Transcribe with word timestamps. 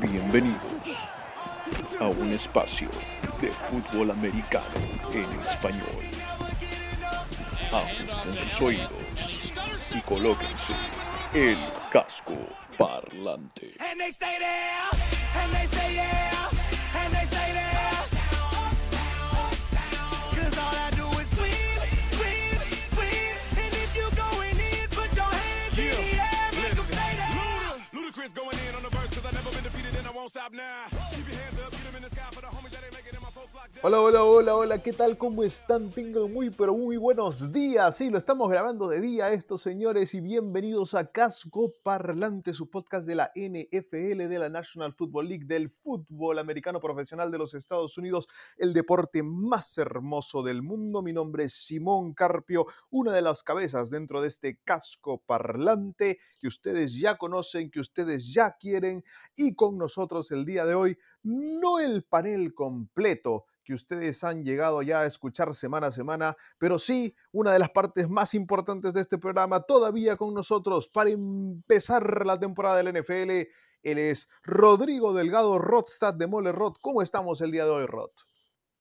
Bienvenidos 0.00 1.10
a 1.98 2.06
un 2.06 2.32
espacio 2.32 2.88
de 3.40 3.48
fútbol 3.48 4.12
americano 4.12 4.64
en 5.12 5.28
español. 5.40 5.82
Ajusten 7.72 8.34
sus 8.34 8.60
oídos 8.60 9.52
y 9.92 10.00
colóquense 10.02 10.74
el 11.34 11.58
casco 11.90 12.36
parlante. 12.78 13.74
Hola, 33.84 34.00
hola, 34.00 34.22
hola, 34.22 34.54
hola, 34.54 34.78
¿qué 34.80 34.92
tal? 34.92 35.18
¿Cómo 35.18 35.42
están? 35.42 35.90
Tengan 35.90 36.32
muy, 36.32 36.50
pero 36.50 36.72
muy 36.72 36.96
buenos 36.96 37.50
días. 37.50 37.96
Sí, 37.96 38.10
lo 38.10 38.18
estamos 38.18 38.48
grabando 38.48 38.86
de 38.86 39.00
día 39.00 39.32
estos 39.32 39.60
señores 39.60 40.14
y 40.14 40.20
bienvenidos 40.20 40.94
a 40.94 41.10
Casco 41.10 41.72
Parlante, 41.82 42.52
su 42.52 42.70
podcast 42.70 43.08
de 43.08 43.16
la 43.16 43.32
NFL, 43.34 44.28
de 44.28 44.38
la 44.38 44.48
National 44.48 44.94
Football 44.94 45.28
League, 45.28 45.46
del 45.46 45.68
fútbol 45.68 46.38
americano 46.38 46.78
profesional 46.78 47.32
de 47.32 47.38
los 47.38 47.54
Estados 47.54 47.98
Unidos, 47.98 48.28
el 48.56 48.72
deporte 48.72 49.24
más 49.24 49.76
hermoso 49.76 50.44
del 50.44 50.62
mundo. 50.62 51.02
Mi 51.02 51.12
nombre 51.12 51.46
es 51.46 51.54
Simón 51.66 52.14
Carpio, 52.14 52.66
una 52.90 53.12
de 53.12 53.22
las 53.22 53.42
cabezas 53.42 53.90
dentro 53.90 54.22
de 54.22 54.28
este 54.28 54.60
Casco 54.62 55.20
Parlante 55.26 56.20
que 56.38 56.46
ustedes 56.46 56.94
ya 56.94 57.18
conocen, 57.18 57.68
que 57.68 57.80
ustedes 57.80 58.32
ya 58.32 58.52
quieren 58.52 59.02
y 59.34 59.56
con 59.56 59.76
nosotros 59.76 60.30
el 60.30 60.44
día 60.44 60.64
de 60.66 60.76
hoy, 60.76 60.96
no 61.24 61.80
el 61.80 62.04
panel 62.04 62.54
completo 62.54 63.46
que 63.64 63.74
ustedes 63.74 64.22
han 64.24 64.44
llegado 64.44 64.82
ya 64.82 65.00
a 65.00 65.06
escuchar 65.06 65.54
semana 65.54 65.88
a 65.88 65.92
semana, 65.92 66.36
pero 66.58 66.78
sí 66.78 67.14
una 67.32 67.52
de 67.52 67.58
las 67.58 67.70
partes 67.70 68.08
más 68.08 68.34
importantes 68.34 68.92
de 68.92 69.00
este 69.00 69.18
programa 69.18 69.62
todavía 69.62 70.16
con 70.16 70.34
nosotros 70.34 70.88
para 70.88 71.10
empezar 71.10 72.26
la 72.26 72.38
temporada 72.38 72.82
del 72.82 73.00
NFL. 73.00 73.30
Él 73.82 73.98
es 73.98 74.28
Rodrigo 74.42 75.12
Delgado 75.12 75.58
Rodstad 75.58 76.14
de 76.14 76.26
Mole 76.26 76.52
Rod. 76.52 76.74
¿Cómo 76.80 77.02
estamos 77.02 77.40
el 77.40 77.50
día 77.50 77.64
de 77.64 77.70
hoy, 77.70 77.86
Rod? 77.86 78.10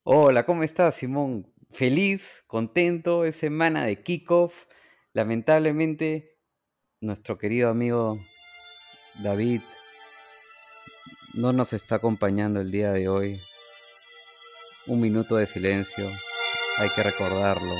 Hola, 0.04 0.46
¿cómo 0.46 0.64
estás, 0.64 0.96
Simón? 0.96 1.52
Feliz, 1.72 2.44
contento, 2.48 3.26
es 3.26 3.36
semana 3.36 3.86
de 3.86 4.04
kickoff. 4.04 4.66
Lamentablemente, 5.14 6.38
nuestro 7.00 7.38
querido 7.38 7.70
amigo 7.70 8.20
David 9.24 9.62
no 11.34 11.54
nos 11.54 11.74
está 11.74 11.96
acompañando 11.96 12.60
el 12.62 12.72
día 12.72 12.92
de 12.92 13.10
hoy. 13.10 13.42
Un 14.88 15.00
minuto 15.00 15.36
de 15.36 15.46
silencio, 15.46 16.10
hay 16.80 16.90
que 16.96 17.04
recordarlo. 17.04 17.76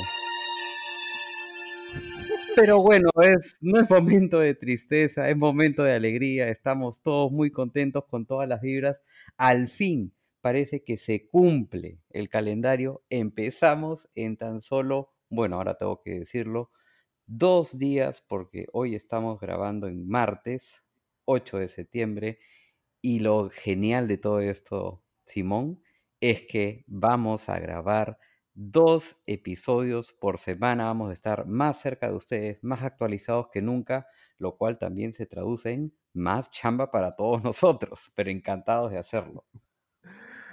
Pero 2.54 2.80
bueno, 2.80 3.08
es, 3.20 3.58
no 3.60 3.80
es 3.80 3.90
momento 3.90 4.38
de 4.38 4.54
tristeza, 4.54 5.28
es 5.28 5.36
momento 5.36 5.82
de 5.82 5.94
alegría. 5.94 6.48
Estamos 6.48 7.02
todos 7.02 7.32
muy 7.32 7.50
contentos 7.50 8.04
con 8.04 8.24
todas 8.24 8.48
las 8.48 8.60
vibras. 8.60 9.00
Al 9.36 9.68
fin 9.68 10.14
parece 10.40 10.84
que 10.84 10.96
se 10.96 11.26
cumple 11.28 11.98
el 12.10 12.28
calendario. 12.28 13.02
Empezamos 13.10 14.08
en 14.14 14.36
tan 14.36 14.60
solo, 14.62 15.12
bueno, 15.28 15.56
ahora 15.56 15.74
tengo 15.76 16.02
que 16.02 16.20
decirlo, 16.20 16.70
dos 17.26 17.78
días, 17.78 18.24
porque 18.28 18.66
hoy 18.72 18.94
estamos 18.94 19.40
grabando 19.40 19.88
en 19.88 20.06
martes, 20.06 20.84
8 21.24 21.58
de 21.58 21.68
septiembre. 21.68 22.38
Y 23.00 23.18
lo 23.18 23.50
genial 23.50 24.06
de 24.06 24.18
todo 24.18 24.38
esto, 24.38 25.02
Simón, 25.26 25.81
es 26.22 26.46
que 26.46 26.84
vamos 26.86 27.48
a 27.48 27.58
grabar 27.58 28.16
dos 28.54 29.16
episodios 29.26 30.12
por 30.12 30.38
semana. 30.38 30.84
Vamos 30.84 31.10
a 31.10 31.14
estar 31.14 31.46
más 31.46 31.80
cerca 31.80 32.08
de 32.08 32.14
ustedes, 32.14 32.62
más 32.62 32.82
actualizados 32.82 33.48
que 33.52 33.60
nunca, 33.60 34.06
lo 34.38 34.56
cual 34.56 34.78
también 34.78 35.12
se 35.12 35.26
traduce 35.26 35.72
en 35.72 35.92
más 36.14 36.50
chamba 36.52 36.92
para 36.92 37.16
todos 37.16 37.42
nosotros, 37.44 38.12
pero 38.14 38.30
encantados 38.30 38.92
de 38.92 38.98
hacerlo. 38.98 39.44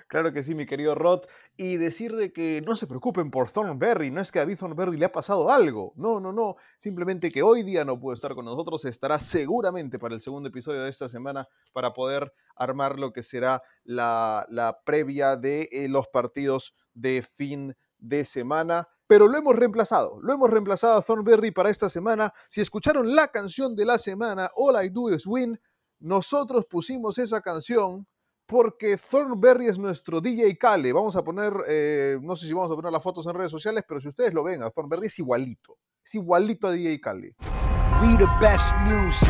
Claro 0.09 0.33
que 0.33 0.41
sí, 0.41 0.55
mi 0.55 0.65
querido 0.65 0.95
Rod. 0.95 1.21
Y 1.55 1.77
decir 1.77 2.15
de 2.15 2.33
que 2.33 2.61
no 2.65 2.75
se 2.75 2.87
preocupen 2.87 3.29
por 3.29 3.51
Thornberry, 3.51 4.09
no 4.09 4.19
es 4.21 4.31
que 4.31 4.39
a 4.39 4.41
David 4.41 4.57
Thornberry 4.57 4.97
le 4.97 5.05
ha 5.05 5.11
pasado 5.11 5.51
algo. 5.51 5.93
No, 5.95 6.19
no, 6.19 6.33
no. 6.33 6.55
Simplemente 6.79 7.29
que 7.29 7.43
hoy 7.43 7.61
día 7.61 7.85
no 7.85 7.99
puede 7.99 8.15
estar 8.15 8.33
con 8.33 8.45
nosotros. 8.45 8.85
Estará 8.85 9.19
seguramente 9.19 9.99
para 9.99 10.15
el 10.15 10.21
segundo 10.21 10.49
episodio 10.49 10.81
de 10.81 10.89
esta 10.89 11.07
semana 11.07 11.47
para 11.73 11.93
poder 11.93 12.33
armar 12.55 12.99
lo 12.99 13.13
que 13.13 13.21
será 13.21 13.61
la, 13.83 14.47
la 14.49 14.79
previa 14.83 15.37
de 15.37 15.69
eh, 15.71 15.87
los 15.87 16.07
partidos 16.07 16.73
de 16.95 17.21
fin 17.21 17.77
de 17.99 18.25
semana. 18.25 18.87
Pero 19.05 19.27
lo 19.27 19.37
hemos 19.37 19.55
reemplazado. 19.55 20.19
Lo 20.23 20.33
hemos 20.33 20.49
reemplazado 20.49 20.95
a 20.97 21.03
Thornberry 21.03 21.51
para 21.51 21.69
esta 21.69 21.87
semana. 21.87 22.33
Si 22.49 22.61
escucharon 22.61 23.13
la 23.13 23.27
canción 23.27 23.75
de 23.75 23.85
la 23.85 23.99
semana, 23.99 24.49
All 24.55 24.83
I 24.83 24.89
Do 24.89 25.13
Is 25.13 25.27
Win, 25.27 25.59
nosotros 25.99 26.65
pusimos 26.65 27.19
esa 27.19 27.41
canción 27.41 28.07
porque 28.49 28.97
Thornberry 28.97 29.67
es 29.67 29.77
nuestro 29.77 30.19
DJ 30.19 30.57
Kale. 30.57 30.91
Vamos 30.91 31.15
a 31.15 31.23
poner, 31.23 31.53
eh, 31.67 32.17
no 32.19 32.35
sé 32.35 32.47
si 32.47 32.53
vamos 32.53 32.71
a 32.71 32.75
poner 32.75 32.91
las 32.91 33.03
fotos 33.03 33.27
en 33.27 33.35
redes 33.35 33.51
sociales, 33.51 33.83
pero 33.87 34.01
si 34.01 34.07
ustedes 34.07 34.33
lo 34.33 34.43
ven, 34.43 34.63
a 34.63 34.71
Thornberry 34.71 35.05
es 35.05 35.19
igualito. 35.19 35.77
Es 36.03 36.15
igualito 36.15 36.67
a 36.67 36.71
DJ 36.71 36.99
Kale. 36.99 37.35
We 38.01 38.17
the 38.17 38.25
best 38.41 38.73
music. 38.85 39.29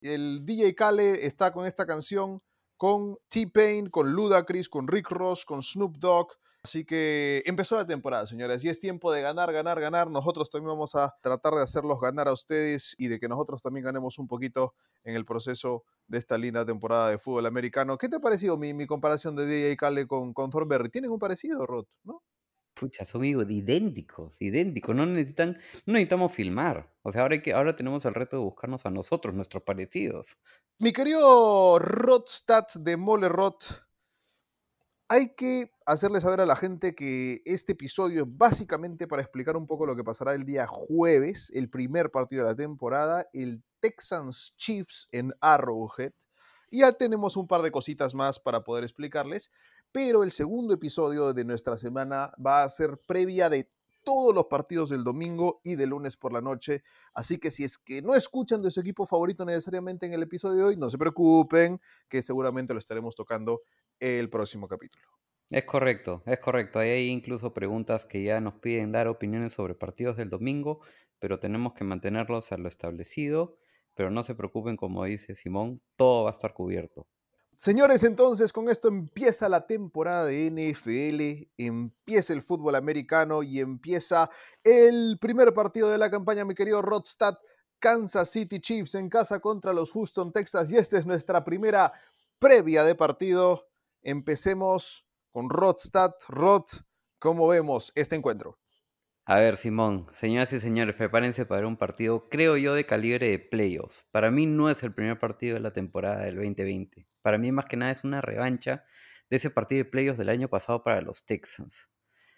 El 0.00 0.46
DJ 0.46 0.74
Kale 0.74 1.26
está 1.26 1.52
con 1.52 1.66
esta 1.66 1.84
canción 1.84 2.40
con 2.78 3.18
T-Pain, 3.28 3.90
con 3.90 4.10
Ludacris, 4.12 4.70
con 4.70 4.88
Rick 4.88 5.10
Ross, 5.10 5.44
con 5.44 5.62
Snoop 5.62 5.98
Dogg. 5.98 6.28
Así 6.64 6.86
que 6.86 7.42
empezó 7.44 7.76
la 7.76 7.86
temporada, 7.86 8.26
señores, 8.26 8.64
y 8.64 8.70
es 8.70 8.80
tiempo 8.80 9.12
de 9.12 9.20
ganar, 9.20 9.52
ganar, 9.52 9.78
ganar. 9.78 10.10
Nosotros 10.10 10.48
también 10.48 10.68
vamos 10.68 10.94
a 10.94 11.14
tratar 11.20 11.52
de 11.52 11.60
hacerlos 11.60 12.00
ganar 12.00 12.26
a 12.26 12.32
ustedes 12.32 12.94
y 12.96 13.08
de 13.08 13.20
que 13.20 13.28
nosotros 13.28 13.60
también 13.60 13.84
ganemos 13.84 14.18
un 14.18 14.26
poquito 14.26 14.74
en 15.04 15.14
el 15.14 15.26
proceso 15.26 15.84
de 16.06 16.16
esta 16.16 16.38
linda 16.38 16.64
temporada 16.64 17.10
de 17.10 17.18
fútbol 17.18 17.44
americano. 17.44 17.98
¿Qué 17.98 18.08
te 18.08 18.16
ha 18.16 18.20
parecido 18.20 18.56
mi, 18.56 18.72
mi 18.72 18.86
comparación 18.86 19.36
de 19.36 19.44
DJ 19.44 19.76
Kale 19.76 20.06
con, 20.06 20.32
con 20.32 20.48
Thornberry? 20.48 20.88
¿Tienen 20.88 21.10
un 21.10 21.18
parecido, 21.18 21.66
Rod? 21.66 21.84
¿No? 22.02 22.22
Pucha, 22.72 23.04
son 23.04 23.24
idénticos, 23.24 24.36
idénticos. 24.40 24.96
No 24.96 25.04
necesitan, 25.04 25.58
no 25.84 25.92
necesitamos 25.92 26.32
filmar. 26.32 26.92
O 27.02 27.12
sea, 27.12 27.22
ahora, 27.22 27.34
hay 27.34 27.42
que, 27.42 27.52
ahora 27.52 27.76
tenemos 27.76 28.06
el 28.06 28.14
reto 28.14 28.36
de 28.36 28.42
buscarnos 28.42 28.86
a 28.86 28.90
nosotros, 28.90 29.34
nuestros 29.34 29.62
parecidos. 29.62 30.38
Mi 30.78 30.94
querido 30.94 31.78
Rodstad 31.78 32.66
de 32.74 32.96
Mole 32.96 33.28
Rod, 33.28 33.56
hay 35.08 35.34
que 35.34 35.70
hacerle 35.86 36.20
saber 36.20 36.40
a 36.40 36.46
la 36.46 36.56
gente 36.56 36.94
que 36.94 37.42
este 37.44 37.72
episodio 37.72 38.22
es 38.22 38.28
básicamente 38.28 39.06
para 39.06 39.22
explicar 39.22 39.56
un 39.56 39.66
poco 39.66 39.86
lo 39.86 39.96
que 39.96 40.04
pasará 40.04 40.34
el 40.34 40.44
día 40.44 40.66
jueves, 40.66 41.50
el 41.54 41.68
primer 41.68 42.10
partido 42.10 42.44
de 42.44 42.50
la 42.50 42.56
temporada, 42.56 43.28
el 43.32 43.62
Texans 43.80 44.54
Chiefs 44.56 45.08
en 45.12 45.32
Arrowhead. 45.40 46.12
Y 46.70 46.80
ya 46.80 46.92
tenemos 46.92 47.36
un 47.36 47.46
par 47.46 47.62
de 47.62 47.70
cositas 47.70 48.14
más 48.14 48.40
para 48.40 48.64
poder 48.64 48.84
explicarles, 48.84 49.50
pero 49.92 50.24
el 50.24 50.32
segundo 50.32 50.74
episodio 50.74 51.34
de 51.34 51.44
nuestra 51.44 51.76
semana 51.76 52.32
va 52.44 52.64
a 52.64 52.68
ser 52.68 52.98
previa 53.06 53.50
de 53.50 53.70
todos 54.04 54.34
los 54.34 54.46
partidos 54.46 54.90
del 54.90 55.02
domingo 55.02 55.60
y 55.64 55.76
de 55.76 55.86
lunes 55.86 56.16
por 56.16 56.32
la 56.32 56.40
noche. 56.40 56.82
Así 57.14 57.38
que 57.38 57.50
si 57.50 57.64
es 57.64 57.78
que 57.78 58.02
no 58.02 58.14
escuchan 58.14 58.62
de 58.62 58.70
su 58.70 58.80
equipo 58.80 59.06
favorito 59.06 59.44
necesariamente 59.44 60.06
en 60.06 60.12
el 60.12 60.22
episodio 60.22 60.58
de 60.58 60.64
hoy, 60.64 60.76
no 60.76 60.90
se 60.90 60.98
preocupen, 60.98 61.80
que 62.08 62.22
seguramente 62.22 62.72
lo 62.74 62.78
estaremos 62.78 63.14
tocando 63.14 63.62
el 64.00 64.30
próximo 64.30 64.68
capítulo. 64.68 65.04
Es 65.50 65.64
correcto, 65.64 66.22
es 66.26 66.38
correcto. 66.38 66.78
Hay 66.78 67.08
incluso 67.08 67.52
preguntas 67.52 68.06
que 68.06 68.22
ya 68.22 68.40
nos 68.40 68.54
piden 68.54 68.92
dar 68.92 69.08
opiniones 69.08 69.52
sobre 69.52 69.74
partidos 69.74 70.16
del 70.16 70.30
domingo, 70.30 70.80
pero 71.18 71.38
tenemos 71.38 71.74
que 71.74 71.84
mantenerlos 71.84 72.50
a 72.52 72.56
lo 72.56 72.68
establecido. 72.68 73.56
Pero 73.94 74.10
no 74.10 74.22
se 74.22 74.34
preocupen, 74.34 74.76
como 74.76 75.04
dice 75.04 75.34
Simón, 75.34 75.80
todo 75.96 76.24
va 76.24 76.30
a 76.30 76.32
estar 76.32 76.52
cubierto. 76.52 77.06
Señores, 77.56 78.02
entonces 78.02 78.52
con 78.52 78.68
esto 78.68 78.88
empieza 78.88 79.48
la 79.48 79.66
temporada 79.66 80.26
de 80.26 80.50
NFL, 80.50 81.48
empieza 81.56 82.32
el 82.32 82.42
fútbol 82.42 82.74
americano 82.74 83.42
y 83.44 83.60
empieza 83.60 84.28
el 84.64 85.18
primer 85.20 85.54
partido 85.54 85.88
de 85.88 85.98
la 85.98 86.10
campaña, 86.10 86.44
mi 86.44 86.54
querido 86.54 86.82
Rodstad, 86.82 87.38
Kansas 87.78 88.30
City 88.30 88.60
Chiefs 88.60 88.96
en 88.96 89.08
casa 89.08 89.38
contra 89.38 89.72
los 89.72 89.92
Houston 89.92 90.32
Texas 90.32 90.72
y 90.72 90.76
esta 90.76 90.98
es 90.98 91.06
nuestra 91.06 91.44
primera 91.44 91.92
previa 92.40 92.82
de 92.82 92.96
partido. 92.96 93.68
Empecemos 94.06 95.08
con 95.30 95.48
Rodstad. 95.48 96.12
Rod, 96.28 96.64
¿cómo 97.18 97.48
vemos 97.48 97.90
este 97.94 98.14
encuentro? 98.14 98.58
A 99.24 99.38
ver, 99.38 99.56
Simón, 99.56 100.08
señoras 100.12 100.52
y 100.52 100.60
señores, 100.60 100.94
prepárense 100.94 101.46
para 101.46 101.66
un 101.66 101.78
partido, 101.78 102.28
creo 102.28 102.58
yo, 102.58 102.74
de 102.74 102.84
calibre 102.84 103.30
de 103.30 103.38
playoffs. 103.38 104.04
Para 104.10 104.30
mí 104.30 104.44
no 104.44 104.68
es 104.68 104.82
el 104.82 104.92
primer 104.92 105.18
partido 105.18 105.54
de 105.54 105.60
la 105.60 105.72
temporada 105.72 106.22
del 106.22 106.34
2020. 106.34 107.08
Para 107.22 107.38
mí, 107.38 107.50
más 107.50 107.64
que 107.64 107.78
nada, 107.78 107.92
es 107.92 108.04
una 108.04 108.20
revancha 108.20 108.84
de 109.30 109.36
ese 109.36 109.48
partido 109.48 109.84
de 109.84 109.90
playoffs 109.90 110.18
del 110.18 110.28
año 110.28 110.48
pasado 110.48 110.84
para 110.84 111.00
los 111.00 111.24
Texans. 111.24 111.88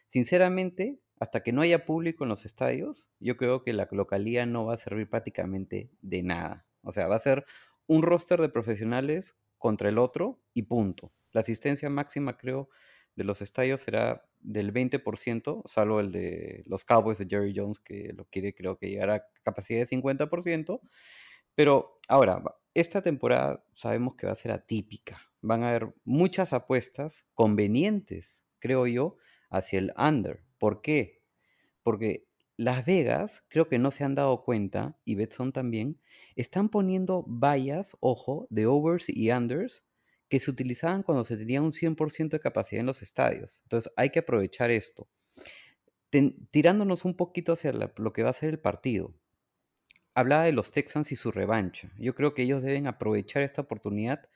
Sinceramente, 0.07 1.01
hasta 1.19 1.43
que 1.43 1.51
no 1.51 1.63
haya 1.63 1.85
público 1.85 2.23
en 2.23 2.31
los 2.31 2.45
estadios, 2.45 3.09
yo 3.19 3.37
creo 3.37 3.65
que 3.65 3.73
la 3.73 3.89
localía 3.91 4.47
no 4.47 4.67
va 4.67 4.75
a 4.75 4.77
servir 4.79 5.11
prácticamente 5.11 5.91
de 6.01 6.23
nada. 6.23 6.65
O 6.83 6.93
sea, 6.93 7.09
va 7.09 7.17
a 7.17 7.19
ser 7.19 7.45
un 7.89 8.03
roster 8.03 8.41
de 8.41 8.51
profesionales 8.51 9.35
contra 9.59 9.89
el 9.89 9.99
otro 9.99 10.41
y 10.55 10.63
punto. 10.63 11.13
La 11.37 11.41
asistencia 11.41 11.91
máxima, 11.91 12.39
creo, 12.39 12.71
de 13.15 13.23
los 13.23 13.43
estadios 13.43 13.83
será 13.83 14.25
del 14.41 14.73
20%, 14.73 15.65
salvo 15.67 16.01
el 16.01 16.11
de 16.11 16.63
los 16.65 16.87
Cowboys 16.87 17.19
de 17.19 17.27
Jerry 17.29 17.53
Jones, 17.55 17.79
que 17.79 18.15
lo 18.17 18.25
quiere, 18.25 18.55
creo 18.55 18.79
que 18.79 18.89
llegar 18.89 19.11
a 19.11 19.27
capacidad 19.43 19.81
de 19.81 19.85
50%. 19.85 20.81
Pero 21.55 22.01
ahora, 22.09 22.43
esta 22.73 23.03
temporada 23.03 23.63
sabemos 23.75 24.15
que 24.15 24.25
va 24.25 24.33
a 24.33 24.35
ser 24.35 24.51
atípica. 24.51 25.21
Van 25.43 25.63
a 25.63 25.69
haber 25.69 25.95
muchas 26.07 26.55
apuestas 26.55 27.27
convenientes, 27.35 28.47
creo 28.59 28.87
yo, 28.87 29.19
hacia 29.51 29.79
el 29.79 29.93
under. 29.99 30.43
¿Por 30.57 30.81
qué? 30.81 31.23
Porque 31.83 32.29
Las 32.57 32.87
Vegas, 32.87 33.45
creo 33.49 33.69
que 33.69 33.79
no 33.79 33.91
se 33.91 34.05
han 34.05 34.15
dado 34.15 34.43
cuenta, 34.43 34.99
y 35.05 35.17
Betson 35.17 35.53
también, 35.53 36.01
están 36.35 36.71
poniendo 36.71 37.27
vallas, 37.29 37.95
ojo, 38.01 38.47
de 38.49 38.65
overs 38.65 39.11
y 39.11 39.31
unders 39.31 39.85
que 40.29 40.41
se 40.41 40.51
utilizaban 40.51 41.03
cuando 41.03 41.25
se 41.25 41.37
tenía 41.37 41.63
un 41.63 41.73
100% 41.73 42.37
de 42.37 42.41
capacidad 42.41 42.81
en 42.81 42.87
los 42.87 43.03
estadios. 43.03 43.61
Entonces 43.65 43.93
hay 43.97 44.11
que 44.11 44.21
aprovechar 44.21 44.71
esto. 44.71 45.09
Ten- 46.11 46.49
tirándonos 46.51 47.05
un 47.05 47.17
poquito 47.17 47.53
hacia 47.53 47.73
la- 47.73 47.93
lo 47.97 48.13
que 48.13 48.23
va 48.23 48.31
a 48.31 48.35
ser 48.35 48.51
el 48.51 48.59
partido. 48.59 49.15
Hablaba 50.15 50.45
de 50.45 50.53
los 50.53 50.71
Texans 50.71 51.13
y 51.13 51.17
su 51.17 51.31
revancha. 51.31 51.93
Yo 51.99 52.15
creo 52.15 52.33
que 52.35 52.43
ellos 52.43 52.63
deben 52.63 52.87
aprovechar 52.87 53.43
esta 53.43 53.63
oportunidad 53.63 54.29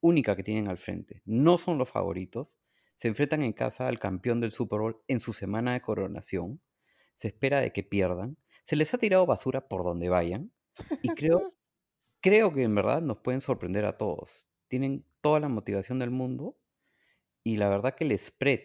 única 0.00 0.34
que 0.36 0.42
tienen 0.42 0.68
al 0.68 0.78
frente. 0.78 1.22
No 1.24 1.58
son 1.58 1.78
los 1.78 1.88
favoritos. 1.90 2.58
Se 2.96 3.08
enfrentan 3.08 3.42
en 3.42 3.52
casa 3.52 3.86
al 3.86 4.00
campeón 4.00 4.40
del 4.40 4.50
Super 4.52 4.80
Bowl 4.80 5.02
en 5.06 5.20
su 5.20 5.32
semana 5.32 5.72
de 5.74 5.80
coronación. 5.80 6.60
Se 7.14 7.28
espera 7.28 7.60
de 7.60 7.72
que 7.72 7.84
pierdan. 7.84 8.36
Se 8.64 8.74
les 8.76 8.92
ha 8.94 8.98
tirado 8.98 9.26
basura 9.26 9.68
por 9.68 9.84
donde 9.84 10.08
vayan. 10.08 10.50
Y 11.02 11.08
creo, 11.10 11.54
creo 12.20 12.52
que 12.52 12.62
en 12.64 12.74
verdad 12.74 13.00
nos 13.02 13.18
pueden 13.18 13.40
sorprender 13.40 13.84
a 13.84 13.96
todos. 13.96 14.46
Tienen 14.66 15.04
toda 15.20 15.40
la 15.40 15.48
motivación 15.48 15.98
del 15.98 16.10
mundo. 16.10 16.58
Y 17.44 17.56
la 17.56 17.68
verdad 17.68 17.94
que 17.94 18.04
el 18.04 18.18
spread 18.18 18.60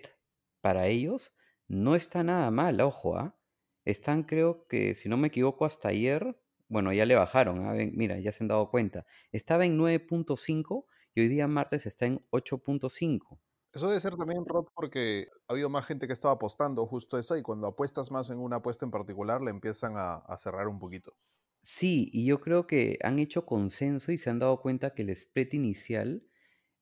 para 0.62 0.88
ellos 0.88 1.34
no 1.68 1.96
está 1.96 2.24
nada 2.24 2.52
mal, 2.52 2.82
ojo, 2.82 3.18
¿ah? 3.18 3.38
Están, 3.86 4.24
creo 4.24 4.68
que, 4.68 4.96
si 4.96 5.10
no 5.10 5.18
me 5.18 5.28
equivoco, 5.28 5.66
hasta 5.66 5.90
ayer, 5.90 6.38
bueno, 6.70 6.94
ya 6.94 7.06
le 7.06 7.16
bajaron. 7.16 7.62
Ven, 7.74 7.92
mira, 7.96 8.20
ya 8.20 8.32
se 8.32 8.44
han 8.44 8.48
dado 8.48 8.70
cuenta. 8.70 9.06
Estaba 9.32 9.66
en 9.66 9.78
9.5 9.78 10.86
y 11.16 11.22
hoy 11.22 11.28
día 11.28 11.48
martes 11.48 11.86
está 11.86 12.06
en 12.06 12.26
8.5. 12.32 13.40
Eso 13.74 13.88
debe 13.88 14.00
ser 14.00 14.16
también, 14.16 14.46
Rod, 14.46 14.68
porque 14.74 15.28
ha 15.48 15.54
habido 15.54 15.70
más 15.70 15.86
gente 15.86 16.08
que 16.08 16.14
estaba 16.14 16.36
apostando 16.36 16.86
justo 16.86 17.18
esa 17.18 17.38
y 17.38 17.42
cuando 17.42 17.68
apuestas 17.68 18.12
más 18.12 18.30
en 18.30 18.40
una 18.40 18.58
apuesta 18.58 18.86
en 18.86 18.92
particular 18.92 19.42
le 19.42 19.50
empiezan 19.52 19.98
a, 19.98 20.16
a 20.16 20.38
cerrar 20.38 20.68
un 20.68 20.80
poquito. 20.80 21.18
Sí, 21.64 22.10
y 22.14 22.26
yo 22.26 22.42
creo 22.42 22.68
que 22.68 23.00
han 23.04 23.20
hecho 23.20 23.46
consenso 23.46 24.12
y 24.12 24.18
se 24.18 24.30
han 24.30 24.40
dado 24.40 24.62
cuenta 24.62 24.94
que 24.94 25.02
el 25.02 25.16
spread 25.16 25.54
inicial 25.54 26.24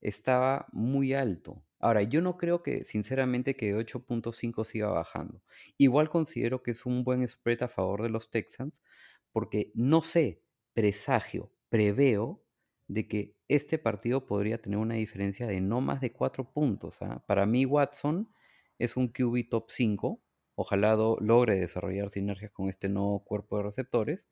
estaba 0.01 0.67
muy 0.71 1.13
alto. 1.13 1.63
Ahora, 1.79 2.03
yo 2.03 2.21
no 2.21 2.37
creo 2.37 2.61
que, 2.61 2.83
sinceramente, 2.83 3.55
que 3.55 3.67
de 3.67 3.75
8.5 3.75 4.63
siga 4.63 4.89
bajando. 4.89 5.41
Igual 5.77 6.09
considero 6.09 6.61
que 6.61 6.71
es 6.71 6.85
un 6.85 7.03
buen 7.03 7.27
spread 7.27 7.63
a 7.63 7.67
favor 7.67 8.03
de 8.03 8.09
los 8.09 8.29
Texans, 8.29 8.83
porque 9.31 9.71
no 9.73 10.01
sé, 10.01 10.43
presagio, 10.73 11.51
preveo 11.69 12.43
de 12.87 13.07
que 13.07 13.35
este 13.47 13.77
partido 13.77 14.25
podría 14.27 14.61
tener 14.61 14.77
una 14.77 14.95
diferencia 14.95 15.47
de 15.47 15.61
no 15.61 15.81
más 15.81 16.01
de 16.01 16.11
4 16.11 16.51
puntos. 16.51 17.01
¿ah? 17.01 17.23
Para 17.25 17.45
mí, 17.45 17.65
Watson 17.65 18.29
es 18.77 18.97
un 18.97 19.07
QB 19.07 19.49
top 19.49 19.69
5. 19.69 20.21
Ojalá 20.55 20.95
logre 21.19 21.59
desarrollar 21.59 22.09
sinergias 22.09 22.51
con 22.51 22.69
este 22.69 22.89
nuevo 22.89 23.23
cuerpo 23.23 23.57
de 23.57 23.63
receptores 23.63 24.27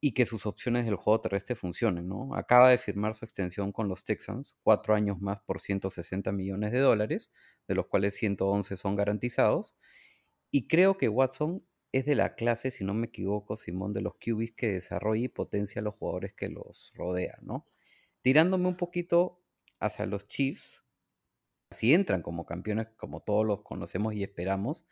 y 0.00 0.12
que 0.14 0.24
sus 0.24 0.46
opciones 0.46 0.86
del 0.86 0.96
juego 0.96 1.20
terrestre 1.20 1.54
funcionen, 1.54 2.08
¿no? 2.08 2.34
Acaba 2.34 2.70
de 2.70 2.78
firmar 2.78 3.14
su 3.14 3.24
extensión 3.24 3.70
con 3.70 3.88
los 3.88 4.04
Texans, 4.04 4.56
cuatro 4.62 4.94
años 4.94 5.20
más 5.20 5.40
por 5.40 5.60
160 5.60 6.32
millones 6.32 6.72
de 6.72 6.78
dólares, 6.78 7.30
de 7.68 7.74
los 7.74 7.86
cuales 7.86 8.14
111 8.14 8.76
son 8.76 8.96
garantizados, 8.96 9.76
y 10.50 10.68
creo 10.68 10.96
que 10.96 11.08
Watson 11.08 11.64
es 11.92 12.06
de 12.06 12.14
la 12.14 12.34
clase, 12.34 12.70
si 12.70 12.84
no 12.84 12.94
me 12.94 13.08
equivoco, 13.08 13.56
Simón, 13.56 13.92
de 13.92 14.00
los 14.00 14.14
QBs 14.14 14.52
que 14.56 14.70
desarrolla 14.72 15.24
y 15.24 15.28
potencia 15.28 15.80
a 15.80 15.84
los 15.84 15.94
jugadores 15.96 16.34
que 16.34 16.48
los 16.48 16.92
rodean, 16.94 17.38
¿no? 17.42 17.66
Tirándome 18.22 18.68
un 18.68 18.76
poquito 18.76 19.42
hacia 19.80 20.06
los 20.06 20.28
Chiefs, 20.28 20.84
si 21.70 21.94
entran 21.94 22.22
como 22.22 22.46
campeones, 22.46 22.88
como 22.96 23.20
todos 23.20 23.46
los 23.46 23.62
conocemos 23.62 24.14
y 24.14 24.22
esperamos, 24.22 24.84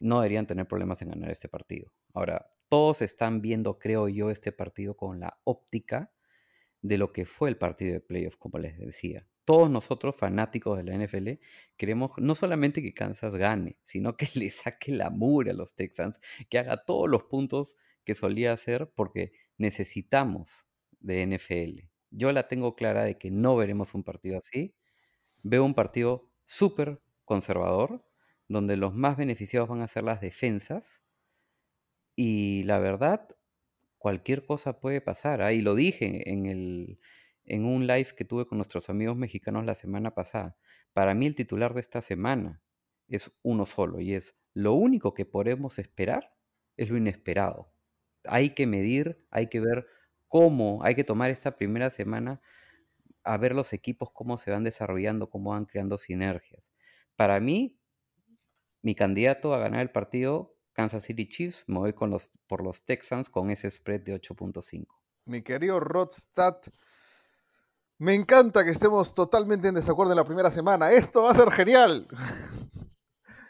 no 0.00 0.20
deberían 0.20 0.46
tener 0.46 0.66
problemas 0.66 1.02
en 1.02 1.10
ganar 1.10 1.30
este 1.30 1.48
partido. 1.48 1.92
Ahora, 2.14 2.50
todos 2.72 3.02
están 3.02 3.42
viendo, 3.42 3.78
creo 3.78 4.08
yo, 4.08 4.30
este 4.30 4.50
partido 4.50 4.96
con 4.96 5.20
la 5.20 5.38
óptica 5.44 6.10
de 6.80 6.96
lo 6.96 7.12
que 7.12 7.26
fue 7.26 7.50
el 7.50 7.58
partido 7.58 7.92
de 7.92 8.00
playoff, 8.00 8.36
como 8.38 8.58
les 8.58 8.78
decía. 8.78 9.28
Todos 9.44 9.68
nosotros, 9.68 10.16
fanáticos 10.16 10.78
de 10.78 10.84
la 10.84 10.94
NFL, 10.94 11.32
queremos 11.76 12.12
no 12.16 12.34
solamente 12.34 12.80
que 12.80 12.94
Kansas 12.94 13.36
gane, 13.36 13.76
sino 13.82 14.16
que 14.16 14.26
le 14.36 14.48
saque 14.48 14.90
la 14.90 15.10
mura 15.10 15.52
a 15.52 15.54
los 15.54 15.74
Texans, 15.74 16.18
que 16.48 16.58
haga 16.58 16.82
todos 16.86 17.10
los 17.10 17.24
puntos 17.24 17.76
que 18.04 18.14
solía 18.14 18.54
hacer, 18.54 18.90
porque 18.96 19.32
necesitamos 19.58 20.66
de 20.98 21.26
NFL. 21.26 21.90
Yo 22.10 22.32
la 22.32 22.48
tengo 22.48 22.74
clara 22.74 23.04
de 23.04 23.18
que 23.18 23.30
no 23.30 23.54
veremos 23.54 23.92
un 23.92 24.02
partido 24.02 24.38
así. 24.38 24.74
Veo 25.42 25.62
un 25.62 25.74
partido 25.74 26.30
súper 26.46 27.02
conservador, 27.26 28.02
donde 28.48 28.78
los 28.78 28.94
más 28.94 29.18
beneficiados 29.18 29.68
van 29.68 29.82
a 29.82 29.88
ser 29.88 30.04
las 30.04 30.22
defensas. 30.22 31.01
Y 32.16 32.62
la 32.64 32.78
verdad, 32.78 33.28
cualquier 33.98 34.44
cosa 34.44 34.80
puede 34.80 35.00
pasar. 35.00 35.42
Ahí 35.42 35.60
lo 35.60 35.74
dije 35.74 36.30
en, 36.30 36.46
el, 36.46 36.98
en 37.44 37.64
un 37.64 37.86
live 37.86 38.14
que 38.16 38.24
tuve 38.24 38.46
con 38.46 38.58
nuestros 38.58 38.90
amigos 38.90 39.16
mexicanos 39.16 39.64
la 39.64 39.74
semana 39.74 40.14
pasada. 40.14 40.56
Para 40.92 41.14
mí 41.14 41.26
el 41.26 41.34
titular 41.34 41.74
de 41.74 41.80
esta 41.80 42.00
semana 42.00 42.62
es 43.08 43.32
uno 43.42 43.64
solo 43.64 44.00
y 44.00 44.14
es 44.14 44.36
lo 44.54 44.74
único 44.74 45.14
que 45.14 45.24
podemos 45.26 45.78
esperar 45.78 46.34
es 46.76 46.90
lo 46.90 46.96
inesperado. 46.96 47.72
Hay 48.24 48.50
que 48.50 48.66
medir, 48.66 49.26
hay 49.30 49.48
que 49.48 49.60
ver 49.60 49.86
cómo, 50.28 50.82
hay 50.84 50.94
que 50.94 51.04
tomar 51.04 51.30
esta 51.30 51.56
primera 51.56 51.90
semana 51.90 52.40
a 53.24 53.36
ver 53.36 53.54
los 53.54 53.72
equipos 53.72 54.10
cómo 54.12 54.38
se 54.38 54.50
van 54.50 54.64
desarrollando, 54.64 55.30
cómo 55.30 55.50
van 55.50 55.66
creando 55.66 55.98
sinergias. 55.98 56.72
Para 57.16 57.40
mí, 57.40 57.78
mi 58.82 58.94
candidato 58.94 59.54
a 59.54 59.58
ganar 59.58 59.80
el 59.80 59.90
partido, 59.90 60.51
Kansas 60.72 61.04
City 61.04 61.28
Chiefs, 61.28 61.64
me 61.66 61.78
voy 61.78 61.92
con 61.92 62.10
los, 62.10 62.30
por 62.46 62.62
los 62.62 62.84
Texans 62.84 63.28
con 63.28 63.50
ese 63.50 63.70
spread 63.70 64.02
de 64.02 64.20
8.5. 64.20 64.86
Mi 65.26 65.42
querido 65.42 65.78
Rodstad, 65.80 66.56
me 67.98 68.14
encanta 68.14 68.64
que 68.64 68.70
estemos 68.70 69.14
totalmente 69.14 69.68
en 69.68 69.74
desacuerdo 69.74 70.12
en 70.12 70.16
la 70.16 70.24
primera 70.24 70.50
semana. 70.50 70.90
Esto 70.90 71.22
va 71.22 71.30
a 71.30 71.34
ser 71.34 71.50
genial. 71.50 72.08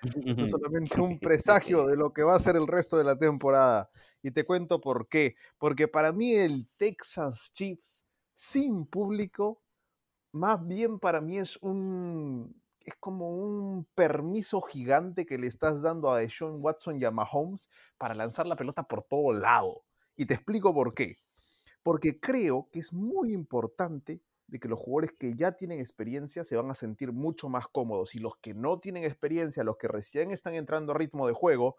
Esto 0.03 0.45
es 0.45 0.51
solamente 0.51 1.01
un 1.01 1.19
presagio 1.19 1.87
de 1.87 1.97
lo 1.97 2.13
que 2.13 2.23
va 2.23 2.35
a 2.35 2.41
ser 2.41 2.57
el 2.57 2.67
resto 2.67 2.99
de 2.99 3.05
la 3.05 3.17
temporada. 3.17 3.89
Y 4.23 4.33
te 4.33 4.45
cuento 4.45 4.81
por 4.81 5.09
qué. 5.09 5.37
Porque 5.59 5.89
para 5.89 6.13
mí 6.13 6.35
el 6.35 6.69
Texas 6.77 7.51
Chiefs 7.55 8.05
sin 8.35 8.85
público, 8.87 9.63
más 10.33 10.67
bien 10.67 10.99
para 10.99 11.21
mí 11.21 11.39
es 11.39 11.57
un 11.63 12.62
es 12.87 12.95
como 13.01 13.31
un 13.31 13.87
permiso 13.95 14.61
gigante 14.61 15.27
que 15.27 15.39
le 15.39 15.47
estás 15.47 15.83
dando 15.83 16.11
a 16.11 16.19
Deshaun 16.19 16.63
Watson 16.63 17.01
y 17.01 17.05
a 17.05 17.11
Mahomes 17.11 17.69
para 17.99 18.15
lanzar 18.15 18.47
la 18.47 18.57
pelota 18.57 18.83
por 18.83 19.03
todo 19.05 19.33
lado. 19.33 19.85
Y 20.17 20.27
te 20.27 20.35
explico 20.35 20.75
por 20.75 20.95
qué. 20.95 21.19
Porque 21.83 22.21
creo 22.21 22.69
que 22.73 22.81
es 22.81 22.93
muy 22.93 23.33
importante 23.33 24.21
de 24.47 24.61
que 24.61 24.69
los 24.69 24.79
jugadores 24.79 25.13
que 25.19 25.35
ya 25.35 25.53
tienen 25.53 25.81
experiencia 25.81 26.45
se 26.45 26.57
van 26.57 26.71
a 26.71 26.75
sentir 26.75 27.13
mucho 27.13 27.49
más 27.49 27.67
cómodos 27.69 28.15
y 28.15 28.19
los 28.19 28.37
que 28.37 28.55
no 28.55 28.79
tienen 28.79 29.05
experiencia, 29.05 29.65
los 29.65 29.79
que 29.79 29.89
recién 29.89 30.31
están 30.31 30.55
entrando 30.55 30.93
a 30.93 30.97
ritmo 30.97 31.27
de 31.27 31.33
juego, 31.33 31.77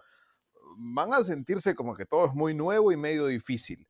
van 0.78 1.14
a 1.14 1.24
sentirse 1.24 1.76
como 1.76 1.96
que 1.96 2.06
todo 2.06 2.26
es 2.26 2.34
muy 2.34 2.56
nuevo 2.56 2.92
y 2.92 2.98
medio 2.98 3.28
difícil. 3.28 3.88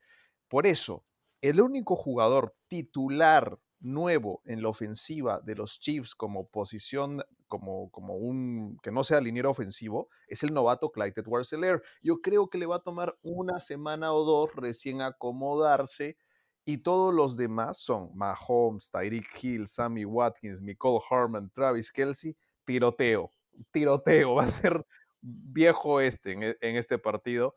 Por 0.50 0.68
eso, 0.68 1.06
el 1.42 1.62
único 1.62 1.96
jugador 1.96 2.56
titular 2.68 3.58
nuevo 3.84 4.42
en 4.46 4.64
la 4.64 4.70
ofensiva 4.70 5.42
de 5.42 5.56
los 5.56 5.80
Chiefs 5.80 6.16
como 6.16 6.48
posición, 6.48 7.22
como, 7.48 7.92
como 7.92 8.16
un 8.16 8.80
que 8.82 8.92
no 8.92 9.04
sea 9.04 9.22
liniero 9.22 9.52
ofensivo, 9.52 10.10
es 10.28 10.42
el 10.44 10.54
novato 10.54 10.92
Clyde 10.92 11.14
edwards 11.18 11.54
Yo 12.02 12.22
creo 12.22 12.50
que 12.50 12.58
le 12.58 12.66
va 12.66 12.78
a 12.78 12.84
tomar 12.84 13.16
una 13.22 13.60
semana 13.60 14.14
o 14.14 14.24
dos 14.24 14.56
recién 14.56 15.02
acomodarse 15.02 16.18
y 16.66 16.78
todos 16.78 17.14
los 17.14 17.36
demás 17.36 17.78
son 17.78 18.10
Mahomes, 18.16 18.90
Tyreek 18.90 19.44
Hill, 19.44 19.68
Sammy 19.68 20.06
Watkins, 20.06 20.62
Nicole 20.62 21.04
Harman, 21.10 21.50
Travis 21.50 21.92
Kelsey, 21.92 22.38
tiroteo, 22.64 23.30
tiroteo, 23.72 24.36
va 24.36 24.46
a 24.46 24.48
ser 24.48 24.86
viejo 25.22 26.00
este 26.00 26.32
en 26.32 26.76
este 26.78 26.98
partido. 26.98 27.54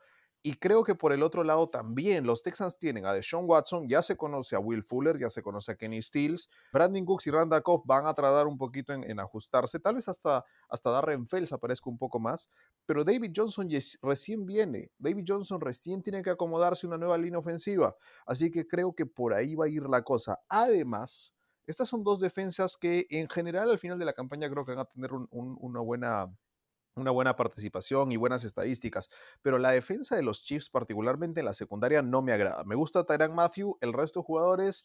Y 0.48 0.54
creo 0.58 0.84
que 0.84 0.94
por 0.94 1.12
el 1.12 1.24
otro 1.24 1.42
lado 1.42 1.68
también 1.68 2.24
los 2.24 2.40
Texans 2.40 2.78
tienen 2.78 3.04
a 3.04 3.12
Deshaun 3.12 3.46
Watson, 3.48 3.88
ya 3.88 4.00
se 4.00 4.16
conoce 4.16 4.54
a 4.54 4.60
Will 4.60 4.84
Fuller, 4.84 5.18
ya 5.18 5.28
se 5.28 5.42
conoce 5.42 5.72
a 5.72 5.74
Kenny 5.74 6.00
Stills, 6.00 6.48
Brandon 6.72 7.04
Cooks 7.04 7.26
y 7.26 7.32
Randa 7.32 7.60
Cobb 7.62 7.82
van 7.84 8.06
a 8.06 8.14
tardar 8.14 8.46
un 8.46 8.56
poquito 8.56 8.92
en, 8.92 9.18
ajustarse, 9.18 9.80
tal 9.80 9.96
vez 9.96 10.06
hasta, 10.06 10.44
hasta 10.68 10.90
Darren 10.90 11.26
Fells 11.26 11.52
aparezca 11.52 11.90
un 11.90 11.98
poco 11.98 12.20
más, 12.20 12.48
pero 12.84 13.02
David 13.02 13.32
Johnson 13.34 13.68
recién 14.02 14.46
viene, 14.46 14.92
David 14.98 15.24
Johnson 15.26 15.60
recién 15.60 16.00
tiene 16.00 16.22
que 16.22 16.30
acomodarse 16.30 16.86
una 16.86 16.96
nueva 16.96 17.18
línea 17.18 17.40
ofensiva, 17.40 17.96
así 18.24 18.48
que 18.52 18.68
creo 18.68 18.94
que 18.94 19.04
por 19.04 19.34
ahí 19.34 19.56
va 19.56 19.64
a 19.64 19.68
ir 19.68 19.82
la 19.88 20.02
cosa. 20.02 20.38
Además, 20.48 21.32
Estas 21.68 21.88
son 21.88 22.04
dos 22.04 22.20
defensas 22.20 22.76
que 22.76 23.08
en 23.10 23.28
general 23.28 23.68
al 23.68 23.80
final 23.80 23.98
de 23.98 24.04
la 24.04 24.12
campaña 24.12 24.48
creo 24.48 24.64
que 24.64 24.70
van 24.70 24.82
a 24.82 24.84
tener 24.84 25.12
un- 25.12 25.26
un- 25.32 25.56
una 25.60 25.80
buena 25.80 26.32
una 26.96 27.10
buena 27.10 27.36
participación 27.36 28.10
y 28.10 28.16
buenas 28.16 28.44
estadísticas, 28.44 29.08
pero 29.42 29.58
la 29.58 29.70
defensa 29.70 30.16
de 30.16 30.22
los 30.22 30.42
Chiefs, 30.42 30.70
particularmente 30.70 31.40
en 31.40 31.46
la 31.46 31.54
secundaria, 31.54 32.02
no 32.02 32.22
me 32.22 32.32
agrada. 32.32 32.64
Me 32.64 32.74
gusta 32.74 33.04
Tyrann 33.04 33.34
Matthew, 33.34 33.76
el 33.80 33.92
resto 33.92 34.20
de 34.20 34.24
jugadores, 34.24 34.84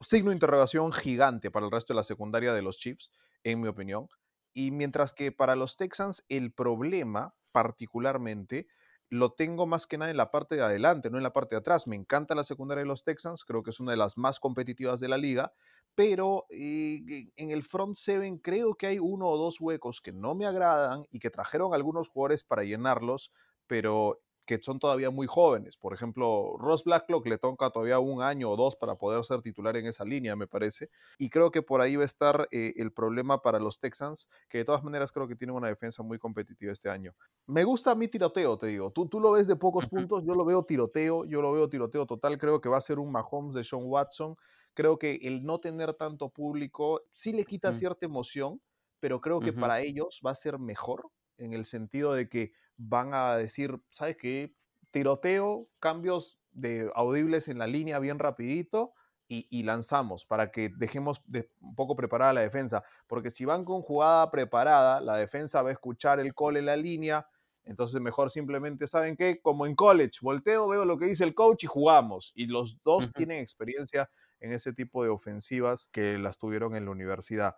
signo 0.00 0.30
de 0.30 0.36
interrogación 0.36 0.92
gigante 0.92 1.50
para 1.50 1.66
el 1.66 1.72
resto 1.72 1.92
de 1.92 1.96
la 1.96 2.04
secundaria 2.04 2.54
de 2.54 2.62
los 2.62 2.78
Chiefs, 2.78 3.10
en 3.42 3.60
mi 3.60 3.68
opinión. 3.68 4.08
Y 4.54 4.70
mientras 4.70 5.12
que 5.12 5.32
para 5.32 5.56
los 5.56 5.76
Texans 5.76 6.24
el 6.28 6.52
problema, 6.52 7.34
particularmente, 7.52 8.68
lo 9.10 9.32
tengo 9.32 9.66
más 9.66 9.86
que 9.86 9.98
nada 9.98 10.10
en 10.10 10.16
la 10.16 10.30
parte 10.30 10.54
de 10.54 10.62
adelante, 10.62 11.10
no 11.10 11.16
en 11.16 11.22
la 11.22 11.32
parte 11.32 11.54
de 11.54 11.60
atrás. 11.60 11.86
Me 11.86 11.96
encanta 11.96 12.34
la 12.34 12.44
secundaria 12.44 12.82
de 12.82 12.88
los 12.88 13.04
Texans, 13.04 13.44
creo 13.44 13.62
que 13.62 13.70
es 13.70 13.80
una 13.80 13.92
de 13.92 13.96
las 13.96 14.18
más 14.18 14.38
competitivas 14.38 15.00
de 15.00 15.08
la 15.08 15.16
liga, 15.16 15.52
pero 15.98 16.46
eh, 16.50 17.28
en 17.34 17.50
el 17.50 17.64
front 17.64 17.96
seven 17.96 18.38
creo 18.38 18.76
que 18.76 18.86
hay 18.86 19.00
uno 19.00 19.26
o 19.26 19.36
dos 19.36 19.60
huecos 19.60 20.00
que 20.00 20.12
no 20.12 20.36
me 20.36 20.46
agradan 20.46 21.04
y 21.10 21.18
que 21.18 21.28
trajeron 21.28 21.74
algunos 21.74 22.08
jugadores 22.08 22.44
para 22.44 22.62
llenarlos, 22.62 23.32
pero 23.66 24.20
que 24.46 24.60
son 24.62 24.78
todavía 24.78 25.10
muy 25.10 25.26
jóvenes. 25.26 25.76
Por 25.76 25.94
ejemplo, 25.94 26.54
Ross 26.56 26.84
Blacklock 26.84 27.26
le 27.26 27.36
toca 27.38 27.70
todavía 27.70 27.98
un 27.98 28.22
año 28.22 28.48
o 28.48 28.56
dos 28.56 28.76
para 28.76 28.94
poder 28.94 29.24
ser 29.24 29.42
titular 29.42 29.76
en 29.76 29.86
esa 29.86 30.04
línea, 30.04 30.36
me 30.36 30.46
parece. 30.46 30.88
Y 31.18 31.30
creo 31.30 31.50
que 31.50 31.62
por 31.62 31.80
ahí 31.80 31.96
va 31.96 32.04
a 32.04 32.06
estar 32.06 32.46
eh, 32.52 32.74
el 32.76 32.92
problema 32.92 33.42
para 33.42 33.58
los 33.58 33.80
Texans, 33.80 34.28
que 34.48 34.58
de 34.58 34.64
todas 34.64 34.84
maneras 34.84 35.10
creo 35.10 35.26
que 35.26 35.34
tienen 35.34 35.56
una 35.56 35.66
defensa 35.66 36.04
muy 36.04 36.20
competitiva 36.20 36.70
este 36.70 36.88
año. 36.90 37.12
Me 37.48 37.64
gusta 37.64 37.96
mi 37.96 38.06
tiroteo, 38.06 38.56
te 38.56 38.68
digo. 38.68 38.92
Tú, 38.92 39.08
tú 39.08 39.18
lo 39.18 39.32
ves 39.32 39.48
de 39.48 39.56
pocos 39.56 39.88
puntos, 39.88 40.22
yo 40.24 40.36
lo 40.36 40.44
veo 40.44 40.62
tiroteo, 40.62 41.24
yo 41.24 41.42
lo 41.42 41.50
veo 41.50 41.68
tiroteo 41.68 42.06
total. 42.06 42.38
Creo 42.38 42.60
que 42.60 42.68
va 42.68 42.76
a 42.76 42.82
ser 42.82 43.00
un 43.00 43.10
Mahomes 43.10 43.56
de 43.56 43.64
Sean 43.64 43.82
Watson. 43.84 44.36
Creo 44.74 44.98
que 44.98 45.16
el 45.22 45.44
no 45.44 45.60
tener 45.60 45.94
tanto 45.94 46.30
público 46.30 47.02
sí 47.12 47.32
le 47.32 47.44
quita 47.44 47.72
Mm. 47.72 47.72
cierta 47.72 48.06
emoción, 48.06 48.62
pero 49.00 49.20
creo 49.20 49.42
que 49.42 49.52
Ujú. 49.52 49.52
para 49.52 49.80
ellos 49.80 50.20
va 50.24 50.32
a 50.32 50.34
ser 50.34 50.58
mejor 50.58 51.10
en 51.36 51.52
el 51.52 51.64
sentido 51.64 52.12
de 52.14 52.28
que 52.28 52.52
van 52.76 53.12
a 53.14 53.36
decir, 53.36 53.80
¿sabes 53.90 54.16
qué? 54.16 54.54
Tiroteo, 54.90 55.68
cambios 55.80 56.40
de 56.50 56.90
audibles 56.94 57.48
en 57.48 57.58
la 57.58 57.66
línea 57.66 57.98
bien 57.98 58.18
rapidito 58.18 58.94
y, 59.28 59.46
y 59.50 59.62
lanzamos 59.64 60.24
para 60.24 60.50
que 60.50 60.70
dejemos 60.70 61.20
de- 61.26 61.50
un 61.60 61.74
poco 61.74 61.94
preparada 61.96 62.32
la 62.32 62.40
defensa. 62.40 62.82
Porque 63.06 63.30
si 63.30 63.44
van 63.44 63.64
con 63.64 63.82
jugada 63.82 64.30
preparada, 64.30 65.00
la 65.00 65.16
defensa 65.16 65.62
va 65.62 65.70
a 65.70 65.72
escuchar 65.72 66.20
el 66.20 66.34
call 66.34 66.56
en 66.56 66.66
la 66.66 66.76
línea, 66.76 67.26
entonces 67.64 68.00
mejor 68.00 68.30
simplemente, 68.30 68.86
¿saben 68.86 69.16
qué? 69.16 69.40
Como 69.42 69.66
en 69.66 69.74
college, 69.74 70.18
volteo, 70.22 70.68
veo 70.68 70.84
lo 70.86 70.96
que 70.98 71.06
dice 71.06 71.24
el 71.24 71.34
coach 71.34 71.64
y 71.64 71.66
jugamos. 71.66 72.32
Y 72.34 72.46
los 72.46 72.78
dos 72.82 73.12
Ujú. 73.12 73.12
tienen 73.14 73.40
experiencia 73.42 74.10
en 74.40 74.52
ese 74.52 74.72
tipo 74.72 75.02
de 75.04 75.10
ofensivas 75.10 75.88
que 75.88 76.18
las 76.18 76.38
tuvieron 76.38 76.76
en 76.76 76.84
la 76.86 76.90
universidad. 76.92 77.56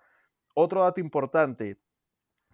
Otro 0.54 0.82
dato 0.82 1.00
importante, 1.00 1.82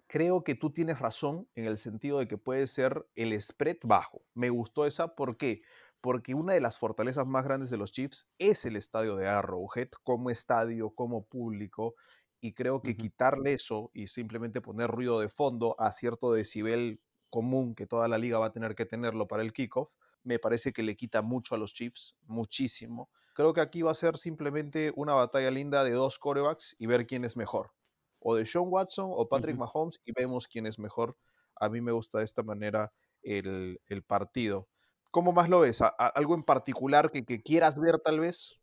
creo 0.07 0.45
que 0.45 0.55
tú 0.55 0.71
tienes 0.73 0.99
razón 1.01 1.49
en 1.55 1.65
el 1.67 1.79
sentido 1.79 2.19
de 2.19 2.29
que 2.29 2.39
puede 2.39 2.67
ser 2.67 3.07
el 3.15 3.41
spread 3.41 3.79
bajo. 3.85 4.23
Me 4.35 4.51
gustó 4.51 4.87
esa, 4.87 5.15
¿por 5.15 5.37
qué? 5.37 5.63
Porque 6.01 6.35
una 6.35 6.55
de 6.55 6.61
las 6.61 6.79
fortalezas 6.79 7.27
más 7.27 7.45
grandes 7.45 7.71
de 7.71 7.79
los 7.79 7.93
Chiefs 7.93 8.31
es 8.39 8.65
el 8.65 8.77
estadio 8.77 9.17
de 9.17 9.27
Arrowhead 9.29 9.89
como 10.05 10.31
estadio, 10.31 10.91
como 10.95 11.27
público, 11.27 11.95
y 12.41 12.55
creo 12.55 12.83
que 12.83 12.97
Ujú. 12.97 12.97
quitarle 12.97 13.55
eso 13.55 13.91
y 13.95 14.07
simplemente 14.09 14.61
poner 14.61 14.91
ruido 14.91 15.21
de 15.21 15.29
fondo 15.29 15.75
a 15.81 15.91
cierto 15.93 16.33
decibel 16.33 17.01
común 17.31 17.75
que 17.75 17.87
toda 17.87 18.07
la 18.09 18.19
liga 18.19 18.39
va 18.39 18.47
a 18.47 18.53
tener 18.53 18.75
que 18.75 18.87
tenerlo 18.87 19.27
para 19.27 19.43
el 19.43 19.53
kickoff, 19.53 19.91
me 20.23 20.39
parece 20.39 20.73
que 20.73 20.83
le 20.83 20.97
quita 20.97 21.23
mucho 21.23 21.55
a 21.55 21.59
los 21.59 21.73
Chiefs, 21.75 22.17
muchísimo. 22.23 23.11
Creo 23.37 23.53
que 23.55 23.61
aquí 23.61 23.83
va 23.83 23.93
a 23.93 23.95
ser 23.95 24.17
simplemente 24.19 24.93
una 24.97 25.15
batalla 25.15 25.51
linda 25.51 25.85
de 25.85 25.93
dos 25.93 26.19
corebacks 26.19 26.75
y 26.79 26.87
ver 26.87 27.07
quién 27.07 27.25
es 27.25 27.37
mejor 27.37 27.73
o 28.19 28.35
de 28.35 28.47
Sean 28.47 28.65
Watson 28.69 29.11
o 29.15 29.29
Patrick. 29.29 29.57
Mahomes 29.57 30.01
y 30.05 30.13
vemos 30.13 30.49
quién 30.49 30.67
es 30.67 30.79
mejor. 30.79 31.17
A 31.55 31.69
mí 31.69 31.81
me 31.81 31.93
gusta 31.93 32.19
de 32.19 32.25
esta 32.25 32.43
manera 32.43 32.93
el, 33.23 33.81
el 33.87 34.03
partido. 34.03 34.69
¿Cómo 35.11 35.33
más 35.33 35.49
lo 35.49 35.61
ves? 35.61 35.81
¿A- 35.83 35.95
a- 35.97 36.09
¿Algo 36.09 36.35
en 36.35 36.43
particular 36.43 37.11
que, 37.13 37.25
que 37.25 37.43
quieras 37.43 37.79
ver 37.79 37.99
tal 38.01 38.21
vez? 38.21 38.59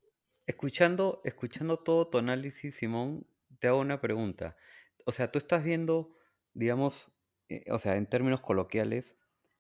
Escuchando, 0.45 1.21
escuchando 1.23 1.77
todo 1.79 2.09
tu 2.09 2.17
análisis, 2.17 2.75
Simón, 2.75 3.25
te 3.59 3.67
hago 3.69 3.79
una 3.79 4.01
pregunta. 4.01 4.57
O 5.05 5.11
sea, 5.13 5.31
tú 5.31 5.37
estás 5.39 5.63
viendo, 5.63 6.17
digamos, 6.53 7.11
eh, 7.49 7.63
o 7.71 7.77
sea, 7.79 7.95
en 7.95 8.07
términos 8.07 8.41
coloquiales, 8.41 9.17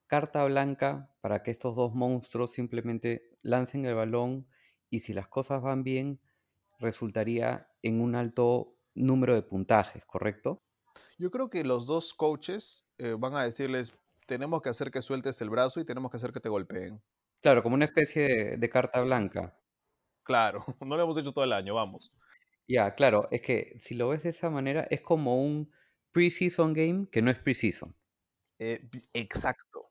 carta 0.07 0.43
blanca 0.45 1.15
para 1.21 1.41
que 1.43 1.51
estos 1.51 1.75
dos 1.75 1.93
monstruos 1.95 2.51
simplemente 2.51 3.29
lancen 3.43 3.85
el 3.85 3.95
balón 3.95 4.47
y 4.93 4.99
si 4.99 5.11
las 5.11 5.27
cosas 5.27 5.59
van 5.63 5.83
bien, 5.83 6.21
resultaría 6.77 7.67
en 7.81 7.99
un 7.99 8.13
alto 8.13 8.77
número 8.93 9.33
de 9.33 9.41
puntajes, 9.41 10.05
¿correcto? 10.05 10.61
Yo 11.17 11.31
creo 11.31 11.49
que 11.49 11.63
los 11.63 11.87
dos 11.87 12.13
coaches 12.13 12.85
eh, 12.99 13.15
van 13.17 13.35
a 13.35 13.43
decirles, 13.43 13.97
tenemos 14.27 14.61
que 14.61 14.69
hacer 14.69 14.91
que 14.91 15.01
sueltes 15.01 15.41
el 15.41 15.49
brazo 15.49 15.79
y 15.79 15.85
tenemos 15.85 16.11
que 16.11 16.17
hacer 16.17 16.31
que 16.31 16.39
te 16.39 16.47
golpeen. 16.47 17.01
Claro, 17.41 17.63
como 17.63 17.73
una 17.73 17.85
especie 17.85 18.21
de, 18.27 18.57
de 18.57 18.69
carta 18.69 19.01
blanca. 19.01 19.57
Claro, 20.21 20.63
no 20.85 20.95
lo 20.95 21.01
hemos 21.01 21.17
hecho 21.17 21.33
todo 21.33 21.43
el 21.43 21.53
año, 21.53 21.73
vamos. 21.73 22.13
Ya, 22.67 22.93
claro, 22.93 23.27
es 23.31 23.41
que 23.41 23.73
si 23.77 23.95
lo 23.95 24.09
ves 24.09 24.21
de 24.21 24.29
esa 24.29 24.51
manera, 24.51 24.85
es 24.91 25.01
como 25.01 25.43
un 25.43 25.71
preseason 26.11 26.73
game 26.73 27.07
que 27.11 27.23
no 27.23 27.31
es 27.31 27.39
preseason. 27.39 27.95
Eh, 28.59 28.87
exacto. 29.11 29.89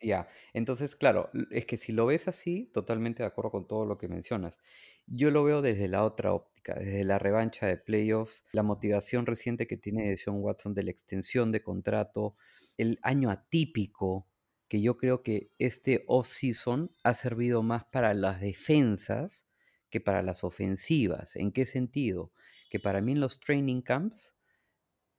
Ya, 0.00 0.28
entonces, 0.52 0.94
claro, 0.94 1.28
es 1.50 1.66
que 1.66 1.76
si 1.76 1.92
lo 1.92 2.06
ves 2.06 2.28
así, 2.28 2.70
totalmente 2.72 3.22
de 3.24 3.26
acuerdo 3.26 3.50
con 3.50 3.66
todo 3.66 3.84
lo 3.84 3.98
que 3.98 4.06
mencionas. 4.06 4.58
Yo 5.06 5.30
lo 5.32 5.42
veo 5.42 5.60
desde 5.60 5.88
la 5.88 6.04
otra 6.04 6.32
óptica, 6.34 6.74
desde 6.74 7.02
la 7.02 7.18
revancha 7.18 7.66
de 7.66 7.78
playoffs, 7.78 8.44
la 8.52 8.62
motivación 8.62 9.26
reciente 9.26 9.66
que 9.66 9.76
tiene 9.76 10.16
Sean 10.16 10.36
Watson 10.40 10.72
de 10.74 10.84
la 10.84 10.92
extensión 10.92 11.50
de 11.50 11.62
contrato, 11.62 12.36
el 12.76 13.00
año 13.02 13.28
atípico, 13.30 14.28
que 14.68 14.80
yo 14.82 14.96
creo 14.98 15.22
que 15.24 15.50
este 15.58 16.04
off-season 16.06 16.94
ha 17.02 17.14
servido 17.14 17.62
más 17.64 17.84
para 17.86 18.14
las 18.14 18.40
defensas 18.40 19.48
que 19.90 20.00
para 20.00 20.22
las 20.22 20.44
ofensivas. 20.44 21.34
¿En 21.34 21.50
qué 21.50 21.66
sentido? 21.66 22.32
Que 22.70 22.78
para 22.78 23.00
mí 23.00 23.12
en 23.12 23.20
los 23.20 23.40
training 23.40 23.80
camps 23.82 24.36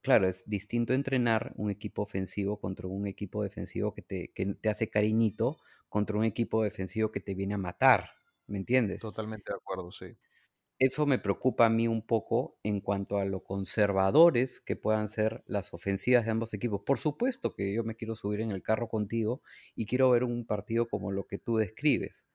Claro, 0.01 0.27
es 0.27 0.43
distinto 0.49 0.93
entrenar 0.93 1.53
un 1.55 1.69
equipo 1.71 2.01
ofensivo 2.01 2.59
contra 2.59 2.87
un 2.87 3.07
equipo 3.07 3.43
defensivo 3.43 3.93
que 3.93 4.01
te, 4.01 4.31
que 4.33 4.45
te 4.55 4.69
hace 4.69 4.89
cariñito 4.89 5.57
contra 5.89 6.17
un 6.17 6.23
equipo 6.25 6.63
defensivo 6.63 7.11
que 7.11 7.19
te 7.21 7.33
viene 7.35 7.53
a 7.55 7.57
matar, 7.57 8.09
¿me 8.47 8.57
entiendes? 8.57 9.05
Totalmente 9.05 9.51
de 9.51 9.57
acuerdo, 9.57 9.91
sí. 9.91 10.15
Eso 10.79 11.05
me 11.05 11.19
preocupa 11.19 11.65
a 11.65 11.69
mí 11.69 11.87
un 11.89 12.01
poco 12.05 12.57
en 12.63 12.79
cuanto 12.79 13.17
a 13.17 13.25
lo 13.25 13.43
conservadores 13.43 14.61
que 14.61 14.77
puedan 14.77 15.09
ser 15.09 15.43
las 15.45 15.73
ofensivas 15.73 16.23
de 16.25 16.31
ambos 16.31 16.53
equipos. 16.53 16.81
Por 16.85 16.97
supuesto 16.97 17.53
que 17.53 17.73
yo 17.73 17.83
me 17.83 17.95
quiero 17.95 18.15
subir 18.15 18.39
en 18.41 18.51
el 18.51 18.63
carro 18.63 18.87
contigo 18.87 19.41
y 19.75 19.85
quiero 19.85 20.09
ver 20.11 20.23
un 20.23 20.45
partido 20.45 20.87
como 20.87 21.11
lo 21.11 21.27
que 21.27 21.37
tú 21.37 21.57
describes, 21.57 22.27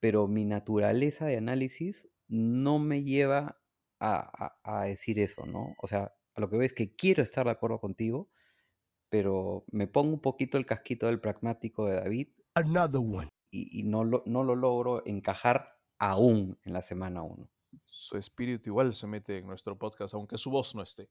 pero 0.00 0.28
mi 0.28 0.44
naturaleza 0.46 1.26
de 1.26 1.38
análisis 1.38 2.08
no 2.28 2.78
me 2.80 3.04
lleva 3.04 3.60
a, 4.00 4.56
a- 4.64 4.80
a 4.82 4.84
decir 4.86 5.18
eso, 5.20 5.46
¿no? 5.46 5.74
O 5.78 5.86
sea, 5.88 6.14
a 6.40 6.42
lo 6.42 6.50
que 6.50 6.56
veo 6.56 6.66
es 6.66 6.72
que 6.72 6.94
quiero 6.96 7.22
estar 7.22 7.44
de 7.44 7.52
acuerdo 7.52 7.78
contigo, 7.78 8.30
pero 9.08 9.64
me 9.70 9.86
pongo 9.86 10.14
un 10.14 10.20
poquito 10.20 10.56
el 10.56 10.66
casquito 10.66 11.06
del 11.06 11.20
pragmático 11.20 11.86
de 11.86 11.96
David 11.96 12.28
Another 12.54 13.00
one. 13.00 13.28
y, 13.50 13.80
y 13.80 13.82
no, 13.82 14.04
lo, 14.04 14.22
no 14.26 14.42
lo 14.42 14.56
logro 14.56 15.02
encajar 15.06 15.76
aún 15.98 16.58
en 16.64 16.72
la 16.72 16.82
semana 16.82 17.22
1. 17.22 17.48
Su 17.86 18.16
espíritu 18.16 18.70
igual 18.70 18.94
se 18.94 19.06
mete 19.06 19.38
en 19.38 19.46
nuestro 19.46 19.78
podcast, 19.78 20.14
aunque 20.14 20.38
su 20.38 20.50
voz 20.50 20.74
no 20.74 20.82
esté. 20.82 21.08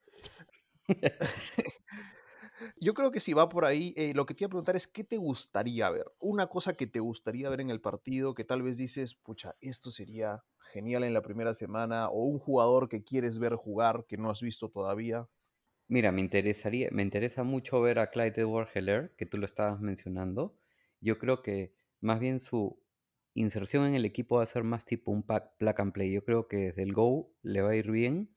Yo 2.79 2.93
creo 2.93 3.11
que 3.11 3.19
si 3.19 3.33
va 3.33 3.49
por 3.49 3.65
ahí, 3.65 3.93
eh, 3.97 4.13
lo 4.13 4.25
que 4.25 4.33
te 4.33 4.43
iba 4.43 4.47
a 4.47 4.49
preguntar 4.49 4.75
es, 4.75 4.87
¿qué 4.87 5.03
te 5.03 5.17
gustaría 5.17 5.89
ver? 5.89 6.05
Una 6.19 6.47
cosa 6.47 6.73
que 6.73 6.87
te 6.87 6.99
gustaría 6.99 7.49
ver 7.49 7.61
en 7.61 7.69
el 7.69 7.81
partido, 7.81 8.33
que 8.33 8.43
tal 8.43 8.61
vez 8.63 8.77
dices, 8.77 9.15
pucha, 9.15 9.55
esto 9.61 9.91
sería 9.91 10.43
genial 10.59 11.03
en 11.03 11.13
la 11.13 11.21
primera 11.21 11.53
semana, 11.53 12.09
o 12.09 12.23
un 12.25 12.39
jugador 12.39 12.89
que 12.89 13.03
quieres 13.03 13.39
ver 13.39 13.55
jugar 13.55 14.05
que 14.07 14.17
no 14.17 14.29
has 14.29 14.41
visto 14.41 14.69
todavía. 14.69 15.29
Mira, 15.87 16.11
me 16.11 16.21
interesaría, 16.21 16.89
me 16.91 17.01
interesa 17.01 17.43
mucho 17.43 17.81
ver 17.81 17.99
a 17.99 18.11
Clyde 18.11 18.41
Edward 18.41 18.69
Heller, 18.73 19.15
que 19.17 19.25
tú 19.25 19.37
lo 19.37 19.45
estabas 19.45 19.79
mencionando. 19.81 20.55
Yo 21.01 21.17
creo 21.17 21.41
que 21.41 21.73
más 21.99 22.19
bien 22.19 22.39
su 22.39 22.83
inserción 23.33 23.85
en 23.87 23.95
el 23.95 24.05
equipo 24.05 24.37
va 24.37 24.43
a 24.43 24.45
ser 24.45 24.63
más 24.63 24.85
tipo 24.85 25.11
un 25.11 25.23
pack, 25.23 25.57
plug 25.57 25.81
and 25.81 25.93
play. 25.93 26.11
Yo 26.11 26.23
creo 26.23 26.47
que 26.47 26.57
desde 26.57 26.83
el 26.83 26.93
Go 26.93 27.33
le 27.41 27.61
va 27.61 27.71
a 27.71 27.75
ir 27.75 27.89
bien, 27.91 28.35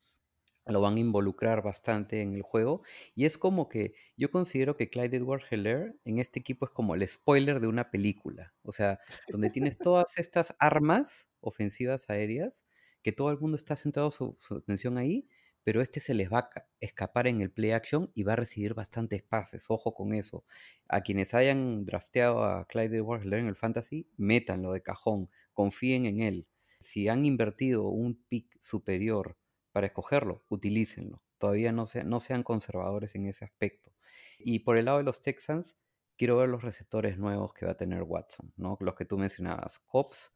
lo 0.66 0.80
van 0.80 0.96
a 0.96 1.00
involucrar 1.00 1.62
bastante 1.62 2.22
en 2.22 2.34
el 2.34 2.42
juego. 2.42 2.82
Y 3.14 3.24
es 3.24 3.38
como 3.38 3.68
que 3.68 3.94
yo 4.16 4.30
considero 4.30 4.76
que 4.76 4.88
Clyde 4.90 5.16
Edward 5.16 5.42
Heller 5.50 5.96
en 6.04 6.18
este 6.18 6.40
equipo 6.40 6.66
es 6.66 6.70
como 6.70 6.94
el 6.94 7.06
spoiler 7.06 7.60
de 7.60 7.66
una 7.68 7.90
película. 7.90 8.54
O 8.62 8.72
sea, 8.72 9.00
donde 9.28 9.50
tienes 9.50 9.78
todas 9.78 10.18
estas 10.18 10.54
armas 10.58 11.28
ofensivas 11.40 12.08
aéreas, 12.10 12.64
que 13.02 13.12
todo 13.12 13.30
el 13.30 13.38
mundo 13.38 13.56
está 13.56 13.74
centrado 13.76 14.10
su, 14.10 14.36
atención 14.56 14.98
ahí, 14.98 15.28
pero 15.64 15.80
este 15.80 16.00
se 16.00 16.14
les 16.14 16.32
va 16.32 16.38
a 16.38 16.50
ca- 16.50 16.68
escapar 16.80 17.26
en 17.26 17.40
el 17.40 17.50
play 17.50 17.72
action 17.72 18.10
y 18.14 18.22
va 18.24 18.34
a 18.34 18.36
recibir 18.36 18.74
bastantes 18.74 19.22
pases. 19.22 19.66
Ojo 19.68 19.94
con 19.94 20.12
eso. 20.12 20.44
A 20.88 21.02
quienes 21.02 21.34
hayan 21.34 21.84
drafteado 21.84 22.44
a 22.44 22.66
Clyde 22.66 22.98
Edward 22.98 23.22
Heller 23.22 23.40
en 23.40 23.48
el 23.48 23.56
fantasy, 23.56 24.08
métanlo 24.16 24.72
de 24.72 24.82
cajón, 24.82 25.30
confíen 25.52 26.06
en 26.06 26.20
él. 26.20 26.46
Si 26.78 27.08
han 27.08 27.24
invertido 27.24 27.88
un 27.88 28.20
pick 28.28 28.56
superior 28.60 29.36
para 29.72 29.86
escogerlo, 29.88 30.44
utilícenlo. 30.48 31.22
Todavía 31.38 31.72
no, 31.72 31.86
se- 31.86 32.04
no 32.04 32.20
sean 32.20 32.42
conservadores 32.42 33.14
en 33.14 33.26
ese 33.26 33.44
aspecto. 33.44 33.92
Y 34.38 34.60
por 34.60 34.76
el 34.76 34.84
lado 34.86 34.98
de 34.98 35.04
los 35.04 35.20
Texans, 35.20 35.78
quiero 36.16 36.36
ver 36.36 36.48
los 36.48 36.62
receptores 36.62 37.18
nuevos 37.18 37.52
que 37.54 37.66
va 37.66 37.72
a 37.72 37.76
tener 37.76 38.02
Watson, 38.02 38.52
¿no? 38.56 38.76
Los 38.80 38.94
que 38.94 39.04
tú 39.04 39.18
mencionabas, 39.18 39.78
Cops 39.80 40.32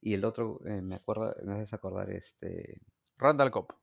y 0.00 0.14
el 0.14 0.24
otro, 0.24 0.60
eh, 0.66 0.80
me 0.80 0.96
acuerda, 0.96 1.34
me 1.44 1.54
haces 1.54 1.72
acordar, 1.74 2.10
este, 2.10 2.80
Randall 3.16 3.50
Cobb, 3.50 3.74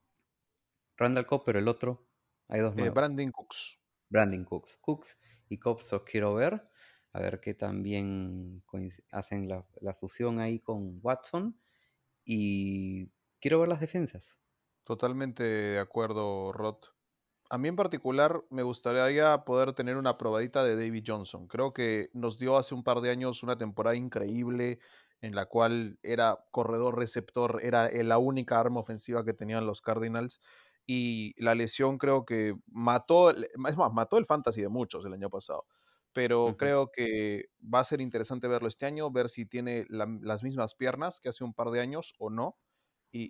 Randall 0.96 1.26
Cobb, 1.26 1.44
pero 1.44 1.58
el 1.58 1.68
otro, 1.68 2.08
hay 2.48 2.60
dos 2.60 2.72
eh, 2.72 2.76
nuevos. 2.76 2.94
Brandon 2.94 3.30
Cooks. 3.32 3.78
Brandon 4.08 4.44
Cooks. 4.44 4.78
Cooks 4.78 5.18
y 5.48 5.58
Cops 5.58 5.92
los 5.92 6.02
quiero 6.02 6.34
ver. 6.34 6.68
A 7.12 7.20
ver 7.20 7.40
qué 7.40 7.54
también 7.54 8.62
hacen 9.10 9.48
la, 9.48 9.66
la 9.80 9.94
fusión 9.94 10.38
ahí 10.38 10.60
con 10.60 11.00
Watson. 11.02 11.58
Y 12.24 13.06
quiero 13.40 13.60
ver 13.60 13.68
las 13.70 13.80
defensas. 13.80 14.38
Totalmente 14.86 15.42
de 15.42 15.78
acuerdo, 15.80 16.52
Rod. 16.52 16.76
A 17.50 17.58
mí 17.58 17.68
en 17.68 17.76
particular 17.76 18.44
me 18.50 18.62
gustaría 18.62 19.44
poder 19.44 19.72
tener 19.74 19.96
una 19.96 20.18
probadita 20.18 20.64
de 20.64 20.76
David 20.76 21.04
Johnson. 21.06 21.48
Creo 21.48 21.72
que 21.72 22.08
nos 22.12 22.38
dio 22.38 22.56
hace 22.56 22.74
un 22.74 22.84
par 22.84 23.00
de 23.00 23.10
años 23.10 23.42
una 23.42 23.56
temporada 23.58 23.96
increíble 23.96 24.78
en 25.22 25.34
la 25.34 25.46
cual 25.46 25.98
era 26.02 26.38
corredor 26.52 26.96
receptor, 26.98 27.60
era 27.64 27.88
eh, 27.88 28.04
la 28.04 28.18
única 28.18 28.60
arma 28.60 28.80
ofensiva 28.80 29.24
que 29.24 29.34
tenían 29.34 29.66
los 29.66 29.80
Cardinals 29.82 30.40
y 30.86 31.34
la 31.42 31.54
lesión 31.56 31.98
creo 31.98 32.24
que 32.24 32.54
mató, 32.66 33.30
es 33.30 33.48
más, 33.58 33.76
mató 33.92 34.18
el 34.18 34.26
fantasy 34.26 34.62
de 34.62 34.68
muchos 34.68 35.04
el 35.04 35.14
año 35.14 35.30
pasado. 35.30 35.66
Pero 36.12 36.56
creo 36.56 36.90
que 36.92 37.46
va 37.62 37.80
a 37.80 37.84
ser 37.84 38.00
interesante 38.00 38.48
verlo 38.48 38.68
este 38.68 38.86
año, 38.86 39.10
ver 39.10 39.28
si 39.28 39.46
tiene 39.46 39.84
la- 39.88 40.06
las 40.22 40.42
mismas 40.44 40.74
piernas 40.74 41.20
que 41.20 41.28
hace 41.28 41.44
un 41.44 41.54
par 41.54 41.70
de 41.70 41.80
años 41.80 42.14
o 42.18 42.30
no, 42.30 42.58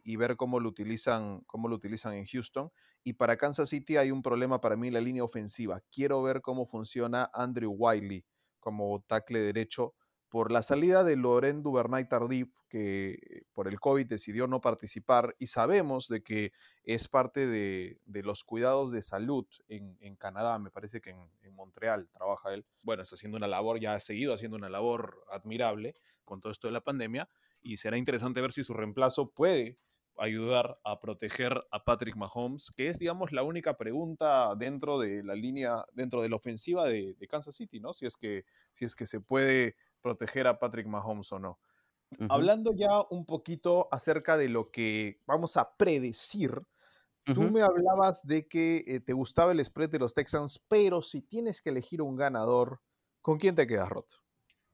y, 0.03 0.17
ver 0.17 0.37
cómo 0.37 0.61
lo 0.61 0.69
utilizan, 0.69 1.41
cómo 1.47 1.69
lo 1.69 1.77
utilizan 1.77 2.15
en 2.15 2.27
Houston. 2.27 2.71
Y 3.05 3.15
para 3.15 3.37
Kansas 3.37 3.69
City 3.69 3.97
hay 3.97 4.11
un 4.11 4.23
problema 4.23 4.61
para 4.61 4.77
mí 4.77 4.89
en 4.89 4.95
la 4.95 5.01
línea 5.01 5.25
ofensiva. 5.25 5.81
Quiero 5.93 6.23
ver 6.23 6.41
cómo 6.41 6.67
funciona 6.67 7.31
Andrew 7.33 7.75
Wiley 7.77 8.25
como 8.59 9.05
tackle 9.07 9.41
derecho 9.41 9.95
por 10.29 10.51
la 10.51 10.61
salida 10.63 11.05
de 11.05 11.15
Loren 11.15 11.63
Duvernay 11.63 12.09
Tardif, 12.09 12.49
que 12.69 13.45
por 13.53 13.69
el 13.69 13.79
COVID 13.79 14.07
decidió 14.07 14.49
no 14.49 14.61
participar, 14.61 15.37
y 15.39 15.47
sabemos 15.47 16.09
de 16.09 16.23
que 16.23 16.53
es 16.83 17.07
parte 17.07 17.47
de, 17.47 18.01
los 18.25 18.43
cuidados 18.43 18.91
de 18.91 19.03
salud 19.03 19.47
en, 19.69 20.17
Canadá, 20.17 20.59
me 20.59 20.71
parece 20.71 21.01
que 21.01 21.11
en 21.11 21.55
Montreal 21.55 22.09
trabaja 22.11 22.53
él. 22.53 22.67
Bueno, 22.83 23.05
está 23.05 23.15
haciendo 23.15 23.37
una 23.37 23.47
labor, 23.47 23.79
ya 23.79 23.95
ha 23.95 24.01
seguido 24.01 24.35
haciendo 24.35 24.57
una 24.57 24.69
labor 24.69 25.25
admirable 25.31 25.95
con 26.25 26.41
todo 26.41 26.51
esto 26.51 26.67
de 26.67 26.73
la 26.73 26.81
pandemia, 26.81 27.29
y 27.67 27.77
será 27.77 27.99
interesante 27.99 28.41
ver 28.41 28.53
si 28.53 28.63
su 28.63 28.75
reemplazo 28.75 29.31
puede 29.31 29.79
ayudar 30.19 30.79
a 30.85 31.01
proteger 31.01 31.53
a 31.71 31.85
Patrick 31.85 32.17
Mahomes, 32.17 32.71
que 32.75 32.89
es, 32.89 32.99
digamos, 32.99 33.33
la 33.33 33.43
única 33.43 33.77
pregunta 33.77 34.55
dentro 34.57 34.99
de 34.99 35.23
la 35.25 35.35
línea, 35.35 35.85
dentro 35.93 36.23
de 36.23 36.29
la 36.29 36.37
ofensiva 36.37 36.87
de, 36.87 37.15
de 37.15 37.27
Kansas 37.27 37.57
City, 37.57 37.81
¿no? 37.81 37.93
Si 37.93 38.07
es, 38.07 38.17
que, 38.17 38.45
si 38.73 38.85
es 38.85 38.95
que 38.95 39.05
se 39.05 39.21
puede 39.21 39.77
proteger 40.01 40.47
a 40.47 40.59
Patrick 40.59 40.87
Mahomes 40.87 41.33
o 41.33 41.39
no. 41.39 41.59
Hablando 42.29 42.73
ya 42.73 43.03
un 43.11 43.27
poquito 43.27 43.89
acerca 43.91 44.37
de 44.37 44.49
lo 44.49 44.71
que 44.71 45.21
vamos 45.27 45.57
a 45.57 45.77
predecir, 45.77 46.63
tú 47.25 47.51
me 47.51 47.63
hablabas 47.63 48.25
de 48.25 48.47
que 48.47 48.85
eh, 48.87 49.01
te 49.01 49.13
gustaba 49.13 49.51
el 49.51 49.63
spread 49.65 49.91
de 49.91 49.99
los 49.99 50.15
Texans, 50.15 50.65
pero 50.69 51.03
si 51.03 51.21
tienes 51.21 51.61
que 51.61 51.71
elegir 51.71 52.01
un 52.01 52.15
ganador, 52.15 52.81
¿con 53.21 53.39
quién 53.39 53.57
te 53.57 53.67
quedas, 53.67 53.89
Rod? 53.89 54.07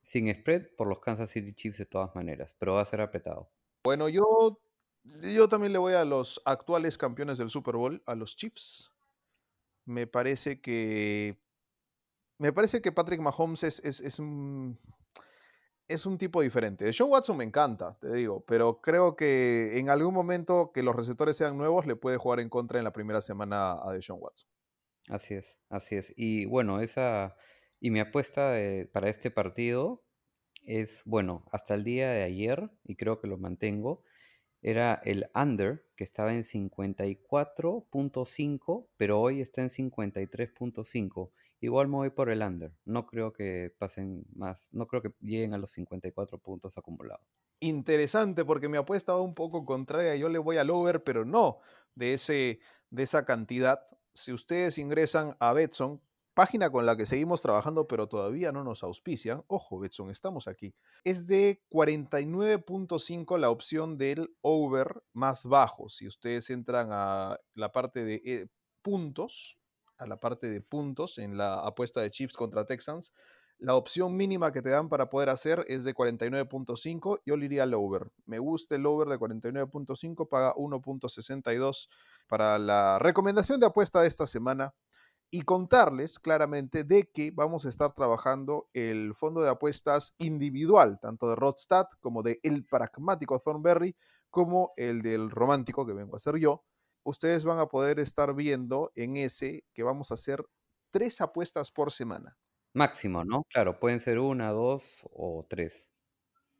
Sin 0.03 0.33
spread 0.35 0.75
por 0.77 0.89
los 0.89 1.01
Kansas 1.01 1.31
City 1.31 1.55
Chiefs 1.55 1.79
de 1.79 1.87
todas 1.87 2.15
maneras, 2.15 2.55
pero 2.59 2.75
va 2.75 2.83
a 2.83 2.87
ser 2.87 3.01
apretado. 3.01 3.51
Bueno, 3.85 4.09
yo, 4.09 4.61
yo 5.05 5.49
también 5.49 5.73
le 5.73 5.79
voy 5.79 5.95
a 5.95 6.05
los 6.05 6.43
actuales 6.45 6.99
campeones 6.99 7.39
del 7.39 7.51
Super 7.51 7.77
Bowl, 7.77 8.03
a 8.07 8.15
los 8.15 8.37
Chiefs. 8.37 8.91
Me 9.85 10.07
parece 10.07 10.61
que. 10.61 11.39
Me 12.39 12.53
parece 12.53 12.83
que 12.83 12.91
Patrick 12.91 13.21
Mahomes 13.21 13.63
es, 13.63 13.81
es, 13.85 14.01
es 14.01 14.19
un, 14.19 14.79
es 15.93 16.07
un 16.07 16.19
tipo 16.19 16.41
diferente. 16.41 16.93
Sean 16.93 17.11
Watson 17.11 17.37
me 17.37 17.45
encanta, 17.45 17.97
te 18.01 18.13
digo, 18.13 18.45
pero 18.47 18.81
creo 18.81 19.15
que 19.15 19.79
en 19.79 19.91
algún 19.91 20.15
momento 20.15 20.73
que 20.73 20.83
los 20.83 20.97
receptores 20.97 21.37
sean 21.37 21.57
nuevos 21.57 21.87
le 21.87 21.97
puede 21.97 22.17
jugar 22.17 22.41
en 22.41 22.49
contra 22.49 22.79
en 22.79 22.85
la 22.85 22.93
primera 22.93 23.21
semana 23.21 23.75
a 23.83 23.93
Deshaun 23.93 24.21
Watson. 24.21 24.49
Así 25.09 25.35
es, 25.35 25.59
así 25.69 25.97
es. 25.97 26.13
Y 26.17 26.47
bueno, 26.47 26.81
esa 26.81 27.37
y 27.83 27.91
mi 27.91 27.99
apuesta 27.99 28.55
para 28.93 29.11
este 29.11 29.33
partido 29.33 30.05
es, 30.65 31.03
bueno, 31.05 31.45
hasta 31.51 31.75
el 31.75 31.83
día 31.83 32.13
de 32.13 32.23
ayer, 32.23 32.71
y 32.85 32.95
creo 32.95 33.21
que 33.21 33.27
lo 33.27 33.39
mantengo, 33.39 34.05
era 34.63 35.01
el 35.05 35.29
under, 35.35 35.85
que 35.97 36.05
estaba 36.05 36.33
en 36.33 36.45
54.5, 36.45 38.87
pero 38.97 39.21
hoy 39.21 39.41
está 39.41 39.63
en 39.63 39.71
53.5. 39.71 41.33
Igual 41.61 41.89
me 41.89 41.97
voy 41.97 42.11
por 42.11 42.31
el 42.31 42.43
under. 42.43 42.73
No 42.85 43.05
creo 43.05 43.33
que 43.33 43.75
pasen 43.77 44.27
más, 44.33 44.69
no 44.73 44.87
creo 44.87 45.03
que 45.03 45.11
lleguen 45.21 45.53
a 45.53 45.59
los 45.59 45.73
54 45.73 46.39
puntos 46.39 46.79
acumulados. 46.79 47.27
Interesante 47.59 48.45
porque 48.45 48.69
mi 48.69 48.77
apuesta 48.77 49.13
va 49.13 49.23
un 49.23 49.35
poco 49.35 49.65
contraria. 49.65 50.15
Yo 50.15 50.29
le 50.29 50.39
voy 50.39 50.57
al 50.57 50.71
over, 50.71 51.03
pero 51.03 51.25
no 51.25 51.59
de, 51.97 52.15
ese, 52.15 52.61
de 52.91 53.03
esa 53.03 53.25
cantidad. 53.25 53.89
Si 54.15 54.33
ustedes 54.33 54.79
ingresan 54.79 55.37
a 55.41 55.53
Betson, 55.53 56.01
página 56.35 56.71
con 56.71 56.87
la 56.87 56.97
que 56.97 57.07
seguimos 57.07 57.43
trabajando, 57.43 57.87
pero 57.87 58.09
todavía 58.09 58.53
no 58.53 58.65
nos 58.65 58.83
auspician. 58.83 59.45
Ojo, 59.47 59.79
Betson, 59.79 60.11
estamos 60.11 60.49
aquí. 60.49 60.75
Es 61.05 61.27
de 61.27 61.63
49.5 61.71 63.39
la 63.39 63.51
opción 63.51 63.99
del 63.99 64.35
over 64.41 65.03
más 65.13 65.45
bajo. 65.45 65.89
Si 65.89 66.07
ustedes 66.07 66.51
entran 66.51 66.89
a 66.91 67.39
la 67.55 67.73
parte 67.73 68.05
de 68.05 68.23
eh, 68.25 68.47
puntos, 68.83 69.59
a 69.99 70.07
la 70.07 70.19
parte 70.19 70.49
de 70.49 70.61
puntos 70.61 71.19
en 71.19 71.37
la 71.37 71.61
apuesta 71.61 72.01
de 72.01 72.11
Chiefs 72.11 72.35
contra 72.35 72.67
Texans, 72.67 73.13
la 73.63 73.77
opción 73.77 74.17
mínima 74.17 74.51
que 74.51 74.61
te 74.61 74.71
dan 74.71 74.89
para 74.89 75.09
poder 75.09 75.29
hacer 75.29 75.65
es 75.69 75.85
de 75.85 75.95
49.5. 75.95 77.21
Yo 77.25 77.37
le 77.37 77.45
iría 77.45 77.63
al 77.63 77.75
over. 77.75 78.11
Me 78.27 78.41
gusta 78.41 78.75
el 78.75 78.85
over 78.87 79.07
de 79.07 79.17
49.5, 79.19 80.29
paga 80.29 80.53
1.62 80.55 81.89
para 82.27 82.59
la 82.59 82.99
recomendación 82.99 83.61
de 83.61 83.67
apuesta 83.67 84.01
de 84.01 84.09
esta 84.09 84.27
semana. 84.27 84.75
Y 85.35 85.43
contarles 85.43 86.19
claramente 86.19 86.85
de 86.85 87.11
que 87.11 87.31
vamos 87.31 87.65
a 87.65 87.71
estar 87.71 87.95
trabajando 87.95 88.69
el 88.75 89.15
fondo 89.15 89.41
de 89.41 89.49
apuestas 89.49 90.15
individual, 90.19 91.01
tanto 91.01 91.29
de 91.29 91.37
Rodstad 91.37 91.87
como 92.01 92.23
de 92.23 92.39
El 92.43 92.67
Pragmático 92.67 93.41
Thornberry, 93.41 93.97
como 94.29 94.73
el 94.77 95.01
del 95.01 95.31
Romántico, 95.31 95.87
que 95.87 95.95
vengo 95.95 96.15
a 96.15 96.19
hacer 96.19 96.37
yo. 96.37 96.65
Ustedes 97.03 97.47
van 97.47 97.59
a 97.59 97.67
poder 97.67 97.99
estar 97.99 98.35
viendo 98.35 98.93
en 98.95 99.17
ese 99.17 99.65
que 99.73 99.83
vamos 99.83 100.11
a 100.11 100.15
hacer 100.15 100.45
tres 100.91 101.21
apuestas 101.23 101.71
por 101.71 101.93
semana. 101.93 102.37
Máximo, 102.75 103.25
¿no? 103.25 103.45
Claro, 103.49 103.81
pueden 103.81 104.01
ser 104.01 104.19
una, 104.19 104.51
dos 104.51 105.07
o 105.11 105.47
tres. 105.49 105.92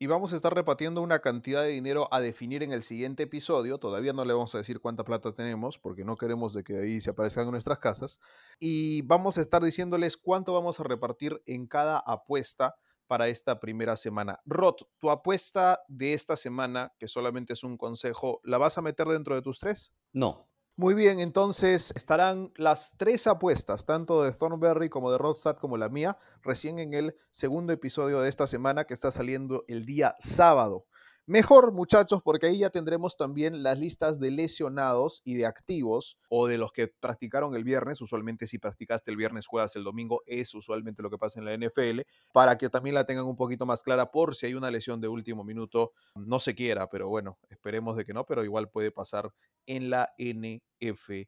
Y 0.03 0.07
vamos 0.09 0.33
a 0.33 0.37
estar 0.37 0.53
repartiendo 0.53 1.01
una 1.01 1.21
cantidad 1.21 1.63
de 1.63 1.69
dinero 1.69 2.09
a 2.11 2.21
definir 2.21 2.65
en 2.65 2.73
el 2.73 2.83
siguiente 2.83 3.23
episodio. 3.23 3.79
Todavía 3.79 4.13
no 4.13 4.25
le 4.25 4.33
vamos 4.33 4.53
a 4.53 4.59
decir 4.59 4.81
cuánta 4.81 5.05
plata 5.05 5.33
tenemos 5.33 5.79
porque 5.79 6.05
no 6.05 6.17
queremos 6.17 6.53
de 6.55 6.65
que 6.65 6.77
ahí 6.77 7.01
se 7.01 7.11
aparezcan 7.11 7.49
nuestras 7.53 7.79
casas. 7.79 8.19
Y 8.59 9.03
vamos 9.03 9.39
a 9.39 9.43
estar 9.43 9.63
diciéndoles 9.63 10.17
cuánto 10.17 10.55
vamos 10.55 10.81
a 10.81 10.83
repartir 10.83 11.41
en 11.47 11.69
cada 11.69 11.99
apuesta 11.99 12.75
para 13.07 13.29
esta 13.29 13.61
primera 13.61 13.95
semana. 13.95 14.41
Rod, 14.45 14.75
tu 14.99 15.09
apuesta 15.09 15.79
de 15.87 16.15
esta 16.15 16.37
semana, 16.37 16.93
que 16.99 17.07
solamente 17.07 17.53
es 17.53 17.63
un 17.63 17.77
consejo, 17.77 18.41
¿la 18.43 18.59
vas 18.59 18.79
a 18.79 18.83
meter 18.83 19.07
dentro 19.07 19.37
de 19.37 19.43
tus 19.43 19.61
tres? 19.61 19.93
No. 20.13 20.49
Muy 20.77 20.95
bien, 20.95 21.21
entonces 21.21 21.93
estarán 21.97 22.51
las 22.57 22.95
tres 22.97 23.27
apuestas, 23.27 23.85
tanto 23.85 24.23
de 24.23 24.33
Thornberry 24.33 24.89
como 24.89 25.13
de 25.13 25.19
Rodstad 25.19 25.59
como 25.59 25.77
la 25.77 25.91
mía, 25.91 26.17
recién 26.43 26.79
en 26.79 26.95
el 26.95 27.15
segundo 27.31 27.75
episodio 27.75 28.21
de 28.21 28.31
esta 28.31 28.47
semana 28.47 28.87
que 28.87 28.95
está 28.95 29.11
saliendo 29.11 29.65
el 29.69 29.85
día 29.85 30.17
sábado. 30.19 30.87
Mejor, 31.27 31.73
muchachos, 31.73 32.21
porque 32.21 32.47
ahí 32.47 32.59
ya 32.59 32.71
tendremos 32.71 33.17
también 33.17 33.63
las 33.63 33.79
listas 33.79 34.19
de 34.19 34.33
lesionados 34.33 35.23
y 35.25 35.35
de 35.35 35.47
activos 35.47 36.19
o 36.29 36.49
de 36.49 36.59
los 36.59 36.73
que 36.73 36.89
practicaron 36.89 37.55
el 37.55 37.63
viernes. 37.63 38.01
Usualmente 38.01 38.49
si 38.49 38.59
practicaste 38.59 39.13
el 39.13 39.17
viernes, 39.17 39.47
juegas 39.47 39.77
el 39.77 39.85
domingo, 39.85 40.23
es 40.27 40.53
usualmente 40.53 41.01
lo 41.01 41.11
que 41.11 41.19
pasa 41.19 41.39
en 41.39 41.45
la 41.45 41.55
NFL, 41.55 42.01
para 42.33 42.59
que 42.59 42.69
también 42.69 42.95
la 42.95 43.07
tengan 43.07 43.27
un 43.27 43.37
poquito 43.37 43.67
más 43.67 43.85
clara 43.85 44.11
por 44.11 44.35
si 44.35 44.47
hay 44.47 44.55
una 44.55 44.73
lesión 44.73 45.01
de 45.01 45.07
último 45.07 45.45
minuto. 45.45 45.93
No 46.17 46.41
se 46.41 46.57
quiera, 46.57 46.91
pero 46.91 47.09
bueno, 47.09 47.39
esperemos 47.51 47.97
de 47.97 48.05
que 48.05 48.15
no, 48.15 48.27
pero 48.27 48.43
igual 48.43 48.69
puede 48.69 48.91
pasar 48.91 49.33
en 49.67 49.91
la 49.91 50.13
NFL. 50.19 51.23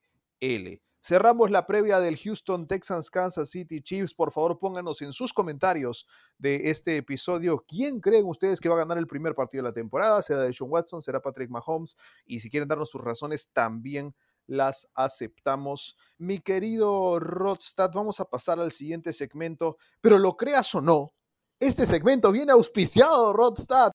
Cerramos 1.07 1.51
la 1.51 1.67
previa 1.67 2.01
del 2.01 2.17
Houston 2.17 2.67
Texans 2.67 3.11
Kansas 3.11 3.51
City 3.51 3.83
Chiefs. 3.83 4.15
Por 4.15 4.33
favor, 4.33 4.59
pónganos 4.59 5.03
en 5.03 5.13
sus 5.13 5.35
comentarios 5.35 6.07
de 6.39 6.71
este 6.71 6.97
episodio 6.97 7.63
quién 7.69 8.01
creen 8.01 8.25
ustedes 8.25 8.59
que 8.59 8.71
va 8.71 8.77
a 8.77 8.79
ganar 8.79 8.97
el 8.97 9.07
primer 9.07 9.35
partido 9.35 9.63
de 9.63 9.69
la 9.69 9.75
temporada. 9.75 10.23
¿Será 10.23 10.41
de 10.41 10.53
Sean 10.55 10.71
Watson? 10.71 11.03
¿Será 11.03 11.21
Patrick 11.21 11.51
Mahomes? 11.51 11.95
Y 12.25 12.41
si 12.41 12.49
quieren 12.49 12.71
darnos 12.71 12.89
sus 12.89 13.03
razones, 13.03 13.51
también 13.53 14.15
las 14.47 14.89
aceptamos. 14.95 15.95
Mi 16.17 16.39
querido 16.39 17.21
Rodstad, 17.21 17.91
vamos 17.93 18.19
a 18.21 18.25
pasar 18.25 18.59
al 18.59 18.73
siguiente 18.73 19.13
segmento, 19.13 19.77
pero 20.01 20.19
lo 20.19 20.39
creas 20.39 20.75
o 20.75 20.81
no, 20.81 21.13
este 21.61 21.85
segmento 21.85 22.33
viene 22.33 22.53
auspiciado, 22.53 23.35
Rodstad. 23.35 23.93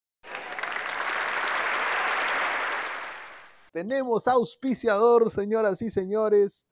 Tenemos 3.73 4.27
auspiciador, 4.27 5.31
señoras 5.31 5.81
y 5.81 5.89
señores, 5.89 6.67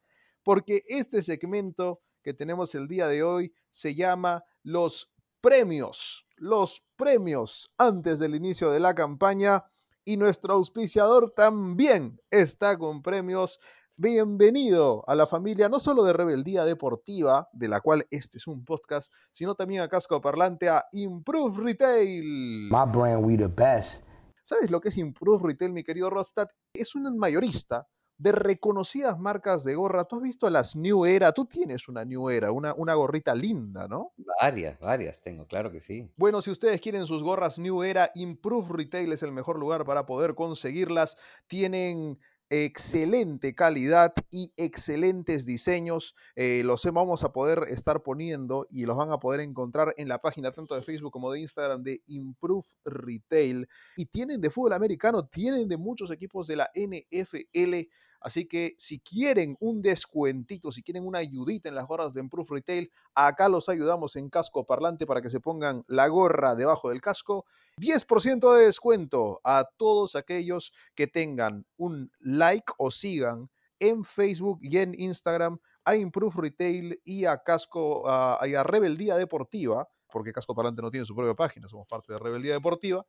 porque 0.47 0.83
este 0.87 1.21
segmento 1.23 1.99
que 2.23 2.33
tenemos 2.33 2.73
el 2.73 2.87
día 2.87 3.09
de 3.09 3.21
hoy 3.21 3.53
se 3.69 3.95
llama 3.95 4.45
Los 4.63 5.11
Premios. 5.41 6.25
Los 6.37 6.85
premios 6.95 7.69
antes 7.77 8.17
del 8.17 8.33
inicio 8.33 8.71
de 8.71 8.79
la 8.79 8.95
campaña 8.95 9.65
y 10.05 10.15
nuestro 10.15 10.53
auspiciador 10.53 11.33
también 11.35 12.21
está 12.31 12.77
con 12.77 13.01
premios. 13.01 13.59
Bienvenido 13.97 15.03
a 15.05 15.15
la 15.15 15.27
familia 15.27 15.67
no 15.67 15.79
solo 15.79 16.05
de 16.05 16.13
Rebeldía 16.13 16.63
Deportiva, 16.63 17.49
de 17.51 17.67
la 17.67 17.81
cual 17.81 18.07
este 18.09 18.37
es 18.37 18.47
un 18.47 18.63
podcast, 18.63 19.11
sino 19.33 19.53
también 19.53 19.81
a 19.81 19.89
Casco 19.89 20.21
Parlante 20.21 20.69
a 20.69 20.85
Improve 20.93 21.61
Retail. 21.61 22.69
My 22.71 22.89
brand, 22.89 23.21
we 23.21 23.35
the 23.35 23.47
best. 23.47 24.05
¿Sabes 24.43 24.71
lo 24.71 24.79
que 24.79 24.87
es 24.87 24.97
Improve 24.97 25.45
Retail, 25.45 25.73
mi 25.73 25.83
querido 25.83 26.09
Rostad? 26.09 26.47
Es 26.71 26.95
un 26.95 27.17
mayorista 27.17 27.85
de 28.17 28.31
reconocidas 28.31 29.19
marcas 29.19 29.63
de 29.63 29.75
gorra. 29.75 30.05
Tú 30.05 30.17
has 30.17 30.21
visto 30.21 30.49
las 30.49 30.75
New 30.75 31.05
Era, 31.05 31.31
tú 31.31 31.45
tienes 31.45 31.87
una 31.87 32.03
New 32.05 32.29
Era, 32.29 32.51
una, 32.51 32.73
una 32.73 32.95
gorrita 32.95 33.35
linda, 33.35 33.87
¿no? 33.87 34.13
Varias, 34.41 34.79
varias 34.79 35.19
tengo, 35.21 35.45
claro 35.45 35.71
que 35.71 35.81
sí. 35.81 36.09
Bueno, 36.17 36.41
si 36.41 36.51
ustedes 36.51 36.81
quieren 36.81 37.05
sus 37.05 37.23
gorras 37.23 37.59
New 37.59 37.83
Era, 37.83 38.11
Improve 38.15 38.67
Retail 38.69 39.11
es 39.11 39.23
el 39.23 39.31
mejor 39.31 39.59
lugar 39.59 39.85
para 39.85 40.05
poder 40.05 40.35
conseguirlas. 40.35 41.17
Tienen 41.47 42.17
excelente 42.49 43.53
calidad 43.53 44.13
y 44.29 44.53
excelentes 44.57 45.45
diseños. 45.45 46.15
Eh, 46.35 46.61
los 46.63 46.83
vamos 46.85 47.23
a 47.23 47.33
poder 47.33 47.65
estar 47.67 48.01
poniendo 48.01 48.67
y 48.69 48.85
los 48.85 48.95
van 48.95 49.11
a 49.11 49.19
poder 49.19 49.41
encontrar 49.41 49.93
en 49.97 50.07
la 50.07 50.19
página 50.19 50.51
tanto 50.51 50.75
de 50.75 50.81
Facebook 50.81 51.11
como 51.11 51.31
de 51.31 51.41
Instagram 51.41 51.83
de 51.83 52.01
Improve 52.07 52.67
Retail. 52.85 53.67
Y 53.97 54.05
tienen 54.05 54.39
de 54.41 54.49
fútbol 54.49 54.73
americano, 54.73 55.25
tienen 55.25 55.67
de 55.67 55.77
muchos 55.77 56.11
equipos 56.11 56.47
de 56.47 56.55
la 56.55 56.69
NFL. 56.73 57.87
Así 58.19 58.45
que 58.45 58.75
si 58.77 58.99
quieren 58.99 59.57
un 59.59 59.81
descuentito, 59.81 60.71
si 60.71 60.83
quieren 60.83 61.05
una 61.05 61.19
ayudita 61.19 61.69
en 61.69 61.75
las 61.75 61.87
gorras 61.87 62.13
de 62.13 62.21
Improve 62.21 62.47
Retail, 62.49 62.91
acá 63.13 63.49
los 63.49 63.69
ayudamos 63.69 64.15
en 64.15 64.29
casco 64.29 64.65
parlante 64.65 65.05
para 65.05 65.21
que 65.21 65.29
se 65.29 65.39
pongan 65.39 65.83
la 65.87 66.07
gorra 66.07 66.55
debajo 66.55 66.89
del 66.89 67.01
casco. 67.01 67.45
10% 67.77 68.55
de 68.55 68.65
descuento 68.65 69.39
a 69.43 69.69
todos 69.77 70.15
aquellos 70.15 70.73
que 70.95 71.07
tengan 71.07 71.65
un 71.77 72.11
like 72.19 72.73
o 72.77 72.89
sigan 72.89 73.49
en 73.79 74.03
Facebook 74.03 74.59
y 74.61 74.77
en 74.77 74.99
Instagram 74.99 75.59
a 75.85 75.95
Improve 75.95 76.35
Retail 76.35 76.99
y 77.05 77.25
a 77.25 77.37
Casco 77.43 78.09
a, 78.09 78.39
Rebeldía 78.63 79.15
Deportiva, 79.15 79.87
porque 80.11 80.33
Casco 80.33 80.55
Parlante 80.55 80.81
no 80.81 80.91
tiene 80.91 81.05
su 81.05 81.15
propia 81.15 81.33
página, 81.33 81.69
somos 81.69 81.87
parte 81.87 82.13
de 82.13 82.19
Rebeldía 82.19 82.53
Deportiva, 82.53 83.05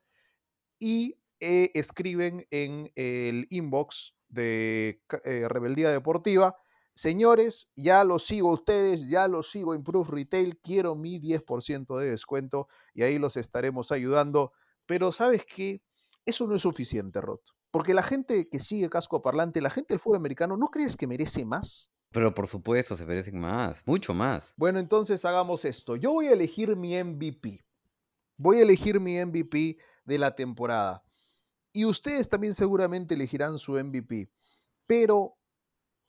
y 0.78 1.16
eh, 1.40 1.70
escriben 1.74 2.46
en 2.50 2.92
el 2.94 3.46
inbox 3.50 4.14
de 4.28 5.02
eh, 5.24 5.46
Rebeldía 5.48 5.90
Deportiva. 5.90 6.56
Señores, 6.94 7.70
ya 7.76 8.02
los 8.04 8.24
sigo 8.26 8.50
a 8.50 8.54
ustedes, 8.54 9.08
ya 9.08 9.28
los 9.28 9.50
sigo 9.50 9.74
Improve 9.74 10.10
Retail, 10.10 10.58
quiero 10.58 10.96
mi 10.96 11.20
10% 11.20 11.96
de 11.98 12.10
descuento 12.10 12.68
y 12.92 13.02
ahí 13.02 13.18
los 13.18 13.36
estaremos 13.36 13.92
ayudando. 13.92 14.52
Pero 14.86 15.12
¿sabes 15.12 15.44
qué? 15.44 15.80
Eso 16.26 16.46
no 16.46 16.56
es 16.56 16.62
suficiente, 16.62 17.20
Rod. 17.20 17.40
Porque 17.70 17.94
la 17.94 18.02
gente 18.02 18.48
que 18.48 18.58
sigue 18.58 18.88
casco 18.88 19.22
parlante, 19.22 19.60
la 19.60 19.70
gente 19.70 19.94
del 19.94 20.00
fútbol 20.00 20.16
americano, 20.16 20.56
¿no 20.56 20.68
crees 20.68 20.96
que 20.96 21.06
merece 21.06 21.44
más? 21.44 21.90
Pero 22.10 22.34
por 22.34 22.48
supuesto, 22.48 22.96
se 22.96 23.06
merecen 23.06 23.38
más, 23.38 23.82
mucho 23.86 24.14
más. 24.14 24.54
Bueno, 24.56 24.78
entonces 24.78 25.24
hagamos 25.24 25.64
esto. 25.64 25.96
Yo 25.96 26.12
voy 26.12 26.26
a 26.26 26.32
elegir 26.32 26.74
mi 26.74 27.00
MVP. 27.00 27.64
Voy 28.36 28.58
a 28.58 28.62
elegir 28.62 28.98
mi 28.98 29.22
MVP 29.22 29.78
de 30.04 30.18
la 30.18 30.34
temporada. 30.34 31.04
Y 31.72 31.84
ustedes 31.84 32.28
también 32.28 32.54
seguramente 32.54 33.14
elegirán 33.14 33.58
su 33.58 33.72
MVP. 33.72 34.30
Pero 34.86 35.36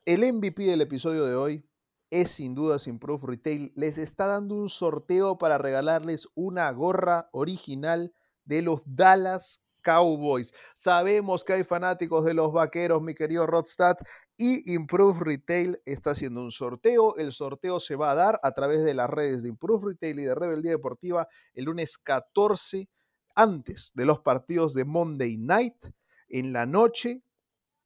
el 0.06 0.34
MVP 0.34 0.64
del 0.64 0.82
episodio 0.82 1.26
de 1.26 1.36
hoy 1.36 1.70
es 2.10 2.30
sin 2.30 2.56
duda 2.56 2.80
sin 2.80 3.00
Retail. 3.00 3.72
Les 3.76 3.98
está 3.98 4.26
dando 4.26 4.56
un 4.56 4.70
sorteo 4.70 5.38
para 5.38 5.58
regalarles 5.58 6.28
una 6.34 6.72
gorra 6.72 7.30
original 7.32 8.14
de 8.46 8.62
los 8.62 8.82
Dallas 8.86 9.62
Cowboys. 9.84 10.54
Sabemos 10.76 11.44
que 11.44 11.54
hay 11.54 11.64
fanáticos 11.64 12.26
de 12.26 12.34
los 12.34 12.52
vaqueros, 12.52 13.02
mi 13.02 13.14
querido 13.14 13.46
Rodstad, 13.46 13.98
y 14.38 14.74
Improve 14.74 15.20
Retail 15.20 15.82
está 15.86 16.12
haciendo 16.12 16.42
un 16.42 16.52
sorteo. 16.52 17.16
El 17.18 17.32
sorteo 17.32 17.80
se 17.80 17.96
va 17.96 18.12
a 18.12 18.16
dar 18.16 18.40
a 18.44 18.54
través 18.54 18.84
de 18.84 18.94
las 18.94 19.10
redes 19.10 19.44
de 19.44 19.50
Improve 19.50 19.90
Retail 19.90 20.20
y 20.20 20.24
de 20.24 20.36
Rebeldía 20.36 20.72
Deportiva 20.72 21.28
el 21.54 21.66
lunes 21.66 21.98
14, 21.98 22.88
antes 23.40 23.94
de 23.96 24.06
los 24.06 24.20
partidos 24.20 24.74
de 24.74 24.84
Monday 24.84 25.38
Night, 25.38 25.86
en 26.28 26.52
la 26.52 26.66
noche, 26.66 27.24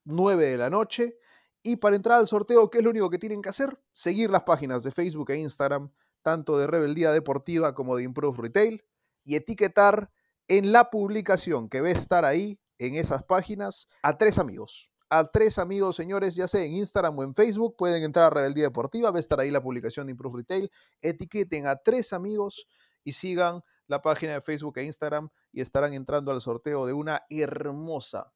9 0.05 0.43
de 0.43 0.57
la 0.57 0.71
noche. 0.71 1.19
Y 1.61 1.75
para 1.75 1.95
entrar 1.95 2.17
al 2.17 2.27
sorteo, 2.27 2.71
¿qué 2.71 2.79
es 2.79 2.83
lo 2.83 2.89
único 2.89 3.11
que 3.11 3.19
tienen 3.19 3.39
que 3.43 3.49
hacer? 3.49 3.79
Seguir 3.93 4.31
las 4.31 4.41
páginas 4.41 4.83
de 4.83 4.89
Facebook 4.89 5.29
e 5.29 5.37
Instagram, 5.37 5.91
tanto 6.23 6.57
de 6.57 6.65
Rebeldía 6.65 7.11
Deportiva 7.11 7.75
como 7.75 7.95
de 7.95 8.03
Improve 8.03 8.35
Retail, 8.41 8.83
y 9.23 9.35
etiquetar 9.35 10.09
en 10.47 10.71
la 10.71 10.89
publicación 10.89 11.69
que 11.69 11.77
a 11.77 11.89
estar 11.91 12.25
ahí, 12.25 12.59
en 12.79 12.95
esas 12.95 13.21
páginas, 13.21 13.87
a 14.01 14.17
tres 14.17 14.39
amigos. 14.39 14.91
A 15.07 15.29
tres 15.29 15.59
amigos, 15.59 15.95
señores, 15.95 16.33
ya 16.33 16.47
sea 16.47 16.63
en 16.63 16.73
Instagram 16.73 17.19
o 17.19 17.23
en 17.23 17.35
Facebook, 17.35 17.75
pueden 17.77 18.01
entrar 18.01 18.25
a 18.25 18.29
Rebeldía 18.31 18.63
Deportiva, 18.63 19.11
va 19.11 19.17
a 19.17 19.19
estar 19.19 19.39
ahí 19.39 19.51
la 19.51 19.61
publicación 19.61 20.07
de 20.07 20.13
Improve 20.13 20.37
Retail. 20.37 20.71
Etiqueten 20.99 21.67
a 21.67 21.75
tres 21.75 22.11
amigos 22.11 22.65
y 23.03 23.13
sigan 23.13 23.63
la 23.87 24.01
página 24.01 24.33
de 24.33 24.41
Facebook 24.41 24.77
e 24.77 24.83
Instagram 24.83 25.29
y 25.51 25.61
estarán 25.61 25.93
entrando 25.93 26.31
al 26.31 26.41
sorteo 26.41 26.85
de 26.85 26.93
una 26.93 27.23
hermosa 27.29 28.33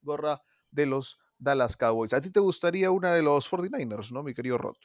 gorra 0.00 0.42
de 0.70 0.86
los 0.86 1.18
Dallas 1.38 1.76
Cowboys. 1.76 2.12
¿A 2.12 2.20
ti 2.20 2.30
te 2.30 2.40
gustaría 2.40 2.90
una 2.90 3.14
de 3.14 3.22
los 3.22 3.50
49ers, 3.50 4.12
no, 4.12 4.22
mi 4.22 4.34
querido 4.34 4.58
Rod? 4.58 4.76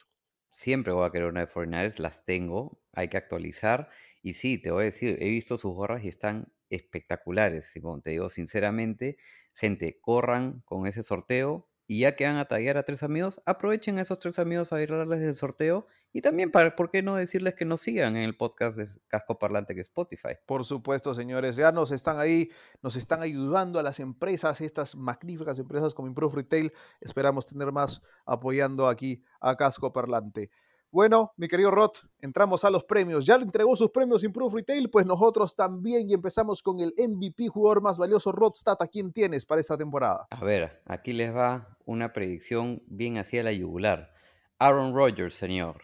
Siempre 0.50 0.92
voy 0.92 1.06
a 1.06 1.10
querer 1.10 1.28
una 1.28 1.40
de 1.40 1.52
49ers, 1.52 1.98
las 1.98 2.24
tengo, 2.24 2.80
hay 2.92 3.08
que 3.08 3.16
actualizar. 3.16 3.90
Y 4.22 4.34
sí, 4.34 4.58
te 4.58 4.70
voy 4.70 4.82
a 4.82 4.84
decir, 4.86 5.18
he 5.20 5.28
visto 5.28 5.58
sus 5.58 5.72
gorras 5.72 6.04
y 6.04 6.08
están 6.08 6.52
espectaculares, 6.68 7.66
Simón. 7.66 8.02
Te 8.02 8.10
digo 8.10 8.28
sinceramente, 8.28 9.16
gente, 9.54 9.98
corran 10.00 10.62
con 10.64 10.86
ese 10.86 11.02
sorteo 11.02 11.68
y 11.88 12.00
ya 12.00 12.14
que 12.14 12.26
van 12.26 12.36
a 12.36 12.44
taggear 12.44 12.76
a 12.76 12.84
tres 12.84 13.02
amigos, 13.02 13.40
aprovechen 13.46 13.98
a 13.98 14.02
esos 14.02 14.18
tres 14.18 14.38
amigos 14.38 14.72
a 14.72 14.80
ir 14.80 14.92
a 14.92 14.98
darles 14.98 15.22
el 15.22 15.34
sorteo 15.34 15.86
y 16.12 16.20
también, 16.20 16.50
para, 16.50 16.76
¿por 16.76 16.90
qué 16.90 17.02
no 17.02 17.16
decirles 17.16 17.54
que 17.54 17.64
nos 17.64 17.80
sigan 17.80 18.16
en 18.16 18.24
el 18.24 18.36
podcast 18.36 18.76
de 18.76 18.86
Casco 19.08 19.38
Parlante 19.38 19.74
que 19.74 19.80
es 19.80 19.88
Spotify? 19.88 20.34
Por 20.46 20.64
supuesto, 20.64 21.14
señores, 21.14 21.56
ya 21.56 21.72
nos 21.72 21.90
están 21.90 22.18
ahí, 22.18 22.50
nos 22.82 22.96
están 22.96 23.22
ayudando 23.22 23.78
a 23.78 23.82
las 23.82 24.00
empresas, 24.00 24.60
estas 24.60 24.96
magníficas 24.96 25.58
empresas 25.58 25.94
como 25.94 26.08
Improve 26.08 26.36
Retail. 26.36 26.72
Esperamos 27.00 27.46
tener 27.46 27.72
más 27.72 28.02
apoyando 28.26 28.86
aquí 28.86 29.24
a 29.40 29.56
Casco 29.56 29.92
Parlante. 29.92 30.50
Bueno, 30.90 31.32
mi 31.36 31.48
querido 31.48 31.70
Rod, 31.70 31.90
entramos 32.20 32.64
a 32.64 32.70
los 32.70 32.82
premios. 32.82 33.26
Ya 33.26 33.36
le 33.36 33.44
entregó 33.44 33.76
sus 33.76 33.90
premios 33.90 34.24
Improve 34.24 34.56
Retail, 34.56 34.88
pues 34.88 35.04
nosotros 35.04 35.54
también 35.54 36.08
y 36.08 36.14
empezamos 36.14 36.62
con 36.62 36.80
el 36.80 36.94
MVP 36.96 37.48
jugador 37.48 37.82
más 37.82 37.98
valioso, 37.98 38.32
Rodstad. 38.32 38.76
¿A 38.80 38.86
quién 38.86 39.12
tienes 39.12 39.44
para 39.44 39.60
esta 39.60 39.76
temporada? 39.76 40.26
A 40.30 40.42
ver, 40.42 40.82
aquí 40.86 41.12
les 41.12 41.34
va 41.34 41.76
una 41.84 42.14
predicción 42.14 42.82
bien 42.86 43.18
hacia 43.18 43.42
la 43.42 43.52
yugular. 43.52 44.14
Aaron 44.58 44.94
Rodgers, 44.94 45.34
señor. 45.34 45.82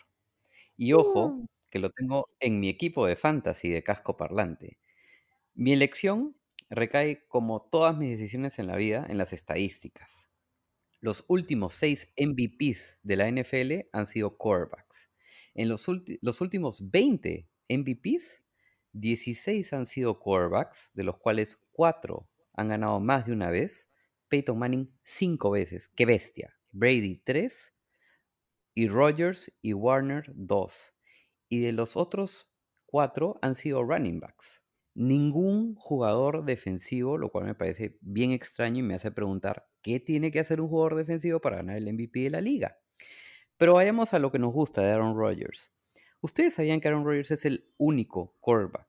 Y 0.76 0.94
ojo, 0.94 1.38
que 1.70 1.78
lo 1.78 1.90
tengo 1.90 2.30
en 2.40 2.58
mi 2.58 2.70
equipo 2.70 3.06
de 3.06 3.16
fantasy 3.16 3.68
de 3.68 3.82
casco 3.82 4.16
parlante. 4.16 4.78
Mi 5.54 5.74
elección 5.74 6.34
recae, 6.70 7.26
como 7.28 7.60
todas 7.60 7.94
mis 7.96 8.10
decisiones 8.10 8.58
en 8.58 8.68
la 8.68 8.76
vida, 8.76 9.06
en 9.08 9.18
las 9.18 9.34
estadísticas. 9.34 10.30
Los 11.04 11.22
últimos 11.28 11.74
seis 11.74 12.10
MVPs 12.16 13.00
de 13.02 13.16
la 13.16 13.30
NFL 13.30 13.90
han 13.92 14.06
sido 14.06 14.38
quarterbacks. 14.38 15.10
En 15.52 15.68
los, 15.68 15.86
los 16.22 16.40
últimos 16.40 16.90
20 16.90 17.46
MVPs, 17.68 18.42
16 18.92 19.74
han 19.74 19.84
sido 19.84 20.18
quarterbacks, 20.18 20.92
de 20.94 21.04
los 21.04 21.18
cuales 21.18 21.60
4 21.72 22.26
han 22.54 22.68
ganado 22.68 23.00
más 23.00 23.26
de 23.26 23.32
una 23.32 23.50
vez. 23.50 23.90
Peyton 24.28 24.58
Manning 24.58 24.98
5 25.02 25.50
veces, 25.50 25.90
qué 25.94 26.06
bestia. 26.06 26.58
Brady 26.72 27.20
3 27.22 27.74
y 28.72 28.88
Rogers 28.88 29.52
y 29.60 29.74
Warner 29.74 30.24
2. 30.34 30.94
Y 31.50 31.58
de 31.58 31.72
los 31.72 31.98
otros 31.98 32.50
4 32.86 33.38
han 33.42 33.54
sido 33.56 33.82
running 33.82 34.20
backs. 34.20 34.63
Ningún 34.94 35.74
jugador 35.74 36.44
defensivo, 36.44 37.18
lo 37.18 37.30
cual 37.30 37.46
me 37.46 37.54
parece 37.54 37.98
bien 38.00 38.30
extraño 38.30 38.78
y 38.78 38.82
me 38.82 38.94
hace 38.94 39.10
preguntar 39.10 39.66
qué 39.82 40.00
tiene 40.00 40.30
que 40.30 40.40
hacer 40.40 40.60
un 40.60 40.68
jugador 40.68 40.94
defensivo 40.94 41.40
para 41.40 41.56
ganar 41.56 41.76
el 41.76 41.92
MVP 41.92 42.20
de 42.20 42.30
la 42.30 42.40
liga. 42.40 42.78
Pero 43.56 43.74
vayamos 43.74 44.14
a 44.14 44.18
lo 44.18 44.30
que 44.30 44.38
nos 44.38 44.52
gusta 44.52 44.82
de 44.82 44.92
Aaron 44.92 45.16
Rodgers. 45.16 45.72
Ustedes 46.20 46.54
sabían 46.54 46.80
que 46.80 46.88
Aaron 46.88 47.04
Rodgers 47.04 47.32
es 47.32 47.44
el 47.44 47.68
único 47.76 48.34
quarterback 48.40 48.88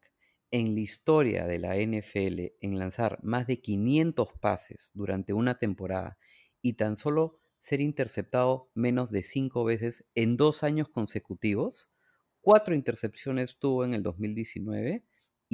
en 0.52 0.74
la 0.74 0.80
historia 0.80 1.46
de 1.46 1.60
la 1.60 1.76
NFL 1.76 2.54
en 2.62 2.80
lanzar 2.80 3.20
más 3.24 3.46
de 3.48 3.60
500 3.60 4.30
pases 4.40 4.92
durante 4.94 5.34
una 5.34 5.58
temporada 5.60 6.18
y 6.62 6.74
tan 6.74 6.96
solo 6.96 7.40
ser 7.58 7.82
interceptado 7.82 8.70
menos 8.74 9.12
de 9.12 9.24
5 9.24 9.64
veces 9.66 10.06
en 10.16 10.38
dos 10.38 10.64
años 10.64 10.88
consecutivos. 10.88 11.90
Cuatro 12.42 12.76
intercepciones 12.76 13.58
tuvo 13.58 13.84
en 13.84 13.96
el 13.96 14.04
2019 14.04 15.04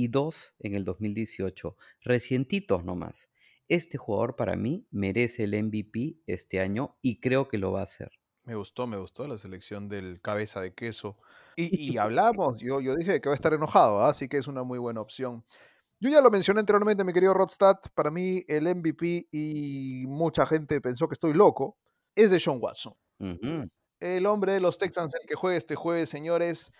y 0.02 0.08
dos 0.08 0.56
en 0.60 0.74
el 0.76 0.84
2018, 0.84 1.78
recientitos 2.02 2.84
nomás. 2.84 3.30
este 3.68 3.98
jugador 3.98 4.36
para 4.36 4.56
mí 4.56 4.86
merece 4.92 5.44
el 5.46 5.64
MVP 5.64 6.18
este 6.28 6.60
año 6.60 6.98
y 7.02 7.20
creo 7.22 7.48
que 7.48 7.58
lo 7.58 7.72
va 7.72 7.82
a 7.82 7.84
hacer. 7.84 8.12
Me 8.44 8.56
gustó, 8.56 8.88
me 8.88 8.98
gustó 8.98 9.28
la 9.28 9.38
selección 9.38 9.88
del 9.88 10.20
cabeza 10.22 10.62
de 10.62 10.74
queso. 10.74 11.18
Y, 11.58 11.92
y 11.94 11.98
hablamos, 11.98 12.60
yo, 12.60 12.80
yo 12.80 12.96
dije 12.96 13.20
que 13.20 13.28
va 13.28 13.34
a 13.34 13.36
estar 13.36 13.54
enojado, 13.54 14.00
¿ah? 14.00 14.10
así 14.10 14.30
que 14.30 14.38
es 14.38 14.48
una 14.48 14.64
muy 14.64 14.80
buena 14.80 15.02
opción. 15.02 15.44
Yo 16.00 16.10
ya 16.10 16.22
lo 16.22 16.32
mencioné 16.32 16.62
anteriormente, 16.62 17.04
mi 17.04 17.12
querido 17.14 17.34
Rodstad, 17.34 17.76
para 17.94 18.10
mí 18.10 18.44
el 18.48 18.74
MVP 18.74 19.28
y 19.32 20.06
mucha 20.08 20.46
gente 20.48 20.80
pensó 20.80 21.08
que 21.10 21.14
estoy 21.14 21.34
loco, 21.34 21.78
es 22.16 22.32
de 22.32 22.40
Sean 22.40 22.58
Watson. 22.62 22.94
El 24.00 24.26
hombre 24.26 24.54
de 24.54 24.62
los 24.62 24.78
Texans, 24.78 25.14
el 25.14 25.28
que 25.28 25.36
juega 25.36 25.58
este 25.58 25.76
jueves, 25.76 26.10
señores. 26.10 26.72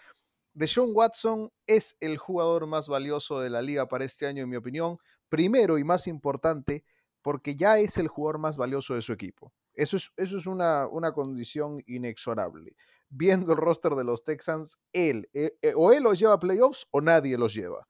Deshaun 0.54 0.92
Watson 0.94 1.52
es 1.66 1.96
el 2.00 2.18
jugador 2.18 2.68
más 2.68 2.88
valioso 2.88 3.40
de 3.40 3.50
la 3.50 3.62
liga 3.62 3.88
para 3.88 4.06
este 4.06 4.28
año, 4.28 4.44
en 4.44 4.50
mi 4.50 4.58
opinión. 4.58 4.98
Primero 5.30 5.78
y 5.78 5.84
más 5.84 6.08
importante, 6.08 6.84
porque 7.22 7.56
ya 7.56 7.80
es 7.80 7.98
el 7.98 8.08
jugador 8.08 8.40
más 8.40 8.58
valioso 8.58 8.96
de 8.96 9.02
su 9.02 9.14
equipo. 9.14 9.54
Eso 9.74 9.98
es, 9.98 10.12
eso 10.18 10.38
es 10.38 10.48
una, 10.48 10.88
una 10.88 11.14
condición 11.14 11.82
inexorable. 11.88 12.76
Viendo 13.10 13.54
el 13.54 13.58
roster 13.58 13.94
de 13.94 14.04
los 14.04 14.24
Texans, 14.24 14.78
él, 14.92 15.30
eh, 15.34 15.52
eh, 15.62 15.74
o 15.76 15.92
él 15.94 16.04
los 16.04 16.20
lleva 16.20 16.34
a 16.34 16.40
playoffs 16.40 16.88
o 16.92 17.02
nadie 17.02 17.38
los 17.38 17.54
lleva. 17.54 17.88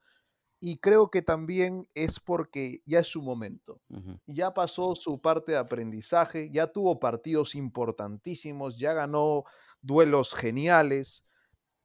Y 0.59 0.77
creo 0.77 1.09
que 1.09 1.23
también 1.23 1.89
es 1.95 2.19
porque 2.19 2.81
ya 2.85 2.99
es 2.99 3.07
su 3.07 3.23
momento 3.23 3.81
ya 4.27 4.53
pasó 4.53 4.93
su 4.93 5.19
parte 5.19 5.53
de 5.53 5.57
aprendizaje, 5.57 6.51
ya 6.51 6.67
tuvo 6.67 6.99
partidos 6.99 7.55
importantísimos, 7.55 8.77
ya 8.77 8.93
ganó 8.93 9.45
duelos 9.81 10.35
geniales 10.35 11.25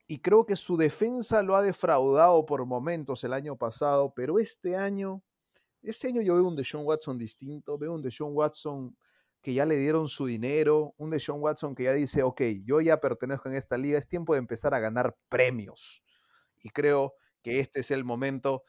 y 0.07 0.21
creo 0.21 0.47
que 0.47 0.57
su 0.57 0.77
defensa 0.77 1.43
lo 1.43 1.57
ha 1.57 1.63
defraudado 1.63 2.47
por 2.47 2.65
momentos 2.67 3.25
el 3.25 3.33
año 3.33 3.57
pasado, 3.57 4.13
pero 4.15 4.39
este 4.39 4.77
año, 4.77 5.23
este 5.83 6.09
año 6.09 6.23
yo 6.23 6.35
veo 6.35 6.45
un 6.45 6.57
Deshaun 6.57 6.87
Watson 6.87 7.19
distinto, 7.19 7.79
veo 7.79 7.95
un 7.95 8.03
Deshaun 8.03 8.33
Watson 8.35 8.97
que 9.43 9.55
ya 9.55 9.65
le 9.65 9.77
dieron 9.77 10.09
su 10.09 10.27
dinero, 10.27 10.95
un 10.97 11.11
Deshaun 11.11 11.41
Watson 11.41 11.75
que 11.75 11.85
ya 11.85 11.93
dice, 11.93 12.23
ok, 12.23 12.43
yo 12.65 12.81
ya 12.81 13.01
pertenezco 13.01 13.49
en 13.49 13.57
esta 13.57 13.79
liga, 13.79 13.99
es 13.99 14.09
tiempo 14.09 14.35
de 14.35 14.41
empezar 14.41 14.75
a 14.75 14.81
ganar 14.81 15.17
premios. 15.29 16.03
Y 16.63 16.71
creo 16.71 17.15
que 17.43 17.61
este 17.61 17.81
es 17.81 17.91
el 17.93 18.05
momento 18.05 18.65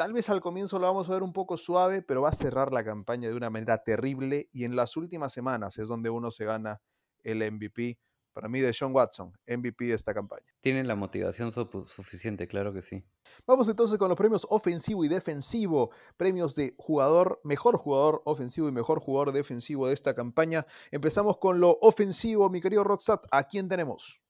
Tal 0.00 0.14
vez 0.14 0.30
al 0.30 0.40
comienzo 0.40 0.78
lo 0.78 0.86
vamos 0.86 1.10
a 1.10 1.12
ver 1.12 1.22
un 1.22 1.34
poco 1.34 1.58
suave, 1.58 2.00
pero 2.00 2.22
va 2.22 2.30
a 2.30 2.32
cerrar 2.32 2.72
la 2.72 2.82
campaña 2.82 3.28
de 3.28 3.34
una 3.34 3.50
manera 3.50 3.82
terrible 3.82 4.48
y 4.50 4.64
en 4.64 4.74
las 4.74 4.96
últimas 4.96 5.30
semanas 5.30 5.76
es 5.76 5.88
donde 5.88 6.08
uno 6.08 6.30
se 6.30 6.46
gana 6.46 6.80
el 7.22 7.42
MVP. 7.52 7.98
Para 8.32 8.48
mí, 8.48 8.60
de 8.60 8.72
Sean 8.72 8.94
Watson, 8.94 9.32
MVP 9.46 9.86
de 9.86 9.94
esta 9.94 10.14
campaña. 10.14 10.46
Tienen 10.60 10.86
la 10.86 10.94
motivación 10.94 11.52
suficiente, 11.52 12.46
claro 12.46 12.72
que 12.72 12.82
sí. 12.82 13.04
Vamos 13.46 13.68
entonces 13.68 13.98
con 13.98 14.08
los 14.08 14.16
premios 14.16 14.46
ofensivo 14.50 15.04
y 15.04 15.08
defensivo. 15.08 15.90
Premios 16.16 16.54
de 16.54 16.74
jugador, 16.78 17.40
mejor 17.44 17.76
jugador 17.76 18.22
ofensivo 18.24 18.68
y 18.68 18.72
mejor 18.72 19.00
jugador 19.00 19.32
defensivo 19.32 19.88
de 19.88 19.94
esta 19.94 20.14
campaña. 20.14 20.66
Empezamos 20.90 21.38
con 21.38 21.60
lo 21.60 21.78
ofensivo, 21.80 22.48
mi 22.50 22.60
querido 22.60 22.84
Rodstad. 22.84 23.20
¿A 23.30 23.44
quién 23.44 23.68
tenemos? 23.68 24.20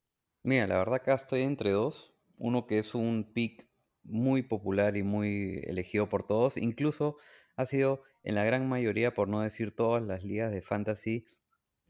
Mira, 0.43 0.67
la 0.67 0.79
verdad 0.79 0.95
acá 0.95 1.15
estoy 1.15 1.43
entre 1.43 1.71
dos. 1.71 2.15
Uno 2.39 2.67
que 2.67 2.79
es 2.79 2.95
un 2.95 3.33
pick 3.35 3.69
muy 4.03 4.43
popular 4.43 4.97
y 4.97 5.03
muy 5.03 5.61
elegido 5.65 6.09
por 6.09 6.27
todos. 6.27 6.57
Incluso 6.57 7.17
ha 7.57 7.67
sido 7.67 8.03
en 8.23 8.35
la 8.35 8.45
gran 8.45 8.69
mayoría, 8.69 9.15
por 9.15 9.29
no 9.29 9.41
decir 9.41 9.75
todas 9.75 10.03
las 10.03 10.25
ligas 10.25 10.53
de 10.53 10.63
fantasy, 10.63 11.27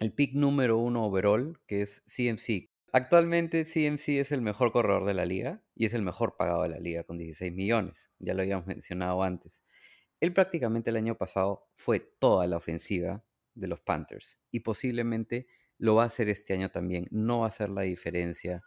el 0.01 0.15
pick 0.15 0.35
número 0.35 0.79
uno 0.79 1.05
overall, 1.05 1.61
que 1.67 1.83
es 1.83 2.03
CMC. 2.07 2.71
Actualmente 2.93 3.65
CMC 3.65 4.19
es 4.19 4.33
el 4.33 4.41
mejor 4.41 4.73
corredor 4.73 5.05
de 5.05 5.15
la 5.15 5.27
liga 5.27 5.63
y 5.77 5.85
es 5.85 5.95
el 5.95 6.03
mejor 6.03 6.37
pagado 6.37 6.63
de 6.63 6.71
la 6.71 6.81
liga 6.81 7.05
con 7.05 7.19
16 7.19 7.53
millones. 7.53 8.11
Ya 8.19 8.33
lo 8.35 8.41
habíamos 8.41 8.67
mencionado 8.67 9.23
antes. 9.23 9.63
Él 10.19 10.33
prácticamente 10.33 10.91
el 10.91 10.97
año 10.97 11.17
pasado 11.17 11.69
fue 11.77 12.01
toda 12.01 12.47
la 12.47 12.57
ofensiva 12.57 13.25
de 13.55 13.69
los 13.69 13.81
Panthers 13.81 14.39
y 14.51 14.61
posiblemente 14.61 15.47
lo 15.77 15.97
va 15.97 16.05
a 16.05 16.07
hacer 16.07 16.31
este 16.31 16.55
año 16.55 16.71
también. 16.71 17.07
No 17.11 17.41
va 17.41 17.45
a 17.45 17.49
hacer 17.49 17.69
la 17.69 17.83
diferencia. 17.83 18.63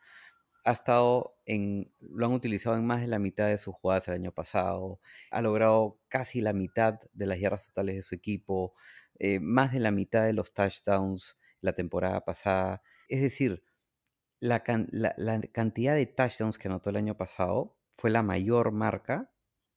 Ha 0.66 0.72
estado 0.72 1.36
en, 1.46 1.92
lo 2.00 2.28
han 2.28 2.34
utilizado 2.34 2.78
en 2.78 2.86
más 2.86 3.02
de 3.02 3.08
la 3.08 3.20
mitad 3.20 3.48
de 3.48 3.58
sus 3.58 3.74
jugadas 3.74 4.08
el 4.08 4.14
año 4.14 4.32
pasado. 4.32 5.00
Ha 5.32 5.42
logrado 5.42 6.00
casi 6.10 6.42
la 6.42 6.54
mitad 6.54 7.00
de 7.12 7.26
las 7.26 7.40
yardas 7.40 7.68
totales 7.68 7.96
de 7.96 8.02
su 8.04 8.14
equipo, 8.16 8.76
eh, 9.24 9.40
más 9.42 9.74
de 9.74 9.80
la 9.82 9.92
mitad 9.92 10.26
de 10.26 10.34
los 10.34 10.54
touchdowns 10.54 11.38
la 11.62 11.74
temporada 11.74 12.26
pasada. 12.26 12.84
Es 13.10 13.22
decir, 13.24 13.64
la, 14.40 14.64
can- 14.64 14.90
la- 14.92 15.16
la 15.18 15.42
cantidad 15.42 15.96
de 15.96 16.06
touchdowns 16.08 16.58
que 16.60 16.68
anotó 16.68 16.90
el 16.92 16.98
año 16.98 17.18
pasado 17.18 17.78
fue 17.98 18.12
la 18.12 18.24
mayor 18.24 18.72
marca 18.72 19.34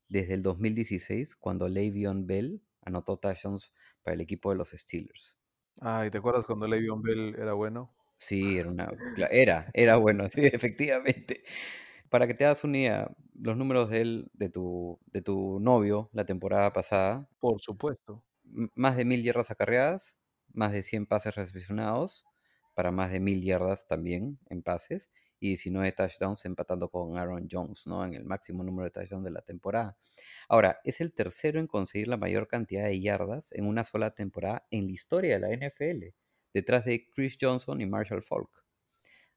desde 0.09 0.35
el 0.35 0.43
2016, 0.43 1.37
cuando 1.37 1.69
Le'Veon 1.69 2.27
Bell 2.27 2.63
anotó 2.83 3.19
touchdowns 3.19 3.73
para 4.03 4.15
el 4.15 4.21
equipo 4.23 4.51
de 4.51 4.57
los 4.57 4.71
Steelers. 4.71 5.37
Ay, 5.81 6.11
¿te 6.11 6.19
acuerdas 6.19 6.45
cuando 6.47 6.67
Le'Veon 6.67 7.01
Bell 7.01 7.35
era 7.39 7.55
bueno? 7.55 7.95
Sí, 8.19 8.57
era 8.59 8.71
una, 8.71 8.89
era, 9.31 9.71
era 9.75 9.97
bueno, 9.97 10.29
sí, 10.31 10.41
efectivamente. 10.53 11.45
Para 12.11 12.27
que 12.27 12.35
te 12.35 12.45
hagas 12.45 12.65
una 12.65 12.79
idea, 12.79 13.17
los 13.35 13.57
números 13.57 13.91
de 13.91 14.01
él, 14.03 14.31
de 14.35 14.49
tu, 14.51 15.01
de 15.07 15.23
tu 15.23 15.61
novio 15.61 16.11
la 16.13 16.25
temporada 16.27 16.73
pasada, 16.73 17.29
Por 17.41 17.63
supuesto. 17.63 18.26
Más 18.75 18.97
de 18.97 19.05
mil 19.05 19.23
yardas 19.23 19.51
acarreadas, 19.51 20.17
más 20.53 20.73
de 20.73 20.83
100 20.83 21.07
pases 21.07 21.35
recepcionados, 21.35 22.25
para 22.75 22.91
más 22.91 23.11
de 23.11 23.21
mil 23.21 23.43
yardas 23.43 23.87
también 23.87 24.39
en 24.49 24.63
pases, 24.63 25.11
y 25.39 25.49
19 25.49 25.93
touchdowns 25.93 26.45
empatando 26.45 26.89
con 26.89 27.19
Aaron 27.19 27.49
Jones, 27.51 27.87
¿no? 27.87 28.05
En 28.05 28.15
el 28.15 28.25
máximo 28.25 28.63
número 28.65 28.85
de 28.85 28.91
touchdowns 28.91 29.25
de 29.25 29.31
la 29.31 29.43
temporada. 29.43 29.99
Ahora, 30.49 30.81
es 30.85 31.01
el 31.01 31.13
tercero 31.13 31.61
en 31.61 31.67
conseguir 31.67 32.09
la 32.09 32.17
mayor 32.17 32.49
cantidad 32.49 32.85
de 32.85 33.01
yardas 33.01 33.53
en 33.53 33.67
una 33.67 33.85
sola 33.85 34.15
temporada 34.15 34.67
en 34.71 34.87
la 34.87 34.93
historia 34.93 35.39
de 35.39 35.41
la 35.41 35.53
NFL, 35.69 36.15
detrás 36.55 36.85
de 36.85 37.11
Chris 37.11 37.37
Johnson 37.41 37.81
y 37.81 37.87
Marshall 37.87 38.23
Falk. 38.23 38.65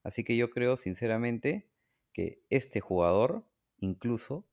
Así 0.03 0.23
que 0.23 0.37
yo 0.37 0.49
creo 0.49 0.77
sinceramente 0.77 1.69
que 2.13 2.41
este 2.49 2.79
jugador 2.79 3.45
incluso 3.77 4.47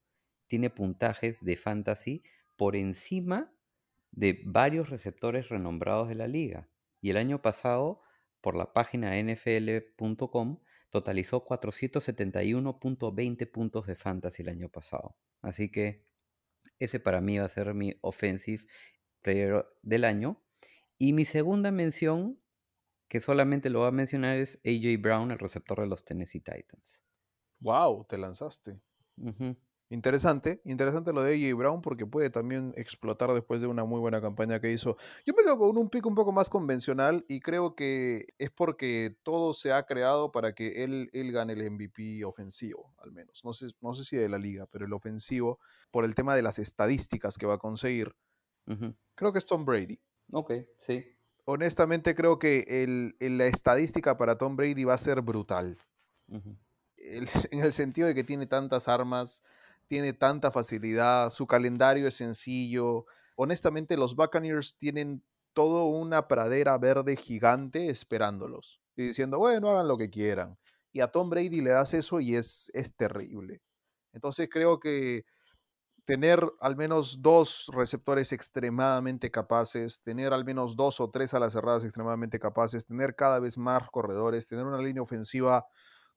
tiene 0.49 0.71
puntajes 0.71 1.45
de 1.45 1.57
fantasy 1.57 2.23
por 2.57 2.77
encima 2.77 3.53
de 4.11 4.43
varios 4.45 4.91
receptores 4.91 5.49
renombrados 5.49 6.09
de 6.09 6.15
la 6.15 6.29
liga. 6.29 6.69
Y 7.01 7.11
el 7.11 7.17
año 7.17 7.43
pasado, 7.43 8.01
por 8.41 8.57
la 8.57 8.73
página 8.73 9.21
nfl.com, 9.23 10.61
totalizó 10.91 11.45
471.20 11.45 13.51
puntos 13.51 13.87
de 13.87 13.97
fantasy 13.97 14.43
el 14.43 14.49
año 14.49 14.69
pasado. 14.69 15.17
Así 15.43 15.71
que 15.71 16.07
ese 16.79 17.01
para 17.01 17.21
mí 17.21 17.39
va 17.39 17.45
a 17.45 17.49
ser 17.49 17.75
mi 17.75 17.95
offensive 18.01 18.65
player 19.23 19.67
del 19.83 20.05
año. 20.05 20.43
Y 20.99 21.13
mi 21.13 21.25
segunda 21.25 21.71
mención, 21.71 22.41
que 23.09 23.21
solamente 23.21 23.71
lo 23.71 23.81
va 23.81 23.89
a 23.89 23.93
mencionar, 23.93 24.39
es 24.39 24.61
AJ 24.65 25.01
Brown, 25.01 25.31
el 25.31 25.39
receptor 25.39 25.81
de 25.81 25.87
los 25.87 26.05
Tennessee 26.05 26.41
Titans. 26.41 27.03
Wow, 27.61 28.07
te 28.09 28.19
lanzaste. 28.19 28.81
Interesante, 29.89 30.61
interesante 30.65 31.13
lo 31.13 31.23
de 31.23 31.35
AJ 31.35 31.57
Brown 31.57 31.81
porque 31.81 32.07
puede 32.07 32.29
también 32.29 32.75
explotar 32.77 33.33
después 33.33 33.61
de 33.61 33.69
una 33.69 33.85
muy 33.85 34.01
buena 34.01 34.21
campaña 34.21 34.61
que 34.61 34.73
hizo. 34.73 34.97
Yo 35.25 35.33
me 35.37 35.45
quedo 35.45 35.59
con 35.59 35.79
un 35.79 35.89
pick 35.91 36.05
un 36.07 36.17
poco 36.17 36.33
más 36.33 36.51
convencional 36.51 37.25
y 37.29 37.39
creo 37.39 37.77
que 37.77 38.27
es 38.39 38.51
porque 38.51 39.17
todo 39.23 39.55
se 39.55 39.73
ha 39.73 39.85
creado 39.85 40.33
para 40.33 40.55
que 40.55 40.83
él, 40.83 41.09
él 41.13 41.31
gane 41.31 41.53
el 41.53 41.63
MVP 41.63 42.25
ofensivo, 42.25 42.95
al 42.99 43.13
menos. 43.13 43.43
No 43.45 43.55
sé, 43.55 43.67
no 43.81 43.95
sé 43.95 44.03
si 44.03 44.17
de 44.17 44.29
la 44.29 44.39
liga, 44.39 44.67
pero 44.67 44.87
el 44.87 44.93
ofensivo, 44.93 45.61
por 45.93 46.05
el 46.05 46.17
tema 46.17 46.35
de 46.35 46.43
las 46.43 46.59
estadísticas 46.59 47.39
que 47.39 47.47
va 47.47 47.55
a 47.55 47.59
conseguir. 47.59 48.13
Creo 49.15 49.33
que 49.33 49.39
es 49.39 49.47
Tom 49.47 49.65
Brady. 49.65 50.01
Ok, 50.33 50.53
sí. 50.79 51.05
Honestamente 51.45 52.17
creo 52.17 52.41
que 52.41 52.65
el, 52.69 53.15
el- 53.21 53.39
la 53.39 53.47
estadística 53.47 54.17
para 54.17 54.37
Tom 54.37 54.57
Brady 54.57 54.83
va 54.83 54.95
a 54.95 54.99
ser 54.99 55.21
brutal. 55.23 55.79
El- 56.97 57.29
en 57.53 57.61
el 57.61 57.73
sentido 57.73 58.09
de 58.09 58.17
que 58.17 58.25
tiene 58.25 58.47
tantas 58.49 58.89
armas, 58.89 59.45
tiene 59.89 60.13
tanta 60.13 60.51
facilidad, 60.51 61.31
su 61.31 61.47
calendario 61.47 62.09
es 62.09 62.15
sencillo. 62.15 63.07
Honestamente, 63.37 63.97
los 63.97 64.17
Buccaneers 64.17 64.77
tienen 64.79 65.23
toda 65.53 65.85
una 65.85 66.29
pradera 66.29 66.77
verde 66.79 67.17
gigante 67.17 67.89
esperándolos 67.89 68.81
y 68.97 69.07
diciendo, 69.07 69.39
bueno, 69.39 69.71
hagan 69.71 69.89
lo 69.89 69.97
que 69.97 70.11
quieran. 70.11 70.59
Y 70.93 71.01
a 71.01 71.09
Tom 71.09 71.31
Brady 71.31 71.61
le 71.61 71.71
das 71.71 71.95
eso 71.95 72.21
y 72.21 72.37
es, 72.37 72.71
es 72.75 72.95
terrible. 72.95 73.63
Entonces 74.13 74.49
creo 74.51 74.81
que 74.81 75.25
tener 76.07 76.41
al 76.61 76.77
menos 76.77 77.21
dos 77.21 77.69
receptores 77.75 78.33
extremadamente 78.33 79.31
capaces, 79.31 80.01
tener 80.03 80.33
al 80.33 80.45
menos 80.45 80.77
dos 80.77 81.01
o 81.01 81.11
tres 81.11 81.35
alas 81.35 81.53
cerradas 81.53 81.85
extremadamente 81.85 82.39
capaces, 82.39 82.87
tener 82.87 83.17
cada 83.17 83.41
vez 83.41 83.59
más 83.59 83.91
corredores, 83.91 84.47
tener 84.47 84.65
una 84.65 84.79
línea 84.79 85.03
ofensiva 85.03 85.67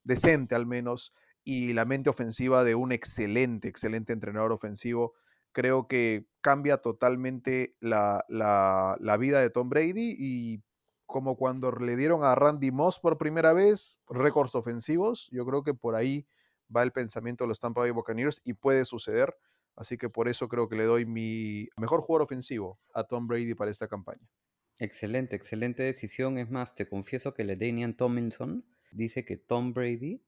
decente 0.03 0.55
al 0.55 0.65
menos 0.65 1.13
y 1.49 1.73
la 1.73 1.83
mente 1.83 2.11
ofensiva 2.11 2.63
de 2.63 2.75
un 2.75 2.91
excelente, 2.91 3.67
excelente 3.67 4.13
entrenador 4.13 4.51
ofensivo, 4.51 5.15
creo 5.51 5.87
que 5.87 6.27
cambia 6.41 6.77
totalmente 6.77 7.75
la, 7.79 8.23
la- 8.29 9.17
vida 9.17 9.41
de 9.41 9.49
Tom 9.49 9.67
Brady 9.67 10.15
y 10.15 10.61
como 11.07 11.35
cuando 11.37 11.71
le 11.71 11.95
dieron 11.95 12.23
a 12.23 12.35
Randy 12.35 12.69
Moss 12.69 12.99
por 12.99 13.17
primera 13.17 13.51
vez 13.53 13.99
récords 14.07 14.53
ofensivos, 14.53 15.27
yo 15.31 15.43
creo 15.43 15.63
que 15.63 15.73
por 15.73 15.95
ahí 15.95 16.27
va 16.73 16.83
el 16.83 16.91
pensamiento 16.91 17.45
de 17.45 17.47
los 17.47 17.59
Tampa 17.59 17.81
Bay 17.81 17.89
Buccaneers 17.89 18.41
y 18.45 18.53
puede 18.53 18.85
suceder. 18.85 19.35
Así 19.75 19.97
que 19.97 20.07
por 20.07 20.27
eso 20.27 20.49
creo 20.49 20.69
que 20.69 20.75
le 20.75 20.83
doy 20.83 21.07
mi 21.07 21.67
mejor 21.77 22.01
jugador 22.01 22.25
ofensivo 22.25 22.79
a 22.93 23.05
Tom 23.05 23.25
Brady 23.25 23.55
para 23.55 23.71
esta 23.71 23.87
campaña. 23.87 24.29
Excelente, 24.79 25.35
excelente 25.35 25.83
decisión. 25.83 26.37
Es 26.37 26.49
más, 26.49 26.73
te 26.75 26.87
confieso 26.87 27.33
que 27.33 27.45
Daniel 27.45 27.95
Tomlinson 27.95 28.65
dice 28.91 29.23
que 29.25 29.37
Tom 29.37 29.73
Brady 29.73 30.23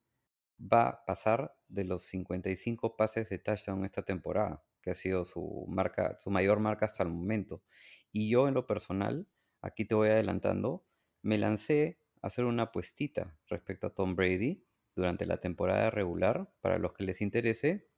va 0.62 0.90
a 0.90 1.06
pasar 1.06 1.56
de 1.68 1.84
los 1.84 2.04
55 2.04 2.96
pases 2.96 3.30
de 3.30 3.40
touchdown 3.40 3.86
esta 3.86 4.04
temporada, 4.04 4.64
que 4.82 4.92
ha 4.92 4.96
sido 4.96 5.26
su 5.26 5.66
marca, 5.68 6.18
su 6.20 6.30
mayor 6.30 6.60
marca 6.60 6.86
hasta 6.86 7.04
el 7.04 7.10
momento. 7.10 7.64
Y 8.12 8.30
yo 8.30 8.48
en 8.48 8.54
lo 8.54 8.68
personal, 8.68 9.28
aquí 9.62 9.86
te 9.86 9.96
voy 9.96 10.10
adelantando, 10.10 10.86
me 11.22 11.38
lancé 11.38 12.00
a 12.22 12.28
hacer 12.28 12.46
una 12.46 12.64
apuestita 12.64 13.38
respecto 13.48 13.88
a 13.88 13.96
Tom 13.96 14.16
Brady 14.16 14.66
durante 14.96 15.26
la 15.26 15.38
temporada 15.38 15.90
regular, 15.90 16.52
para 16.62 16.78
los 16.78 16.94
que 16.94 17.04
les 17.04 17.22
interese. 17.22 17.90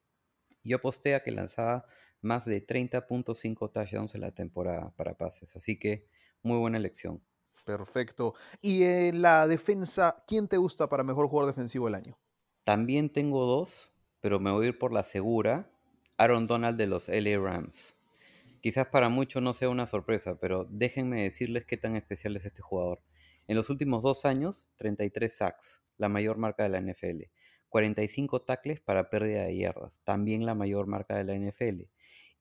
Yo 0.64 0.78
aposté 0.78 1.16
a 1.16 1.24
que 1.24 1.32
lanzaba 1.32 1.86
más 2.22 2.46
de 2.46 2.66
30.5 2.66 3.72
touchdowns 3.72 4.16
en 4.16 4.22
la 4.22 4.32
temporada 4.32 4.94
para 4.96 5.18
pases, 5.18 5.56
así 5.56 5.78
que 5.78 6.08
muy 6.42 6.58
buena 6.58 6.78
elección. 6.78 7.22
Perfecto. 7.66 8.36
Y 8.62 8.84
en 8.84 9.22
la 9.22 9.48
defensa, 9.48 10.24
¿quién 10.28 10.48
te 10.48 10.58
gusta 10.58 10.88
para 10.88 11.04
mejor 11.04 11.28
jugador 11.28 11.54
defensivo 11.54 11.86
del 11.86 11.96
año? 11.96 12.18
También 12.64 13.10
tengo 13.10 13.46
dos, 13.46 13.92
pero 14.22 14.40
me 14.40 14.52
voy 14.52 14.66
a 14.66 14.70
ir 14.70 14.80
por 14.80 14.94
la 14.94 15.04
segura. 15.04 15.70
Aaron 16.18 16.48
Donald 16.48 16.78
de 16.78 16.88
los 16.88 17.10
LA 17.10 17.38
Rams. 17.38 17.98
Quizás 18.62 18.88
para 18.88 19.10
muchos 19.10 19.44
no 19.44 19.54
sea 19.54 19.68
una 19.68 19.86
sorpresa, 19.86 20.40
pero 20.40 20.66
déjenme 20.70 21.24
decirles 21.24 21.66
qué 21.66 21.76
tan 21.76 21.98
especial 21.98 22.38
es 22.38 22.46
este 22.46 22.62
jugador. 22.62 23.02
En 23.48 23.58
los 23.58 23.70
últimos 23.70 24.02
dos 24.02 24.24
años, 24.24 24.72
33 24.78 25.36
sacks, 25.36 25.84
la 25.98 26.08
mayor 26.08 26.38
marca 26.38 26.64
de 26.64 26.70
la 26.70 26.80
NFL. 26.80 27.24
45 27.68 28.44
tackles 28.44 28.80
para 28.80 29.10
pérdida 29.10 29.44
de 29.44 29.58
yardas, 29.58 30.00
también 30.06 30.46
la 30.46 30.56
mayor 30.56 30.88
marca 30.88 31.18
de 31.18 31.26
la 31.26 31.36
NFL. 31.36 31.90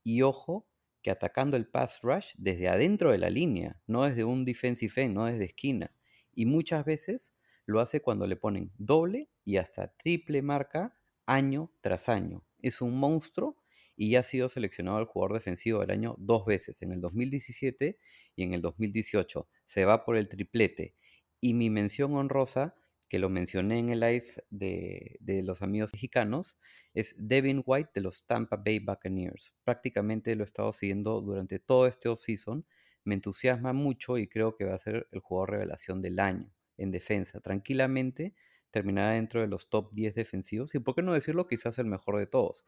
Y 0.05 0.23
ojo 0.23 0.69
que 1.03 1.11
atacando 1.11 1.57
el 1.57 1.67
pass 1.67 2.01
rush 2.03 2.35
desde 2.37 2.69
adentro 2.69 3.11
de 3.11 3.19
la 3.19 3.31
línea, 3.31 3.81
no 3.89 4.05
desde 4.05 4.23
un 4.23 4.45
defensive 4.45 4.93
end, 5.03 5.15
no 5.15 5.25
desde 5.25 5.47
esquina. 5.47 5.93
Y 6.33 6.47
muchas 6.47 6.85
veces 6.85 7.35
lo 7.67 7.81
hace 7.81 8.01
cuando 8.01 8.29
le 8.29 8.37
ponen 8.37 8.71
doble 8.79 9.32
y 9.45 9.57
hasta 9.57 9.89
triple 9.97 10.43
marca 10.43 10.97
año 11.27 11.73
tras 11.81 12.09
año. 12.09 12.45
Es 12.59 12.81
un 12.81 12.99
monstruo 12.99 13.63
y 13.97 14.11
ya 14.11 14.21
ha 14.21 14.23
sido 14.23 14.49
seleccionado 14.49 14.99
el 14.99 15.07
jugador 15.07 15.35
defensivo 15.35 15.81
del 15.81 15.91
año 15.91 16.17
dos 16.19 16.45
veces, 16.45 16.83
en 16.83 16.93
el 16.93 17.01
2017 17.01 17.99
y 18.37 18.43
en 18.43 18.55
el 18.55 18.63
2018. 18.63 19.49
Se 19.65 19.85
va 19.85 20.05
por 20.05 20.17
el 20.17 20.29
triplete. 20.29 20.97
Y 21.41 21.55
mi 21.55 21.71
mención 21.71 22.15
honrosa, 22.15 22.75
que 23.09 23.19
lo 23.19 23.29
mencioné 23.29 23.79
en 23.79 23.91
el 23.91 24.01
live 24.01 24.45
de, 24.49 25.19
de 25.21 25.43
los 25.43 25.61
amigos 25.61 25.93
mexicanos, 25.93 26.57
es 26.95 27.15
Devin 27.19 27.63
White 27.65 27.91
de 27.95 28.01
los 28.01 28.25
Tampa 28.27 28.57
Bay 28.57 28.79
Buccaneers. 28.79 29.53
Prácticamente 29.65 30.35
lo 30.35 30.45
he 30.45 30.47
estado 30.47 30.73
siguiendo 30.73 31.21
durante 31.21 31.59
todo 31.59 31.87
este 31.87 32.09
offseason. 32.09 32.65
Me 33.05 33.15
entusiasma 33.15 33.73
mucho 33.73 34.17
y 34.17 34.29
creo 34.29 34.57
que 34.57 34.65
va 34.65 34.75
a 34.75 34.79
ser 34.79 35.09
el 35.11 35.21
jugador 35.21 35.51
revelación 35.51 36.01
del 36.01 36.21
año 36.21 36.51
en 36.79 36.91
defensa. 36.91 37.41
Tranquilamente 37.41 38.35
terminará 38.73 39.13
dentro 39.13 39.41
de 39.41 39.47
los 39.47 39.71
top 39.71 39.93
10 39.93 40.17
defensivos 40.17 40.75
y, 40.75 40.81
por 40.81 40.97
qué 40.97 41.03
no 41.03 41.13
decirlo, 41.15 41.47
quizás 41.47 41.79
el 41.79 41.87
mejor 41.87 42.19
de 42.19 42.27
todos. 42.27 42.65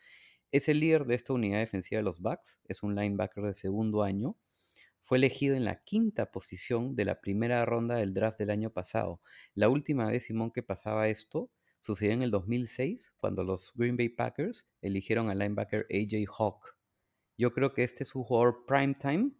Es 0.52 0.68
el 0.68 0.78
líder 0.78 1.06
de 1.06 1.16
esta 1.16 1.32
unidad 1.32 1.58
defensiva 1.58 1.98
de 1.98 2.04
los 2.04 2.20
Bucks, 2.20 2.60
es 2.66 2.84
un 2.84 2.94
linebacker 2.94 3.42
de 3.42 3.54
segundo 3.54 4.04
año. 4.04 4.36
Fue 5.02 5.18
elegido 5.18 5.56
en 5.56 5.64
la 5.64 5.82
quinta 5.82 6.30
posición 6.30 6.94
de 6.94 7.04
la 7.04 7.20
primera 7.20 7.64
ronda 7.66 7.96
del 7.96 8.14
draft 8.14 8.38
del 8.38 8.50
año 8.50 8.70
pasado. 8.70 9.20
La 9.54 9.68
última 9.68 10.06
vez, 10.06 10.24
Simón, 10.24 10.52
que 10.52 10.62
pasaba 10.62 11.08
esto 11.08 11.50
sucedió 11.84 12.14
en 12.14 12.22
el 12.22 12.30
2006, 12.30 13.12
cuando 13.18 13.44
los 13.44 13.72
Green 13.74 13.98
Bay 13.98 14.08
Packers 14.08 14.66
eligieron 14.80 15.28
al 15.28 15.38
linebacker 15.40 15.86
AJ 15.90 16.24
Hawk. 16.38 16.74
Yo 17.36 17.52
creo 17.52 17.74
que 17.74 17.84
este 17.84 18.04
es 18.04 18.14
un 18.14 18.24
jugador 18.24 18.64
primetime. 18.66 19.32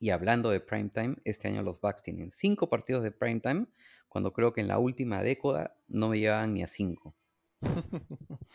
Y 0.00 0.10
hablando 0.10 0.50
de 0.50 0.60
primetime, 0.60 1.16
este 1.24 1.46
año 1.46 1.62
los 1.62 1.80
Bucks 1.80 2.02
tienen 2.02 2.32
cinco 2.32 2.68
partidos 2.68 3.04
de 3.04 3.12
primetime, 3.12 3.66
cuando 4.08 4.32
creo 4.32 4.52
que 4.52 4.60
en 4.60 4.68
la 4.68 4.78
última 4.78 5.22
década 5.22 5.76
no 5.88 6.08
me 6.08 6.18
llevaban 6.18 6.54
ni 6.54 6.62
a 6.62 6.66
cinco. 6.66 7.14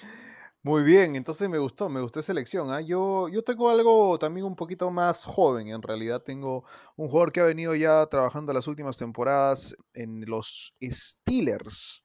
Muy 0.64 0.84
bien, 0.84 1.18
entonces 1.18 1.50
me 1.50 1.58
gustó, 1.58 1.90
me 1.90 2.02
gustó 2.02 2.22
esa 2.22 2.32
elección. 2.32 2.72
¿ah? 2.72 2.80
Yo, 2.80 3.28
yo 3.28 3.44
tengo 3.44 3.70
algo 3.70 4.18
también 4.18 4.46
un 4.46 4.56
poquito 4.56 4.90
más 4.92 5.26
joven, 5.26 5.68
en 5.68 5.82
realidad 5.82 6.22
tengo 6.22 6.64
un 6.96 7.10
jugador 7.10 7.34
que 7.34 7.42
ha 7.42 7.44
venido 7.44 7.76
ya 7.76 8.06
trabajando 8.08 8.54
las 8.54 8.68
últimas 8.68 8.98
temporadas 8.98 9.76
en 9.94 10.24
los 10.26 10.74
Steelers 10.82 12.04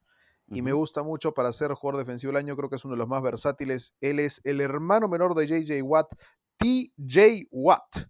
y 0.50 0.62
me 0.62 0.72
gusta 0.72 1.02
mucho 1.02 1.32
para 1.34 1.52
ser 1.52 1.72
jugador 1.74 1.98
defensivo 1.98 2.32
del 2.32 2.38
año, 2.38 2.56
creo 2.56 2.70
que 2.70 2.76
es 2.76 2.84
uno 2.84 2.94
de 2.94 2.98
los 2.98 3.08
más 3.08 3.22
versátiles. 3.22 3.94
Él 4.00 4.18
es 4.18 4.40
el 4.44 4.60
hermano 4.60 5.08
menor 5.08 5.34
de 5.34 5.46
JJ 5.46 5.82
Watt, 5.82 6.08
TJ 6.56 7.48
Watt. 7.50 8.08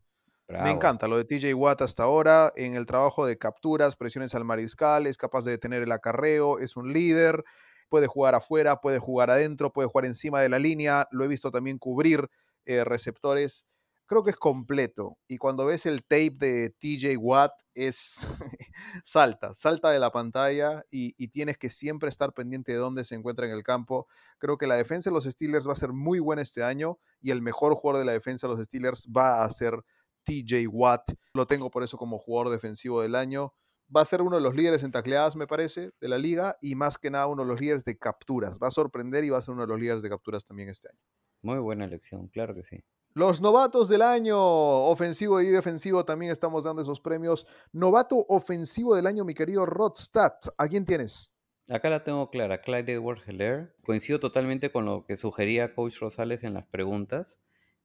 Me 0.49 0.71
encanta 0.71 1.09
lo 1.09 1.19
de 1.19 1.25
TJ 1.25 1.53
Watt 1.55 1.83
hasta 1.83 2.05
ahora 2.05 2.51
en 2.57 2.75
el 2.75 2.87
trabajo 2.87 3.27
de 3.27 3.37
capturas, 3.37 3.97
presiones 3.97 4.35
al 4.35 4.47
mariscal, 4.47 5.07
es 5.07 5.19
capaz 5.19 5.45
de 5.45 5.51
detener 5.51 5.83
el 5.83 5.93
acarreo, 5.93 6.59
es 6.59 6.75
un 6.75 6.91
líder, 6.91 7.45
puede 7.91 8.07
jugar 8.07 8.35
afuera, 8.35 8.81
puede 8.81 8.99
jugar 8.99 9.31
adentro, 9.31 9.73
puede 9.73 9.89
jugar 9.89 10.07
encima 10.07 10.41
de 10.41 10.49
la 10.49 10.59
línea, 10.59 11.07
lo 11.11 11.25
he 11.25 11.29
visto 11.29 11.51
también 11.51 11.77
cubrir 11.79 12.31
eh, 12.65 12.83
receptores. 12.85 13.67
Creo 14.07 14.25
que 14.25 14.31
es 14.31 14.37
completo. 14.37 15.19
Y 15.29 15.37
cuando 15.37 15.67
ves 15.67 15.85
el 15.85 16.03
tape 16.03 16.37
de 16.39 16.75
TJ 16.79 17.19
Watt, 17.19 17.53
es 17.75 18.27
salta, 19.05 19.55
salta 19.55 19.91
de 19.91 19.99
la 19.99 20.11
pantalla 20.11 20.83
y, 20.91 21.15
y 21.23 21.29
tienes 21.29 21.59
que 21.59 21.69
siempre 21.69 22.09
estar 22.09 22.33
pendiente 22.33 22.73
de 22.73 22.79
dónde 22.79 23.05
se 23.05 23.15
encuentra 23.15 23.45
en 23.45 23.53
el 23.53 23.63
campo. 23.63 24.07
Creo 24.39 24.57
que 24.57 24.67
la 24.67 24.77
defensa 24.77 25.11
de 25.11 25.15
los 25.15 25.25
Steelers 25.25 25.69
va 25.69 25.73
a 25.73 25.77
ser 25.77 25.93
muy 25.93 26.21
buena 26.21 26.41
este 26.41 26.63
año 26.63 26.99
y 27.21 27.33
el 27.33 27.43
mejor 27.43 27.75
jugador 27.75 28.01
de 28.01 28.07
la 28.07 28.13
defensa 28.13 28.49
de 28.49 28.55
los 28.55 28.65
Steelers 28.65 29.07
va 29.15 29.45
a 29.45 29.51
ser 29.51 29.85
TJ 30.29 30.69
Watt. 30.69 31.13
Lo 31.33 31.47
tengo 31.47 31.71
por 31.71 31.83
eso 31.83 31.97
como 31.97 32.19
jugador 32.19 32.53
defensivo 32.53 33.01
del 33.01 33.15
año. 33.15 33.55
Va 33.95 34.03
a 34.03 34.05
ser 34.05 34.21
uno 34.21 34.37
de 34.37 34.43
los 34.43 34.55
líderes 34.55 34.83
en 34.83 34.93
tacleadas, 34.93 35.35
me 35.35 35.47
parece, 35.47 35.93
de 35.99 36.09
la 36.09 36.19
liga 36.19 36.59
y 36.61 36.75
más 36.75 36.99
que 36.99 37.11
nada 37.11 37.27
uno 37.27 37.43
de 37.45 37.49
los 37.49 37.61
líderes 37.61 37.85
de 37.85 37.97
capturas. 37.97 38.59
Va 38.63 38.69
a 38.69 38.71
sorprender 38.71 39.25
y 39.25 39.31
va 39.31 39.39
a 39.39 39.43
ser 39.43 39.55
uno 39.55 39.63
de 39.63 39.69
los 39.69 39.81
líderes 39.81 40.03
de 40.03 40.11
capturas 40.11 40.45
también 40.45 40.69
este 40.69 40.89
año. 40.91 41.01
Muy 41.41 41.59
buena 41.59 41.87
elección, 41.87 42.29
claro 42.29 42.55
que 42.55 42.65
sí. 42.65 42.85
Los 43.15 43.41
novatos 43.41 43.89
del 43.89 44.03
año, 44.03 44.39
ofensivo 44.39 45.41
y 45.41 45.47
defensivo, 45.47 46.05
también 46.05 46.31
estamos 46.31 46.65
dando 46.65 46.83
esos 46.83 47.01
premios. 47.01 47.47
Novato 47.73 48.27
ofensivo 48.29 48.95
del 48.95 49.07
año, 49.07 49.25
mi 49.25 49.33
querido 49.33 49.65
Rodstad. 49.65 50.35
¿A 50.59 50.69
quién 50.69 50.85
tienes? 50.85 51.33
Acá 51.71 51.89
la 51.89 52.05
tengo 52.05 52.31
clara, 52.31 52.61
Clyde 52.61 52.93
Edwards 52.93 53.27
Heller. 53.27 53.75
Coincido 53.85 54.21
totalmente 54.21 54.71
con 54.71 54.85
lo 54.85 55.07
que 55.07 55.17
sugería 55.17 55.75
Coach 55.75 55.99
Rosales 55.99 56.45
en 56.45 56.53
las 56.53 56.67
preguntas. 56.67 57.39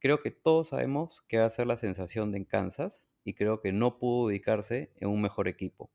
Creo 0.03 0.21
que 0.21 0.31
todos 0.31 0.67
sabemos 0.67 1.21
que 1.29 1.37
va 1.37 1.45
a 1.45 1.49
ser 1.49 1.65
la 1.65 1.77
sensación 1.77 2.33
de 2.33 2.39
en 2.39 2.43
Kansas 2.43 3.07
y 3.23 3.35
creo 3.35 3.61
que 3.61 3.71
no 3.71 3.99
pudo 3.99 4.25
ubicarse 4.25 4.91
en 4.97 5.07
un 5.07 5.21
mejor 5.21 5.47
equipo. 5.47 5.93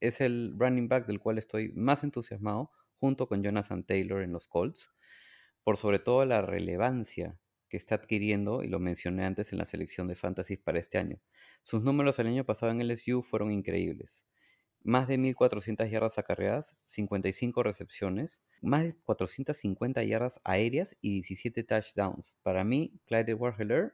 Es 0.00 0.22
el 0.22 0.54
running 0.56 0.88
back 0.88 1.06
del 1.06 1.20
cual 1.20 1.36
estoy 1.36 1.70
más 1.74 2.02
entusiasmado, 2.02 2.70
junto 2.98 3.28
con 3.28 3.42
Jonathan 3.42 3.84
Taylor 3.84 4.22
en 4.22 4.32
los 4.32 4.48
Colts, 4.48 4.90
por 5.64 5.76
sobre 5.76 5.98
todo 5.98 6.24
la 6.24 6.40
relevancia 6.40 7.38
que 7.68 7.76
está 7.76 7.96
adquiriendo, 7.96 8.62
y 8.62 8.68
lo 8.68 8.78
mencioné 8.78 9.26
antes 9.26 9.52
en 9.52 9.58
la 9.58 9.66
selección 9.66 10.08
de 10.08 10.14
Fantasy 10.14 10.56
para 10.56 10.78
este 10.78 10.96
año. 10.96 11.20
Sus 11.62 11.82
números 11.82 12.18
el 12.20 12.28
año 12.28 12.44
pasado 12.46 12.72
en 12.72 12.80
LSU 12.80 13.22
fueron 13.22 13.52
increíbles. 13.52 14.24
Más 14.84 15.08
de 15.08 15.18
1.400 15.18 15.88
yardas 15.88 16.18
acarreadas, 16.18 16.76
55 16.86 17.62
recepciones, 17.62 18.40
más 18.60 18.82
de 18.82 18.94
450 19.04 20.02
yardas 20.04 20.40
aéreas 20.44 20.96
y 21.00 21.12
17 21.14 21.64
touchdowns. 21.64 22.34
Para 22.42 22.64
mí, 22.64 23.00
Clyde 23.06 23.32
edwards 23.32 23.60
helaire 23.60 23.92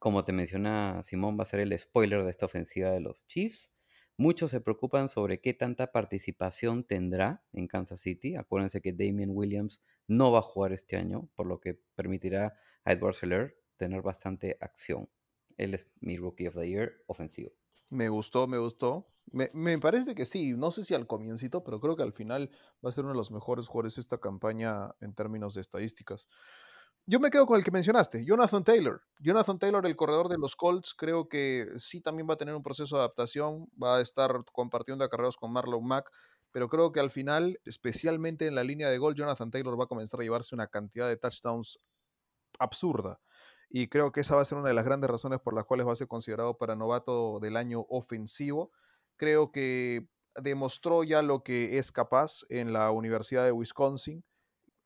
como 0.00 0.24
te 0.24 0.32
menciona 0.32 1.02
Simón, 1.02 1.38
va 1.38 1.42
a 1.42 1.44
ser 1.44 1.60
el 1.60 1.78
spoiler 1.78 2.24
de 2.24 2.30
esta 2.30 2.46
ofensiva 2.46 2.90
de 2.90 3.00
los 3.00 3.22
Chiefs. 3.26 3.70
Muchos 4.16 4.50
se 4.50 4.62
preocupan 4.62 5.10
sobre 5.10 5.42
qué 5.42 5.52
tanta 5.52 5.92
participación 5.92 6.84
tendrá 6.84 7.44
en 7.52 7.68
Kansas 7.68 8.00
City. 8.00 8.34
Acuérdense 8.34 8.80
que 8.80 8.94
Damian 8.94 9.28
Williams 9.30 9.82
no 10.08 10.32
va 10.32 10.38
a 10.38 10.42
jugar 10.42 10.72
este 10.72 10.96
año, 10.96 11.28
por 11.34 11.46
lo 11.46 11.60
que 11.60 11.78
permitirá 11.94 12.54
a 12.84 12.92
Edwards 12.92 13.22
Helaire 13.22 13.56
tener 13.76 14.00
bastante 14.00 14.56
acción. 14.60 15.10
Él 15.58 15.74
es 15.74 15.86
mi 16.00 16.16
Rookie 16.16 16.48
of 16.48 16.54
the 16.54 16.66
Year 16.66 16.92
ofensivo. 17.06 17.52
Me 17.90 18.08
gustó, 18.08 18.46
me 18.46 18.58
gustó. 18.58 19.06
Me, 19.32 19.50
me, 19.52 19.78
parece 19.78 20.14
que 20.14 20.24
sí, 20.24 20.52
no 20.52 20.70
sé 20.70 20.84
si 20.84 20.94
al 20.94 21.06
comiencito, 21.06 21.62
pero 21.62 21.80
creo 21.80 21.96
que 21.96 22.02
al 22.02 22.12
final 22.12 22.50
va 22.84 22.88
a 22.88 22.92
ser 22.92 23.04
uno 23.04 23.12
de 23.12 23.18
los 23.18 23.30
mejores 23.30 23.68
jugadores 23.68 23.98
esta 23.98 24.18
campaña 24.18 24.90
en 25.00 25.14
términos 25.14 25.54
de 25.54 25.60
estadísticas. 25.60 26.28
Yo 27.06 27.18
me 27.18 27.30
quedo 27.30 27.46
con 27.46 27.58
el 27.58 27.64
que 27.64 27.70
mencionaste, 27.70 28.24
Jonathan 28.24 28.62
Taylor. 28.62 29.02
Jonathan 29.18 29.58
Taylor, 29.58 29.86
el 29.86 29.96
corredor 29.96 30.28
de 30.28 30.38
los 30.38 30.54
Colts, 30.54 30.94
creo 30.94 31.28
que 31.28 31.66
sí 31.76 32.00
también 32.00 32.28
va 32.28 32.34
a 32.34 32.38
tener 32.38 32.54
un 32.54 32.62
proceso 32.62 32.96
de 32.96 33.02
adaptación, 33.02 33.66
va 33.82 33.96
a 33.96 34.00
estar 34.00 34.44
compartiendo 34.52 35.04
acarreos 35.04 35.36
con 35.36 35.52
Marlon 35.52 35.84
Mack, 35.84 36.10
pero 36.52 36.68
creo 36.68 36.92
que 36.92 37.00
al 37.00 37.10
final, 37.10 37.58
especialmente 37.64 38.46
en 38.46 38.54
la 38.54 38.64
línea 38.64 38.90
de 38.90 38.98
gol, 38.98 39.14
Jonathan 39.14 39.50
Taylor 39.50 39.78
va 39.78 39.84
a 39.84 39.88
comenzar 39.88 40.20
a 40.20 40.22
llevarse 40.22 40.54
una 40.54 40.68
cantidad 40.68 41.08
de 41.08 41.16
touchdowns 41.16 41.80
absurda. 42.58 43.20
Y 43.70 43.88
creo 43.88 44.12
que 44.12 44.20
esa 44.20 44.34
va 44.34 44.42
a 44.42 44.44
ser 44.44 44.58
una 44.58 44.68
de 44.68 44.74
las 44.74 44.84
grandes 44.84 45.10
razones 45.10 45.40
por 45.40 45.54
las 45.54 45.64
cuales 45.64 45.86
va 45.86 45.92
a 45.92 45.96
ser 45.96 46.08
considerado 46.08 46.58
para 46.58 46.76
novato 46.76 47.38
del 47.40 47.56
año 47.56 47.86
ofensivo. 47.88 48.72
Creo 49.16 49.52
que 49.52 50.08
demostró 50.34 51.04
ya 51.04 51.22
lo 51.22 51.42
que 51.42 51.78
es 51.78 51.92
capaz 51.92 52.40
en 52.48 52.72
la 52.72 52.90
Universidad 52.90 53.44
de 53.44 53.52
Wisconsin 53.52 54.24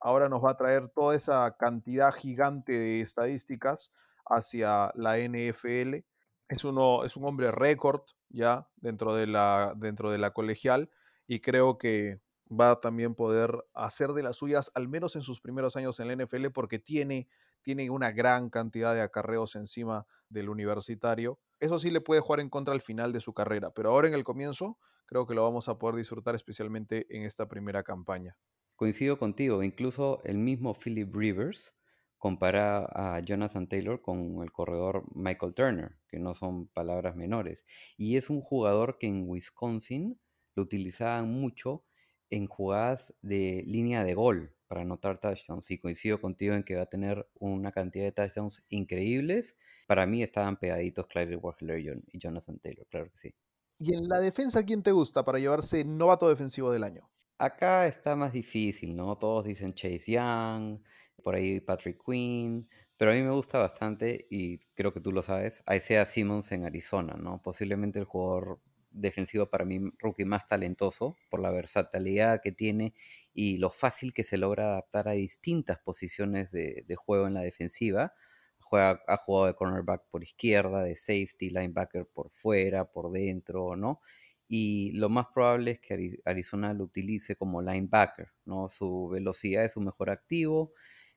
ahora 0.05 0.29
nos 0.29 0.45
va 0.45 0.51
a 0.51 0.57
traer 0.57 0.91
toda 0.91 1.17
esa 1.17 1.57
cantidad 1.59 2.13
gigante 2.13 2.73
de 2.73 3.01
estadísticas 3.01 3.91
hacia 4.27 4.93
la 4.95 5.19
NFL. 5.19 6.05
Es, 6.49 6.65
uno, 6.65 7.05
es 7.05 7.17
un 7.17 7.25
hombre 7.25 7.51
récord 7.51 8.03
ya 8.29 8.69
dentro 8.77 9.15
de, 9.15 9.27
la, 9.27 9.73
dentro 9.77 10.11
de 10.11 10.19
la 10.19 10.33
colegial 10.33 10.91
y 11.27 11.41
creo 11.41 11.79
que 11.79 12.21
va 12.49 12.73
a 12.73 12.81
también 12.81 13.15
poder 13.15 13.65
hacer 13.73 14.13
de 14.13 14.23
las 14.23 14.37
suyas, 14.37 14.71
al 14.75 14.89
menos 14.89 15.17
en 15.17 15.23
sus 15.23 15.41
primeros 15.41 15.75
años 15.75 15.99
en 15.99 16.09
la 16.09 16.23
NFL, 16.23 16.49
porque 16.53 16.79
tiene, 16.79 17.27
tiene 17.65 17.91
una 17.91 18.13
gran 18.13 18.51
cantidad 18.51 18.95
de 18.95 19.01
acarreos 19.01 19.57
encima 19.57 20.07
del 20.29 20.51
universitario. 20.51 21.41
Eso 21.59 21.79
sí 21.81 21.91
le 21.91 22.01
puede 22.01 22.21
jugar 22.21 22.41
en 22.41 22.51
contra 22.51 22.75
al 22.75 22.83
final 22.83 23.13
de 23.13 23.21
su 23.21 23.33
carrera, 23.33 23.73
pero 23.73 23.91
ahora 23.91 24.07
en 24.07 24.15
el 24.15 24.23
comienzo 24.23 24.79
creo 25.07 25.27
que 25.27 25.35
lo 25.35 25.43
vamos 25.43 25.69
a 25.69 25.79
poder 25.79 25.97
disfrutar 25.97 26.35
especialmente 26.35 27.07
en 27.09 27.25
esta 27.25 27.49
primera 27.49 27.83
campaña. 27.83 28.37
Coincido 28.77 29.19
contigo, 29.19 29.63
incluso 29.63 30.21
el 30.25 30.39
mismo 30.39 30.75
Philip 30.75 31.15
Rivers 31.15 31.75
compara 32.19 32.87
a 32.87 33.21
Jonathan 33.21 33.67
Taylor 33.67 34.01
con 34.01 34.43
el 34.43 34.53
corredor 34.53 35.05
Michael 35.15 35.55
Turner, 35.55 35.97
que 36.09 36.19
no 36.19 36.35
son 36.35 36.69
palabras 36.69 37.17
menores. 37.17 37.65
Y 37.97 38.17
es 38.17 38.31
un 38.31 38.41
jugador 38.41 38.99
que 38.99 39.07
en 39.07 39.25
Wisconsin 39.27 40.21
lo 40.55 40.63
utilizaban 40.63 41.31
mucho 41.31 41.85
en 42.31 42.47
jugadas 42.47 43.15
de 43.23 43.63
línea 43.67 44.05
de 44.05 44.15
gol 44.15 44.54
para 44.67 44.83
anotar 44.83 45.19
touchdowns. 45.19 45.71
Y 45.71 45.79
coincido 45.79 46.21
contigo 46.21 46.55
en 46.55 46.63
que 46.63 46.77
va 46.77 46.83
a 46.83 46.87
tener 46.87 47.29
una 47.39 47.73
cantidad 47.73 48.05
de 48.05 48.13
touchdowns 48.13 48.65
increíbles. 48.69 49.57
Para 49.87 50.07
mí 50.07 50.23
estaban 50.23 50.59
pegaditos 50.59 51.07
Clyde 51.07 51.37
Warheller 51.37 52.03
y 52.13 52.19
Jonathan 52.19 52.59
Taylor, 52.59 52.87
claro 52.89 53.11
que 53.11 53.17
sí. 53.17 53.35
¿Y 53.79 53.95
en 53.95 54.09
la 54.09 54.21
defensa 54.21 54.65
quién 54.65 54.83
te 54.83 54.93
gusta 54.93 55.25
para 55.25 55.39
llevarse 55.39 55.85
novato 55.85 56.29
defensivo 56.29 56.73
del 56.73 56.85
año? 56.85 57.11
Acá 57.39 57.87
está 57.87 58.15
más 58.15 58.33
difícil, 58.33 58.95
¿no? 58.95 59.19
Todos 59.19 59.45
dicen 59.45 59.75
Chase 59.75 60.13
Young, 60.13 60.81
por 61.23 61.35
ahí 61.35 61.61
Patrick 61.61 62.01
Quinn, 62.05 62.69
pero 62.97 63.11
a 63.11 63.15
mí 63.15 63.23
me 63.23 63.33
gusta 63.33 63.59
bastante 63.59 64.27
y 64.31 64.59
creo 64.75 64.93
que 64.93 65.01
tú 65.01 65.11
lo 65.11 65.23
sabes, 65.23 65.65
Isaiah 65.75 66.05
Simmons 66.05 66.53
en 66.53 66.65
Arizona, 66.65 67.15
¿no? 67.19 67.43
Posiblemente 67.43 67.99
el 67.99 68.05
jugador 68.05 68.61
defensivo 68.95 69.47
para 69.51 69.65
mí 69.65 69.81
rookie 69.99 70.25
más 70.25 70.49
talentoso 70.49 71.17
por 71.29 71.41
la 71.41 71.51
versatilidad 71.51 72.41
que 72.43 72.53
tiene 72.53 72.95
y 73.35 73.59
lo 73.59 73.71
fácil 73.71 74.15
que 74.15 74.23
se 74.23 74.39
logra 74.39 74.65
adaptar 74.65 75.09
a 75.09 75.13
distintas 75.13 75.79
posiciones 75.79 76.53
de, 76.53 76.85
juego 76.97 77.27
en 77.27 77.35
la 77.35 77.43
defensiva. 77.43 78.15
Juega, 78.61 79.03
ha 79.07 79.17
jugado 79.19 79.47
de 79.47 79.55
cornerback 79.55 80.09
por 80.11 80.23
izquierda, 80.23 80.83
de 80.83 80.97
safety, 80.97 81.51
linebacker 81.51 82.07
por 82.07 82.31
fuera, 82.31 82.85
por 82.91 83.13
dentro, 83.13 83.77
¿no? 83.77 84.01
Y 84.49 84.93
lo 84.93 85.09
más 85.09 85.27
probable 85.35 85.73
es 85.73 85.81
que 85.81 86.21
Arizona 86.25 86.73
lo 86.75 86.85
utilice 86.85 87.37
como 87.37 87.63
linebacker, 87.63 88.29
¿no? 88.45 88.69
Su 88.69 89.09
velocidad 89.09 89.65
es 89.65 89.73
su 89.73 89.81
mejor 89.81 90.11
activo. 90.11 90.73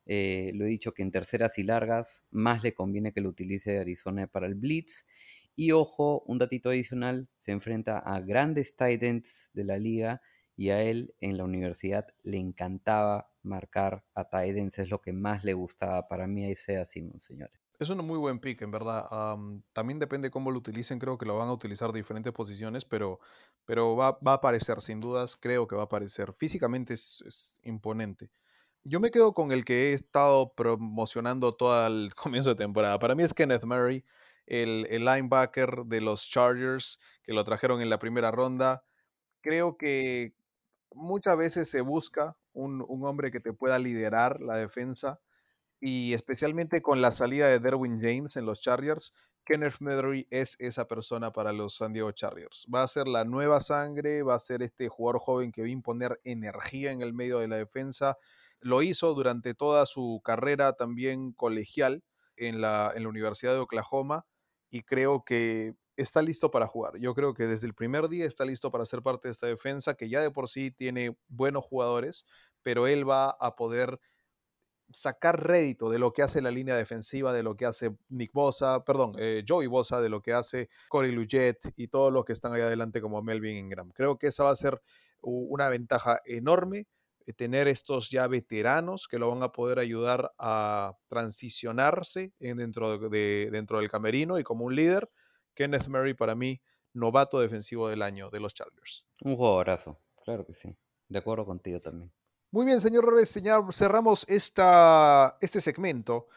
Eh, 0.06 0.52
lo 0.56 0.66
he 0.66 0.70
dicho 0.70 0.94
que 0.94 1.04
en 1.04 1.12
terceras 1.12 1.58
y 1.58 1.64
largas 1.64 2.26
más 2.32 2.64
le 2.64 2.74
conviene 2.74 3.12
que 3.12 3.20
lo 3.20 3.30
utilice 3.30 3.78
Arizona 3.78 4.28
para 4.28 4.48
el 4.48 4.56
blitz. 4.56 5.06
Y 5.60 5.72
ojo, 5.72 6.22
un 6.28 6.38
datito 6.38 6.70
adicional, 6.70 7.28
se 7.39 7.51
enfrenta 7.51 7.97
a 7.97 8.20
grandes 8.20 8.76
tight 8.76 9.01
ends 9.01 9.49
de 9.53 9.64
la 9.64 9.80
liga 9.80 10.22
y 10.55 10.70
a 10.70 10.84
él 10.84 11.16
en 11.20 11.36
la 11.36 11.45
universidad 11.45 12.05
le 12.22 12.38
encantaba 12.38 13.32
marcar 13.41 14.05
a 14.14 14.30
tight 14.30 14.55
ends, 14.55 14.78
es 14.78 14.89
lo 14.91 15.01
que 15.01 15.14
más 15.14 15.43
le 15.43 15.53
gustaba 15.53 16.08
para 16.08 16.28
mí 16.28 16.45
ahí 16.45 16.55
sea 16.55 16.86
Simon, 16.86 17.20
señores. 17.20 17.60
Es 17.80 17.89
un 17.89 18.05
muy 18.05 18.20
buen 18.20 18.39
pick, 18.39 18.62
en 18.62 18.70
verdad. 18.70 19.08
Am, 19.10 19.64
también 19.74 19.97
depende 19.97 20.30
cómo 20.30 20.51
lo 20.51 20.60
utilicen, 20.60 20.99
creo 20.99 21.18
que 21.18 21.26
lo 21.26 21.36
van 21.36 21.47
a 21.47 21.53
utilizar 21.53 21.91
de 21.91 21.99
diferentes 21.99 22.34
posiciones, 22.34 22.86
pero, 22.86 23.20
pero 23.66 23.95
va, 23.95 24.12
va 24.26 24.34
a 24.34 24.36
aparecer, 24.36 24.80
sin 24.82 24.99
dudas, 24.99 25.36
creo 25.36 25.68
que 25.68 25.76
va 25.76 25.84
a 25.84 25.86
aparecer. 25.86 26.34
Físicamente 26.34 26.93
es, 26.93 27.24
es 27.26 27.60
imponente. 27.64 28.30
Yo 28.84 28.99
me 28.99 29.10
quedo 29.10 29.34
con 29.34 29.51
el 29.51 29.66
que 29.66 29.89
he 29.89 29.93
estado 29.93 30.53
promocionando 30.53 31.55
todo 31.55 31.88
el 31.88 32.14
comienzo 32.16 32.51
de 32.51 32.55
temporada. 32.58 32.99
Para 32.99 33.16
mí 33.16 33.24
es 33.24 33.34
Kenneth 33.34 33.64
Murray, 33.64 34.05
el, 34.48 34.84
linebacker 34.84 35.84
de 35.86 36.02
los 36.02 36.28
Chargers, 36.28 37.00
que 37.24 37.34
lo 37.34 37.43
trajeron 37.43 37.82
en 37.82 37.89
la 37.89 38.00
primera 38.00 38.32
ronda. 38.32 38.84
Creo 39.41 39.78
que 39.78 40.34
muchas 40.91 41.38
veces 41.38 41.70
se 41.70 41.82
busca 41.82 42.38
un, 42.54 42.86
hombre 42.89 43.32
que 43.32 43.39
te 43.39 43.54
pueda 43.54 43.78
liderar 43.78 44.41
la 44.41 44.58
defensa 44.58 45.20
y 45.80 46.14
especialmente 46.14 46.82
con 46.82 47.02
la 47.02 47.14
salida 47.14 47.48
de 47.48 47.60
Derwin 47.60 48.02
James 48.02 48.36
en 48.36 48.48
los 48.48 48.62
Chargers, 48.62 49.14
Kenneth 49.45 49.76
Murray 49.80 50.28
es 50.32 50.56
esa 50.60 50.88
persona 50.88 51.32
para 51.32 51.54
los 51.54 51.76
San 51.76 51.93
Diego 51.93 52.12
Chargers. 52.12 52.66
Va 52.74 52.84
a 52.84 52.88
ser 52.88 53.08
la 53.08 53.26
nueva 53.26 53.60
sangre, 53.60 54.24
va 54.24 54.34
a 54.34 54.39
ser 54.39 54.64
este 54.64 54.89
jugador 54.89 55.22
joven 55.22 55.52
que 55.52 55.62
va 55.62 55.68
a 55.68 55.72
imponer 55.72 56.20
energía 56.24 56.91
en 56.91 57.02
el 57.02 57.14
medio 57.14 57.39
de 57.39 57.48
la 57.48 57.58
defensa. 57.58 58.18
Lo 58.60 58.82
hizo 58.82 59.14
durante 59.14 59.54
toda 59.54 59.86
su 59.86 60.20
carrera 60.24 60.74
también 60.74 61.32
colegial 61.32 62.04
en 62.36 62.60
la, 62.60 62.91
en 62.95 63.04
la 63.04 63.10
Universidad 63.10 63.54
de 63.54 63.60
Oklahoma 63.60 64.26
y 64.70 64.84
creo 64.84 65.24
que 65.24 65.76
está 65.95 66.22
listo 66.22 66.51
para 66.51 66.68
jugar. 66.68 66.97
Yo 66.99 67.13
creo 67.13 67.34
que 67.34 67.47
desde 67.47 67.68
el 67.68 67.74
primer 67.74 68.07
día 68.07 68.26
está 68.26 68.45
listo 68.45 68.72
para 68.72 68.86
ser 68.86 69.01
parte 69.01 69.28
de 69.28 69.32
esta 69.32 69.47
defensa 69.47 69.95
que 69.95 70.09
ya 70.09 70.22
de 70.22 70.32
por 70.32 70.47
sí 70.47 70.72
tiene 70.72 71.18
buenos 71.28 71.65
jugadores, 71.65 72.26
pero 72.61 72.88
él 72.88 73.09
va 73.09 73.32
a 73.32 73.55
poder 73.55 73.99
sacar 74.91 75.45
rédito 75.45 75.89
de 75.89 75.99
lo 75.99 76.13
que 76.13 76.22
hace 76.22 76.41
la 76.41 76.51
línea 76.51 76.76
defensiva, 76.76 77.34
de 77.34 77.43
lo 77.43 77.55
que 77.55 77.65
hace 77.65 77.95
Nick 78.09 78.32
Bosa, 78.32 78.84
perdón, 78.86 79.13
eh, 79.18 79.43
Joey 79.47 79.68
Bosa, 79.68 80.01
de 80.01 80.09
lo 80.09 80.22
que 80.22 80.34
hace 80.34 80.70
Corey 80.88 81.11
Lujet 81.11 81.74
y 81.76 81.88
todos 81.88 82.13
los 82.13 82.24
que 82.26 82.34
están 82.34 82.53
ahí 82.53 82.61
adelante 82.61 83.01
como 83.01 83.22
Melvin 83.22 83.57
Ingram. 83.57 83.91
Creo 83.91 84.18
que 84.18 84.28
esa 84.28 84.43
va 84.43 84.51
a 84.51 84.55
ser 84.55 84.82
una 85.22 85.68
ventaja 85.68 86.22
enorme, 86.26 86.88
tener 87.34 87.68
estos 87.68 88.10
ya 88.10 88.28
veteranos 88.28 89.08
que 89.08 89.20
lo 89.20 89.30
van 89.30 89.44
a 89.44 89.52
poder 89.52 89.80
ayudar 89.80 90.34
a 90.38 90.94
transicionarse 91.08 92.34
en- 92.40 92.58
dentro, 92.58 92.98
de, 92.98 93.10
de- 93.10 93.50
dentro 93.52 93.80
del 93.80 93.90
camerino 93.90 94.40
y 94.40 94.44
como 94.44 94.66
un 94.66 94.76
líder. 94.76 95.10
Kenneth 95.54 95.88
Murray 95.88 96.14
para 96.14 96.36
mí, 96.36 96.62
novato 96.94 97.40
defensivo 97.40 97.90
del 97.90 98.02
año 98.02 98.30
de 98.30 98.40
los 98.40 98.54
Chargers. 98.54 99.06
Un 99.24 99.36
jugadorazo, 99.36 100.00
claro 100.24 100.46
que 100.46 100.54
sí. 100.54 100.76
De 101.10 101.20
acuerdo 101.20 101.46
contigo 101.46 101.80
también. 101.82 102.12
Muy 102.52 102.66
bien, 102.66 102.80
señor 102.80 103.04
Rores, 103.06 103.30
señor, 103.30 103.74
cerramos 103.74 104.26
esta, 104.30 105.38
este 105.42 105.60
segmento 105.62 106.28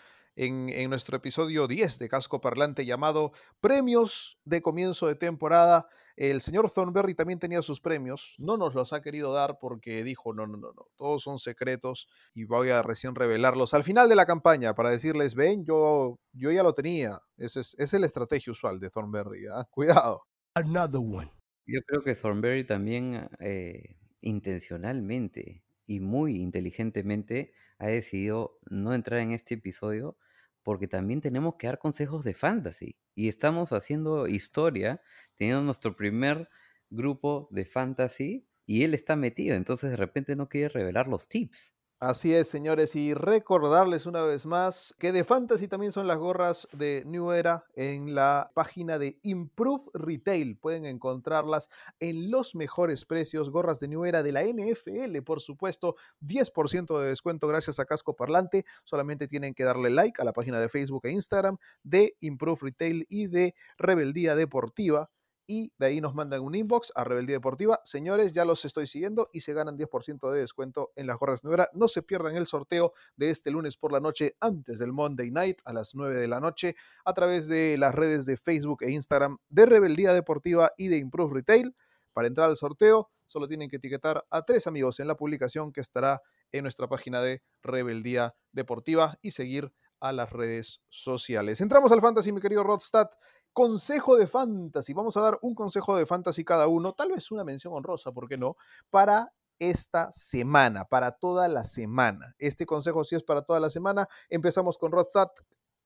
en, 0.41 0.71
en 0.71 0.89
nuestro 0.89 1.19
episodio 1.19 1.69
10 1.69 1.99
de 1.99 2.09
Casco 2.09 2.41
Parlante 2.41 2.87
llamado 2.87 3.33
Premios 3.61 4.39
de 4.47 4.63
Comienzo 4.63 5.07
de 5.07 5.15
Temporada. 5.15 5.87
El 6.17 6.41
señor 6.41 6.71
Thornberry 6.71 7.15
también 7.15 7.39
tenía 7.39 7.61
sus 7.61 7.79
premios, 7.79 8.37
no 8.39 8.57
nos 8.57 8.75
los 8.75 8.95
ha 8.95 9.03
querido 9.03 9.35
dar 9.35 9.59
porque 9.61 10.03
dijo, 10.03 10.33
no, 10.33 10.47
no, 10.47 10.57
no, 10.57 10.73
no, 10.73 10.87
todos 10.97 11.23
son 11.23 11.39
secretos 11.39 12.09
y 12.35 12.45
voy 12.45 12.71
a 12.71 12.81
recién 12.83 13.15
revelarlos 13.15 13.75
al 13.75 13.85
final 13.85 14.09
de 14.09 14.17
la 14.17 14.25
campaña 14.25 14.75
para 14.75 14.91
decirles, 14.91 15.35
ven, 15.35 15.65
yo, 15.67 16.19
yo 16.33 16.51
ya 16.51 16.63
lo 16.63 16.75
tenía. 16.75 17.21
Ese 17.37 17.61
es, 17.61 17.75
esa 17.79 17.97
es 17.97 18.01
la 18.01 18.07
estrategia 18.07 18.51
usual 18.51 18.81
de 18.81 18.89
Thornberry, 18.89 19.47
¿ah? 19.47 19.67
cuidado. 19.71 20.23
Another 20.55 21.01
one. 21.01 21.31
Yo 21.67 21.81
creo 21.87 22.03
que 22.03 22.15
Thornberry 22.15 22.65
también 22.65 23.29
eh, 23.41 23.97
intencionalmente 24.23 25.65
y 25.87 26.01
muy 26.01 26.37
inteligentemente 26.37 27.53
ha 27.79 27.89
decidido 27.89 28.59
no 28.71 28.95
entrar 28.95 29.21
en 29.21 29.33
este 29.33 29.55
episodio 29.55 30.17
porque 30.63 30.89
también 30.89 31.21
tenemos 31.21 31.57
que 31.59 31.67
dar 31.69 31.79
consejos 31.79 32.25
de 32.25 32.35
fantasy 32.35 32.99
y 33.15 33.29
estamos 33.29 33.73
haciendo 33.73 34.27
historia 34.29 35.03
teniendo 35.37 35.63
nuestro 35.63 35.97
primer 35.97 36.49
grupo 36.91 37.49
de 37.51 37.65
fantasy 37.67 38.49
y 38.67 38.85
él 38.85 38.95
está 38.95 39.17
metido, 39.17 39.57
entonces 39.57 39.91
de 39.91 39.97
repente 39.97 40.37
no 40.37 40.49
quiere 40.49 40.69
revelar 40.69 41.09
los 41.09 41.29
tips. 41.29 41.75
Así 42.03 42.33
es, 42.33 42.49
señores, 42.49 42.97
y 42.97 43.13
recordarles 43.13 44.07
una 44.07 44.23
vez 44.23 44.47
más 44.47 44.95
que 44.99 45.13
de 45.13 45.23
Fantasy 45.23 45.69
también 45.69 45.93
son 45.93 46.07
las 46.07 46.17
gorras 46.17 46.67
de 46.73 47.03
New 47.05 47.31
Era 47.31 47.67
en 47.75 48.15
la 48.15 48.51
página 48.55 48.99
de 48.99 49.19
Improve 49.23 49.83
Retail. 49.93 50.57
Pueden 50.57 50.87
encontrarlas 50.87 51.69
en 51.99 52.31
los 52.31 52.55
mejores 52.55 53.05
precios, 53.05 53.51
gorras 53.51 53.81
de 53.81 53.89
New 53.89 54.07
Era 54.07 54.23
de 54.23 54.33
la 54.33 54.45
NFL, 54.45 55.21
por 55.27 55.43
supuesto, 55.43 55.95
10% 56.23 56.99
de 56.99 57.09
descuento 57.09 57.47
gracias 57.47 57.79
a 57.79 57.85
Casco 57.85 58.17
Parlante. 58.17 58.65
Solamente 58.85 59.29
tienen 59.29 59.53
que 59.53 59.65
darle 59.65 59.91
like 59.91 60.23
a 60.23 60.25
la 60.25 60.33
página 60.33 60.59
de 60.59 60.71
Facebook 60.71 61.05
e 61.05 61.11
Instagram 61.11 61.59
de 61.83 62.17
Improve 62.21 62.61
Retail 62.63 63.05
y 63.11 63.27
de 63.27 63.55
Rebeldía 63.77 64.35
Deportiva 64.37 65.11
y 65.51 65.73
de 65.79 65.87
ahí 65.87 66.01
nos 66.01 66.15
mandan 66.15 66.43
un 66.43 66.55
inbox 66.55 66.93
a 66.95 67.03
Rebeldía 67.03 67.35
Deportiva. 67.35 67.81
Señores, 67.83 68.31
ya 68.31 68.45
los 68.45 68.65
estoy 68.65 68.87
siguiendo 68.87 69.31
y 69.33 69.41
se 69.41 69.53
ganan 69.53 69.77
10% 69.77 70.31
de 70.31 70.39
descuento 70.39 70.93
en 70.95 71.09
las 71.09 71.19
gorras 71.19 71.43
Nuera. 71.43 71.69
No 71.73 71.89
se 71.89 72.03
pierdan 72.03 72.37
el 72.37 72.47
sorteo 72.47 72.93
de 73.17 73.31
este 73.31 73.51
lunes 73.51 73.77
por 73.77 73.91
la 73.91 73.99
noche 73.99 74.37
antes 74.39 74.79
del 74.79 74.93
Monday 74.93 75.33
Night 75.33 75.59
a 75.65 75.73
las 75.73 75.97
9 75.97 76.21
de 76.21 76.29
la 76.29 76.39
noche 76.39 76.77
a 77.05 77.13
través 77.15 77.49
de 77.49 77.77
las 77.79 77.93
redes 77.97 78.27
de 78.27 78.37
Facebook 78.37 78.85
e 78.85 78.93
Instagram 78.93 79.39
de 79.49 79.67
Rebeldía 79.67 80.15
Deportiva 80.15 80.71
y 80.77 80.87
de 80.87 80.99
Improve 80.99 81.35
Retail. 81.35 81.75
Para 82.13 82.29
entrar 82.29 82.49
al 82.49 82.57
sorteo, 82.57 83.11
solo 83.27 83.49
tienen 83.49 83.69
que 83.69 83.77
etiquetar 83.77 84.25
a 84.31 84.43
tres 84.45 84.69
amigos 84.69 85.01
en 85.01 85.09
la 85.09 85.17
publicación 85.17 85.73
que 85.73 85.81
estará 85.81 86.23
en 86.53 86.63
nuestra 86.63 86.87
página 86.87 87.21
de 87.23 87.43
Rebeldía 87.61 88.37
Deportiva 88.53 89.19
y 89.21 89.33
seguir 89.33 89.73
a 90.01 90.13
las 90.13 90.31
redes 90.31 90.81
sociales. 90.89 91.61
Entramos 91.61 91.93
al 91.93 92.01
fantasy, 92.01 92.33
mi 92.33 92.41
querido 92.41 92.63
Rodstad. 92.63 93.09
Consejo 93.53 94.17
de 94.17 94.27
fantasy. 94.27 94.93
Vamos 94.93 95.17
a 95.17 95.21
dar 95.21 95.39
un 95.43 95.55
consejo 95.55 95.97
de 95.97 96.07
fantasy 96.07 96.45
cada 96.45 96.69
uno, 96.69 96.93
tal 96.93 97.11
vez 97.11 97.31
una 97.31 97.45
mención 97.45 97.73
honrosa, 97.75 98.13
¿por 98.13 98.29
qué 98.29 98.37
no? 98.37 98.57
Para 98.91 99.33
esta 99.59 100.11
semana, 100.11 100.87
para 100.87 101.13
toda 101.13 101.47
la 101.47 101.65
semana. 101.65 102.35
Este 102.39 102.67
consejo 102.67 103.05
sí 103.05 103.15
es 103.15 103.23
para 103.23 103.43
toda 103.43 103.61
la 103.61 103.71
semana. 103.71 104.09
Empezamos 104.29 104.79
con 104.79 104.91
Rodstad. 104.91 105.29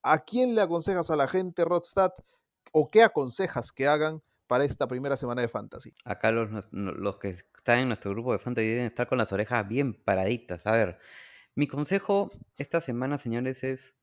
¿A 0.01 0.19
quién 0.19 0.55
le 0.55 0.61
aconsejas 0.61 1.09
a 1.11 1.15
la 1.15 1.27
gente, 1.27 1.65
Rodstad? 1.65 2.11
¿O 2.71 2.89
qué 2.89 3.03
aconsejas 3.03 3.71
que 3.71 3.87
hagan 3.87 4.21
para 4.47 4.63
esta 4.63 4.87
primera 4.87 5.17
semana 5.17 5.41
de 5.41 5.47
Fantasy? 5.47 5.93
Acá 6.05 6.31
los, 6.31 6.67
los 6.71 7.17
que 7.17 7.29
están 7.29 7.79
en 7.79 7.87
nuestro 7.87 8.11
grupo 8.11 8.31
de 8.31 8.39
fantasy 8.39 8.67
deben 8.67 8.85
estar 8.85 9.07
con 9.07 9.17
las 9.17 9.33
orejas 9.33 9.67
bien 9.67 9.93
paraditas. 9.93 10.65
A 10.67 10.71
ver, 10.71 10.99
mi 11.55 11.67
consejo 11.67 12.31
esta 12.57 12.79
semana, 12.81 13.17
señores, 13.17 13.63
es 13.63 13.95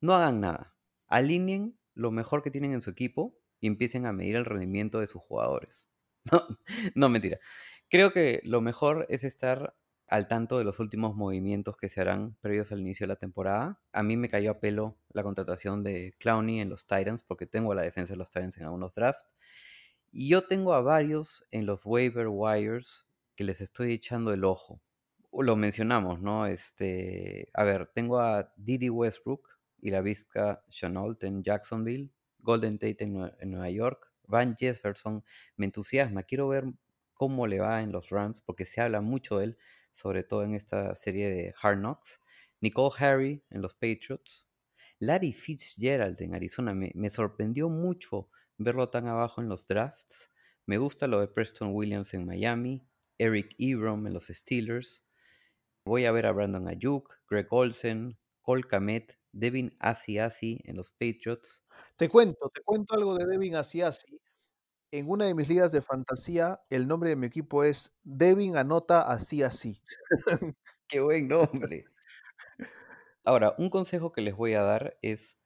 no 0.00 0.14
hagan 0.14 0.40
nada. 0.40 0.74
Alineen 1.06 1.78
lo 1.94 2.10
mejor 2.10 2.42
que 2.42 2.50
tienen 2.50 2.72
en 2.72 2.82
su 2.82 2.90
equipo 2.90 3.36
y 3.60 3.66
empiecen 3.66 4.06
a 4.06 4.12
medir 4.12 4.36
el 4.36 4.44
rendimiento 4.44 5.00
de 5.00 5.06
sus 5.06 5.22
jugadores. 5.22 5.86
No, 6.32 6.46
no 6.94 7.08
mentira. 7.10 7.38
Creo 7.90 8.10
que 8.12 8.40
lo 8.44 8.62
mejor 8.62 9.04
es 9.10 9.24
estar 9.24 9.76
al 10.08 10.28
tanto 10.28 10.58
de 10.58 10.64
los 10.64 10.78
últimos 10.78 11.14
movimientos 11.16 11.76
que 11.76 11.88
se 11.88 12.00
harán 12.00 12.36
previos 12.40 12.72
al 12.72 12.80
inicio 12.80 13.04
de 13.04 13.08
la 13.08 13.16
temporada. 13.16 13.80
A 13.92 14.02
mí 14.02 14.16
me 14.16 14.28
cayó 14.28 14.52
a 14.52 14.60
pelo 14.60 14.98
la 15.10 15.22
contratación 15.22 15.82
de 15.82 16.14
Clowney 16.18 16.60
en 16.60 16.68
los 16.68 16.86
Titans 16.86 17.22
porque 17.22 17.46
tengo 17.46 17.74
la 17.74 17.82
defensa 17.82 18.12
de 18.12 18.18
los 18.18 18.30
Titans 18.30 18.56
en 18.58 18.64
algunos 18.64 18.94
drafts. 18.94 19.26
Y 20.12 20.28
yo 20.28 20.46
tengo 20.46 20.74
a 20.74 20.80
varios 20.80 21.44
en 21.50 21.66
los 21.66 21.84
waiver 21.84 22.28
wires 22.28 23.06
que 23.34 23.44
les 23.44 23.60
estoy 23.60 23.92
echando 23.92 24.32
el 24.32 24.44
ojo. 24.44 24.80
Lo 25.32 25.56
mencionamos, 25.56 26.20
¿no? 26.20 26.46
Este, 26.46 27.50
a 27.54 27.64
ver, 27.64 27.90
tengo 27.92 28.20
a 28.20 28.52
Didi 28.56 28.88
Westbrook 28.90 29.53
y 29.84 29.90
la 29.90 30.00
Vizca 30.00 30.64
Chenault 30.70 31.22
en 31.24 31.42
Jacksonville, 31.44 32.10
Golden 32.38 32.78
Tate 32.78 33.04
en, 33.04 33.12
Nue- 33.14 33.36
en 33.38 33.50
Nueva 33.50 33.68
York, 33.68 34.10
Van 34.26 34.56
Jefferson 34.56 35.22
me 35.56 35.66
entusiasma. 35.66 36.22
Quiero 36.22 36.48
ver 36.48 36.64
cómo 37.12 37.46
le 37.46 37.60
va 37.60 37.82
en 37.82 37.92
los 37.92 38.08
Rams 38.08 38.40
porque 38.40 38.64
se 38.64 38.80
habla 38.80 39.02
mucho 39.02 39.38
de 39.38 39.44
él, 39.44 39.58
sobre 39.92 40.24
todo 40.24 40.42
en 40.42 40.54
esta 40.54 40.94
serie 40.94 41.28
de 41.28 41.54
Hard 41.60 41.78
Knocks. 41.80 42.18
Nicole 42.62 42.94
Harry 42.98 43.44
en 43.50 43.60
los 43.60 43.74
Patriots, 43.74 44.46
Larry 45.00 45.34
Fitzgerald 45.34 46.18
en 46.22 46.34
Arizona. 46.34 46.72
Me, 46.72 46.90
me 46.94 47.10
sorprendió 47.10 47.68
mucho 47.68 48.30
verlo 48.56 48.88
tan 48.88 49.06
abajo 49.06 49.42
en 49.42 49.50
los 49.50 49.66
drafts. 49.66 50.32
Me 50.64 50.78
gusta 50.78 51.06
lo 51.06 51.20
de 51.20 51.28
Preston 51.28 51.74
Williams 51.74 52.14
en 52.14 52.24
Miami, 52.24 52.82
Eric 53.18 53.54
Ebron 53.58 54.06
en 54.06 54.14
los 54.14 54.28
Steelers. 54.28 55.04
Voy 55.84 56.06
a 56.06 56.12
ver 56.12 56.24
a 56.24 56.32
Brandon 56.32 56.66
Ayuk, 56.68 57.14
Greg 57.28 57.48
Olsen, 57.50 58.16
Cole 58.40 58.62
Kamet, 58.62 59.18
Devin 59.34 59.76
Asiasi 59.80 60.60
en 60.64 60.76
los 60.76 60.90
Patriots. 60.90 61.62
Te 61.96 62.08
cuento, 62.08 62.50
te 62.54 62.62
cuento 62.62 62.94
algo 62.94 63.16
de 63.16 63.26
Devin 63.26 63.56
Asiasi. 63.56 64.20
En 64.90 65.10
una 65.10 65.26
de 65.26 65.34
mis 65.34 65.48
ligas 65.48 65.72
de 65.72 65.82
fantasía, 65.82 66.60
el 66.70 66.86
nombre 66.86 67.10
de 67.10 67.16
mi 67.16 67.26
equipo 67.26 67.64
es 67.64 67.92
Devin 68.04 68.56
Anota 68.56 69.02
Asiasi. 69.02 69.82
¡Qué 70.86 71.00
buen 71.00 71.28
nombre! 71.28 71.84
Ahora, 73.24 73.54
un 73.58 73.70
consejo 73.70 74.12
que 74.12 74.20
les 74.20 74.36
voy 74.36 74.54
a 74.54 74.62
dar 74.62 74.98
es 75.02 75.36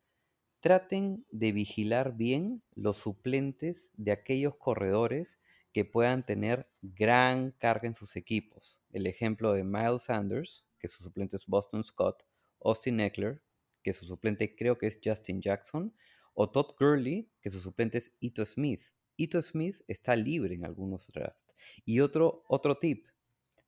traten 0.60 1.24
de 1.30 1.52
vigilar 1.52 2.16
bien 2.16 2.62
los 2.74 2.98
suplentes 2.98 3.92
de 3.96 4.12
aquellos 4.12 4.56
corredores 4.56 5.40
que 5.72 5.84
puedan 5.84 6.26
tener 6.26 6.68
gran 6.82 7.52
carga 7.52 7.86
en 7.86 7.94
sus 7.94 8.16
equipos. 8.16 8.80
El 8.90 9.06
ejemplo 9.06 9.52
de 9.52 9.64
Miles 9.64 10.02
Sanders, 10.02 10.66
que 10.78 10.88
su 10.88 11.02
suplente 11.02 11.36
es 11.36 11.46
Boston 11.46 11.84
Scott, 11.84 12.24
Austin 12.60 13.00
Eckler, 13.00 13.42
que 13.88 13.94
su 13.94 14.04
suplente 14.04 14.54
creo 14.54 14.76
que 14.76 14.86
es 14.86 15.00
Justin 15.02 15.40
Jackson, 15.40 15.94
o 16.34 16.50
Todd 16.50 16.74
Gurley, 16.78 17.32
que 17.40 17.48
su 17.48 17.58
suplente 17.58 17.96
es 17.96 18.14
Ito 18.20 18.44
Smith. 18.44 18.82
Ito 19.16 19.40
Smith 19.40 19.76
está 19.88 20.14
libre 20.14 20.54
en 20.54 20.66
algunos 20.66 21.10
drafts. 21.10 21.56
Y 21.86 22.00
otro, 22.00 22.44
otro 22.48 22.76
tip, 22.76 23.06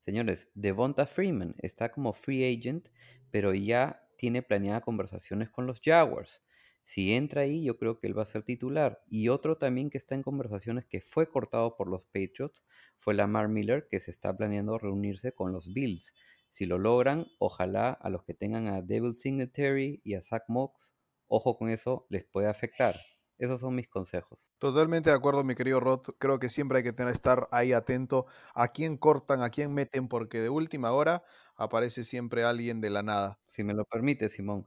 señores, 0.01 0.51
Devonta 0.53 1.07
Freeman 1.07 1.55
está 1.57 1.91
como 1.91 2.13
free 2.13 2.45
agent, 2.55 2.91
pero 3.31 3.55
ya 3.55 4.07
tiene 4.19 4.43
planeada 4.43 4.83
conversaciones 4.83 5.49
con 5.49 5.67
los 5.67 5.81
Jaguars. 5.81 6.45
Si 6.83 7.15
entra 7.15 7.41
ahí, 7.41 7.65
yo 7.65 7.79
creo 7.79 7.99
que 7.99 8.07
él 8.07 8.19
va 8.19 8.25
a 8.25 8.27
ser 8.27 8.43
titular. 8.43 9.03
Y 9.09 9.29
otro 9.29 9.57
también 9.57 9.89
que 9.89 9.97
está 9.97 10.15
en 10.15 10.23
conversaciones 10.23 10.85
que 10.85 11.01
fue 11.01 11.31
cortado 11.31 11.79
por 11.79 11.89
los 11.89 12.05
Patriots 12.05 12.63
fue 12.99 13.15
Lamar 13.15 13.49
Miller, 13.49 13.89
que 13.91 14.01
se 14.01 14.11
está 14.11 14.37
planeando 14.37 14.77
reunirse 14.77 15.33
con 15.33 15.51
los 15.51 15.73
Bills. 15.73 16.13
Si 16.51 16.67
lo 16.67 16.79
logran, 16.79 17.27
ojalá 17.39 17.91
a 17.93 18.11
los 18.11 18.25
que 18.25 18.35
tengan 18.35 18.67
a 18.67 18.83
Devil 18.83 19.15
Singletary 19.15 20.03
y 20.05 20.15
a 20.15 20.21
Zach 20.21 20.45
Mox, 20.49 20.95
ojo 21.29 21.57
con 21.57 21.71
eso, 21.71 22.07
les 22.11 22.25
puede 22.25 22.49
afectar. 22.49 23.01
Esos 23.39 23.61
son 23.61 23.75
mis 23.75 23.89
consejos. 23.89 24.51
Totalmente 24.59 25.09
de 25.09 25.17
acuerdo, 25.17 25.43
mi 25.45 25.55
querido 25.55 25.81
Rod. 25.81 26.03
Creo 26.19 26.39
que 26.39 26.51
siempre 26.51 26.79
hay 26.79 26.85
que 26.85 26.93
tener, 26.93 27.13
estar 27.15 27.49
ahí 27.53 27.73
atento 27.73 28.27
a 28.55 28.69
quién 28.69 28.99
cortan, 28.99 29.43
a 29.43 29.49
quién 29.49 29.73
meten, 29.73 30.09
porque 30.09 30.41
de 30.41 30.51
última 30.51 30.93
hora 30.93 31.25
aparece 31.57 32.05
siempre 32.05 32.45
alguien 32.45 32.83
de 32.83 32.91
la 32.91 33.03
nada. 33.03 33.41
Si 33.49 33.65
me 33.65 33.73
lo 33.73 33.87
permite, 33.87 34.29
Simón. 34.29 34.67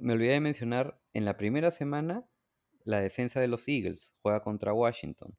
Me 0.00 0.14
olvidé 0.14 0.32
de 0.32 0.40
mencionar, 0.40 0.98
en 1.12 1.24
la 1.24 1.36
primera 1.36 1.70
semana, 1.70 2.24
la 2.82 2.98
defensa 3.00 3.40
de 3.40 3.46
los 3.46 3.68
Eagles 3.68 4.12
juega 4.22 4.40
contra 4.40 4.72
Washington. 4.72 5.36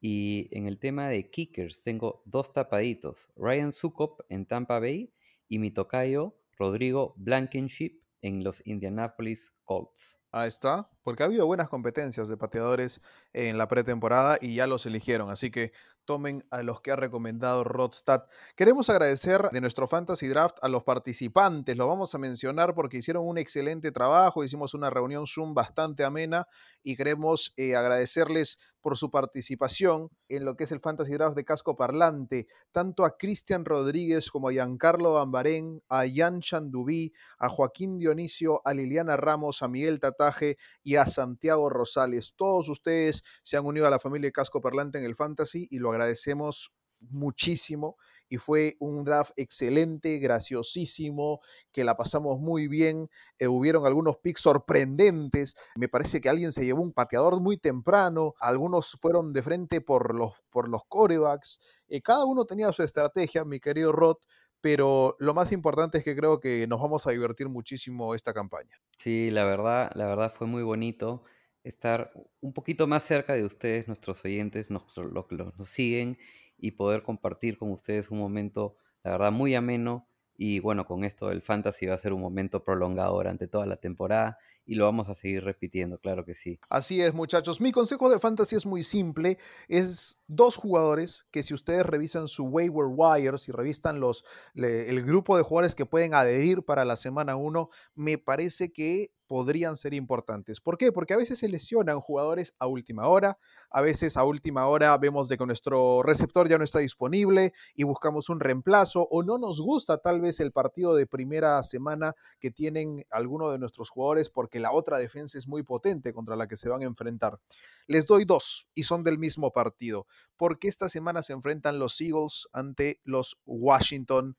Y 0.00 0.48
en 0.56 0.66
el 0.66 0.78
tema 0.78 1.08
de 1.08 1.30
kickers, 1.30 1.82
tengo 1.82 2.22
dos 2.24 2.52
tapaditos. 2.52 3.28
Ryan 3.36 3.72
Sukop 3.72 4.20
en 4.28 4.46
Tampa 4.46 4.78
Bay 4.78 5.12
y 5.48 5.58
mi 5.58 5.70
tocayo 5.70 6.36
Rodrigo 6.58 7.14
Blankenship 7.16 8.00
en 8.22 8.42
los 8.44 8.62
Indianapolis 8.66 9.52
Colts. 9.64 10.18
Ahí 10.32 10.48
está, 10.48 10.90
porque 11.02 11.22
ha 11.22 11.26
habido 11.26 11.46
buenas 11.46 11.68
competencias 11.68 12.28
de 12.28 12.36
pateadores 12.36 13.00
en 13.32 13.56
la 13.56 13.68
pretemporada 13.68 14.36
y 14.40 14.56
ya 14.56 14.66
los 14.66 14.84
eligieron, 14.84 15.30
así 15.30 15.50
que 15.50 15.72
tomen 16.04 16.44
a 16.50 16.62
los 16.62 16.80
que 16.80 16.90
ha 16.90 16.96
recomendado 16.96 17.64
Rodstad. 17.64 18.24
Queremos 18.54 18.90
agradecer 18.90 19.42
de 19.50 19.60
nuestro 19.60 19.86
Fantasy 19.86 20.28
Draft 20.28 20.58
a 20.62 20.68
los 20.68 20.84
participantes, 20.84 21.78
lo 21.78 21.86
vamos 21.86 22.14
a 22.14 22.18
mencionar 22.18 22.74
porque 22.74 22.98
hicieron 22.98 23.26
un 23.26 23.38
excelente 23.38 23.92
trabajo, 23.92 24.44
hicimos 24.44 24.74
una 24.74 24.90
reunión 24.90 25.26
Zoom 25.26 25.54
bastante 25.54 26.04
amena 26.04 26.46
y 26.82 26.96
queremos 26.96 27.54
eh, 27.56 27.74
agradecerles 27.74 28.58
por 28.86 28.96
su 28.96 29.10
participación 29.10 30.10
en 30.28 30.44
lo 30.44 30.56
que 30.56 30.62
es 30.62 30.70
el 30.70 30.78
Fantasy 30.78 31.10
Draft 31.14 31.34
de 31.34 31.44
Casco 31.44 31.74
Parlante, 31.74 32.46
tanto 32.70 33.04
a 33.04 33.16
Cristian 33.16 33.64
Rodríguez 33.64 34.30
como 34.30 34.48
a 34.48 34.52
Giancarlo 34.52 35.14
Bambarén, 35.14 35.82
a 35.88 36.04
Jan 36.08 36.40
Chandubí, 36.40 37.12
a 37.40 37.48
Joaquín 37.48 37.98
Dionisio, 37.98 38.62
a 38.64 38.72
Liliana 38.74 39.16
Ramos, 39.16 39.64
a 39.64 39.66
Miguel 39.66 39.98
Tataje 39.98 40.56
y 40.84 40.94
a 40.94 41.04
Santiago 41.04 41.68
Rosales. 41.68 42.34
Todos 42.36 42.68
ustedes 42.68 43.24
se 43.42 43.56
han 43.56 43.66
unido 43.66 43.88
a 43.88 43.90
la 43.90 43.98
familia 43.98 44.28
de 44.28 44.32
Casco 44.32 44.60
Parlante 44.60 44.98
en 44.98 45.04
el 45.04 45.16
Fantasy 45.16 45.66
y 45.68 45.80
lo 45.80 45.90
agradecemos 45.90 46.72
muchísimo 47.00 47.96
y 48.28 48.38
fue 48.38 48.76
un 48.80 49.04
draft 49.04 49.32
excelente, 49.36 50.18
graciosísimo, 50.18 51.40
que 51.72 51.84
la 51.84 51.96
pasamos 51.96 52.38
muy 52.40 52.68
bien. 52.68 53.08
Eh, 53.38 53.46
hubieron 53.46 53.86
algunos 53.86 54.18
picks 54.18 54.40
sorprendentes. 54.40 55.56
Me 55.76 55.88
parece 55.88 56.20
que 56.20 56.28
alguien 56.28 56.52
se 56.52 56.64
llevó 56.64 56.82
un 56.82 56.92
pateador 56.92 57.40
muy 57.40 57.56
temprano. 57.56 58.34
Algunos 58.40 58.96
fueron 59.00 59.32
de 59.32 59.42
frente 59.42 59.80
por 59.80 60.14
los, 60.14 60.32
por 60.50 60.68
los 60.68 60.82
corebacks. 60.88 61.60
Eh, 61.88 62.02
cada 62.02 62.24
uno 62.24 62.44
tenía 62.44 62.72
su 62.72 62.82
estrategia, 62.82 63.44
mi 63.44 63.60
querido 63.60 63.92
Rod, 63.92 64.16
pero 64.60 65.16
lo 65.18 65.34
más 65.34 65.52
importante 65.52 65.98
es 65.98 66.04
que 66.04 66.16
creo 66.16 66.40
que 66.40 66.66
nos 66.66 66.80
vamos 66.80 67.06
a 67.06 67.12
divertir 67.12 67.48
muchísimo 67.48 68.14
esta 68.14 68.32
campaña. 68.32 68.80
Sí, 68.98 69.30
la 69.30 69.44
verdad, 69.44 69.90
la 69.94 70.06
verdad 70.06 70.32
fue 70.32 70.46
muy 70.46 70.62
bonito 70.62 71.22
estar 71.62 72.12
un 72.40 72.52
poquito 72.52 72.86
más 72.86 73.02
cerca 73.02 73.34
de 73.34 73.44
ustedes, 73.44 73.88
nuestros 73.88 74.24
oyentes, 74.24 74.70
los 74.70 75.26
que 75.26 75.36
nos 75.36 75.68
siguen 75.68 76.18
y 76.58 76.72
poder 76.72 77.02
compartir 77.02 77.58
con 77.58 77.70
ustedes 77.70 78.10
un 78.10 78.18
momento, 78.18 78.76
la 79.02 79.12
verdad, 79.12 79.32
muy 79.32 79.54
ameno. 79.54 80.08
Y 80.38 80.60
bueno, 80.60 80.84
con 80.84 81.04
esto 81.04 81.30
el 81.30 81.40
fantasy 81.40 81.86
va 81.86 81.94
a 81.94 81.98
ser 81.98 82.12
un 82.12 82.20
momento 82.20 82.62
prolongado 82.62 83.14
durante 83.14 83.48
toda 83.48 83.64
la 83.64 83.76
temporada 83.76 84.38
y 84.66 84.74
lo 84.74 84.84
vamos 84.84 85.08
a 85.08 85.14
seguir 85.14 85.44
repitiendo, 85.44 85.98
claro 85.98 86.24
que 86.24 86.34
sí. 86.34 86.58
Así 86.68 87.00
es, 87.00 87.14
muchachos. 87.14 87.60
Mi 87.60 87.70
consejo 87.70 88.10
de 88.10 88.18
fantasy 88.18 88.56
es 88.56 88.66
muy 88.66 88.82
simple. 88.82 89.38
Es 89.68 90.20
dos 90.26 90.56
jugadores 90.56 91.24
que 91.30 91.42
si 91.42 91.54
ustedes 91.54 91.86
revisan 91.86 92.26
su 92.26 92.44
waiver 92.44 92.86
wire, 92.88 93.38
si 93.38 93.52
revisan 93.52 94.00
los, 94.00 94.24
el 94.54 95.02
grupo 95.04 95.36
de 95.36 95.44
jugadores 95.44 95.76
que 95.76 95.86
pueden 95.86 96.14
adherir 96.14 96.64
para 96.64 96.84
la 96.84 96.96
semana 96.96 97.36
1, 97.36 97.70
me 97.94 98.18
parece 98.18 98.72
que 98.72 99.12
podrían 99.26 99.76
ser 99.76 99.94
importantes. 99.94 100.60
¿Por 100.60 100.78
qué? 100.78 100.92
Porque 100.92 101.14
a 101.14 101.16
veces 101.16 101.38
se 101.38 101.48
lesionan 101.48 102.00
jugadores 102.00 102.54
a 102.58 102.66
última 102.66 103.06
hora, 103.08 103.38
a 103.70 103.80
veces 103.80 104.16
a 104.16 104.24
última 104.24 104.66
hora 104.66 104.96
vemos 104.98 105.28
de 105.28 105.36
que 105.36 105.46
nuestro 105.46 106.02
receptor 106.02 106.48
ya 106.48 106.58
no 106.58 106.64
está 106.64 106.78
disponible 106.78 107.52
y 107.74 107.84
buscamos 107.84 108.28
un 108.28 108.40
reemplazo 108.40 109.06
o 109.10 109.22
no 109.22 109.38
nos 109.38 109.60
gusta 109.60 109.98
tal 109.98 110.20
vez 110.20 110.40
el 110.40 110.52
partido 110.52 110.94
de 110.94 111.06
primera 111.06 111.62
semana 111.62 112.14
que 112.38 112.50
tienen 112.50 113.04
alguno 113.10 113.50
de 113.50 113.58
nuestros 113.58 113.90
jugadores 113.90 114.30
porque 114.30 114.60
la 114.60 114.72
otra 114.72 114.98
defensa 114.98 115.38
es 115.38 115.46
muy 115.46 115.62
potente 115.62 116.12
contra 116.12 116.36
la 116.36 116.46
que 116.46 116.56
se 116.56 116.68
van 116.68 116.82
a 116.82 116.86
enfrentar. 116.86 117.38
Les 117.86 118.06
doy 118.06 118.24
dos 118.24 118.68
y 118.74 118.84
son 118.84 119.04
del 119.04 119.18
mismo 119.18 119.52
partido, 119.52 120.06
porque 120.36 120.68
esta 120.68 120.88
semana 120.88 121.22
se 121.22 121.32
enfrentan 121.32 121.78
los 121.78 122.00
Eagles 122.00 122.48
ante 122.52 123.00
los 123.04 123.38
Washington 123.44 124.36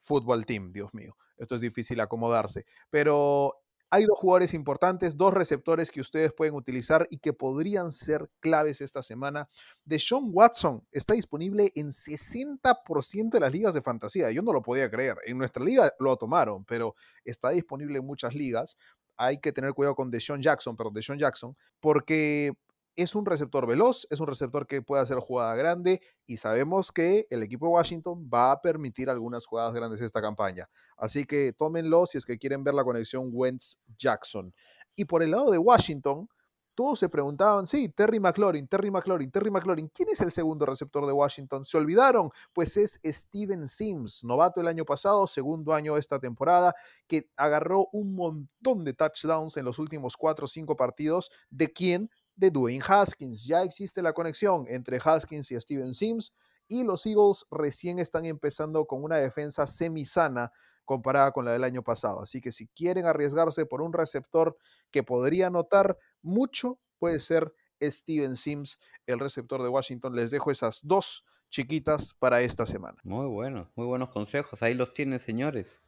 Football 0.00 0.44
Team, 0.44 0.72
Dios 0.72 0.92
mío, 0.92 1.16
esto 1.36 1.54
es 1.54 1.60
difícil 1.60 2.00
acomodarse, 2.00 2.66
pero 2.90 3.63
hay 3.94 4.06
dos 4.06 4.18
jugadores 4.18 4.54
importantes, 4.54 5.16
dos 5.16 5.32
receptores 5.32 5.88
que 5.88 6.00
ustedes 6.00 6.32
pueden 6.32 6.54
utilizar 6.56 7.06
y 7.10 7.18
que 7.18 7.32
podrían 7.32 7.92
ser 7.92 8.28
claves 8.40 8.80
esta 8.80 9.04
semana. 9.04 9.48
Deshaun 9.84 10.30
Watson 10.32 10.84
está 10.90 11.14
disponible 11.14 11.70
en 11.76 11.92
60% 11.92 13.30
de 13.30 13.38
las 13.38 13.52
ligas 13.52 13.72
de 13.72 13.82
fantasía. 13.82 14.32
Yo 14.32 14.42
no 14.42 14.52
lo 14.52 14.62
podía 14.62 14.90
creer. 14.90 15.18
En 15.26 15.38
nuestra 15.38 15.64
liga 15.64 15.92
lo 16.00 16.16
tomaron, 16.16 16.64
pero 16.64 16.96
está 17.24 17.50
disponible 17.50 17.98
en 17.98 18.04
muchas 18.04 18.34
ligas. 18.34 18.76
Hay 19.16 19.38
que 19.38 19.52
tener 19.52 19.72
cuidado 19.74 19.94
con 19.94 20.10
Deshaun 20.10 20.42
Jackson, 20.42 20.76
perdón, 20.76 20.94
Deshaun 20.94 21.20
Jackson, 21.20 21.56
porque 21.78 22.52
es 22.96 23.14
un 23.14 23.26
receptor 23.26 23.66
veloz, 23.66 24.06
es 24.10 24.20
un 24.20 24.26
receptor 24.26 24.66
que 24.66 24.82
puede 24.82 25.02
hacer 25.02 25.18
jugada 25.18 25.54
grande 25.54 26.00
y 26.26 26.36
sabemos 26.36 26.92
que 26.92 27.26
el 27.30 27.42
equipo 27.42 27.66
de 27.66 27.72
Washington 27.72 28.28
va 28.32 28.52
a 28.52 28.60
permitir 28.60 29.10
algunas 29.10 29.46
jugadas 29.46 29.72
grandes 29.72 30.00
esta 30.00 30.20
campaña. 30.20 30.68
Así 30.96 31.24
que 31.24 31.52
tómenlo 31.52 32.06
si 32.06 32.18
es 32.18 32.24
que 32.24 32.38
quieren 32.38 32.62
ver 32.64 32.74
la 32.74 32.84
conexión 32.84 33.30
Wentz-Jackson. 33.32 34.54
Y 34.96 35.06
por 35.06 35.22
el 35.22 35.32
lado 35.32 35.50
de 35.50 35.58
Washington, 35.58 36.28
todos 36.74 36.98
se 36.98 37.08
preguntaban, 37.08 37.66
sí, 37.66 37.88
Terry 37.88 38.18
McLaurin, 38.18 38.66
Terry 38.66 38.90
McLaurin, 38.90 39.30
Terry 39.30 39.50
McLaurin, 39.50 39.88
¿quién 39.94 40.08
es 40.08 40.20
el 40.20 40.32
segundo 40.32 40.66
receptor 40.66 41.06
de 41.06 41.12
Washington? 41.12 41.64
¿Se 41.64 41.76
olvidaron? 41.76 42.30
Pues 42.52 42.76
es 42.76 43.00
Steven 43.04 43.66
Sims, 43.66 44.24
novato 44.24 44.60
el 44.60 44.66
año 44.66 44.84
pasado, 44.84 45.26
segundo 45.26 45.72
año 45.72 45.96
esta 45.96 46.18
temporada, 46.18 46.74
que 47.06 47.30
agarró 47.36 47.88
un 47.92 48.14
montón 48.16 48.84
de 48.84 48.92
touchdowns 48.92 49.56
en 49.56 49.64
los 49.64 49.78
últimos 49.78 50.16
cuatro 50.16 50.46
o 50.46 50.48
cinco 50.48 50.76
partidos. 50.76 51.30
¿De 51.48 51.72
quién? 51.72 52.10
De 52.36 52.50
Dwayne 52.50 52.84
Haskins. 52.86 53.44
Ya 53.44 53.62
existe 53.62 54.02
la 54.02 54.12
conexión 54.12 54.66
entre 54.68 54.98
Haskins 55.02 55.50
y 55.50 55.60
Steven 55.60 55.94
Sims 55.94 56.32
y 56.68 56.84
los 56.84 57.04
Eagles 57.06 57.46
recién 57.50 57.98
están 57.98 58.24
empezando 58.24 58.86
con 58.86 59.04
una 59.04 59.16
defensa 59.16 59.66
semisana 59.66 60.50
comparada 60.84 61.32
con 61.32 61.44
la 61.44 61.52
del 61.52 61.64
año 61.64 61.82
pasado. 61.82 62.22
Así 62.22 62.40
que 62.40 62.50
si 62.50 62.66
quieren 62.68 63.06
arriesgarse 63.06 63.66
por 63.66 63.82
un 63.82 63.92
receptor 63.92 64.56
que 64.90 65.02
podría 65.02 65.48
anotar 65.48 65.98
mucho, 66.22 66.78
puede 66.98 67.20
ser 67.20 67.52
Steven 67.80 68.36
Sims, 68.36 68.78
el 69.06 69.18
receptor 69.18 69.62
de 69.62 69.68
Washington. 69.68 70.14
Les 70.14 70.30
dejo 70.30 70.50
esas 70.50 70.80
dos 70.82 71.24
chiquitas 71.50 72.14
para 72.14 72.42
esta 72.42 72.66
semana. 72.66 72.98
Muy 73.04 73.26
bueno, 73.26 73.70
muy 73.76 73.86
buenos 73.86 74.08
consejos. 74.10 74.62
Ahí 74.62 74.74
los 74.74 74.92
tienen, 74.94 75.20
señores. 75.20 75.80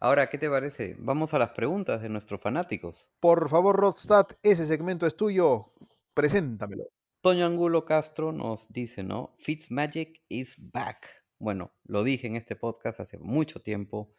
Ahora, 0.00 0.28
¿qué 0.28 0.38
te 0.38 0.50
parece? 0.50 0.96
Vamos 0.98 1.34
a 1.34 1.38
las 1.38 1.50
preguntas 1.50 2.02
de 2.02 2.08
nuestros 2.08 2.40
fanáticos. 2.40 3.08
Por 3.20 3.48
favor, 3.48 3.76
Rodstad, 3.76 4.26
ese 4.42 4.66
segmento 4.66 5.06
es 5.06 5.16
tuyo. 5.16 5.72
Preséntamelo. 6.14 6.84
Toño 7.22 7.46
Angulo 7.46 7.86
Castro 7.86 8.32
nos 8.32 8.70
dice, 8.70 9.02
¿no? 9.02 9.34
Fitzmagic 9.38 10.22
is 10.28 10.56
back. 10.72 11.08
Bueno, 11.38 11.72
lo 11.84 12.04
dije 12.04 12.26
en 12.26 12.36
este 12.36 12.54
podcast 12.54 13.00
hace 13.00 13.18
mucho 13.18 13.62
tiempo. 13.62 14.12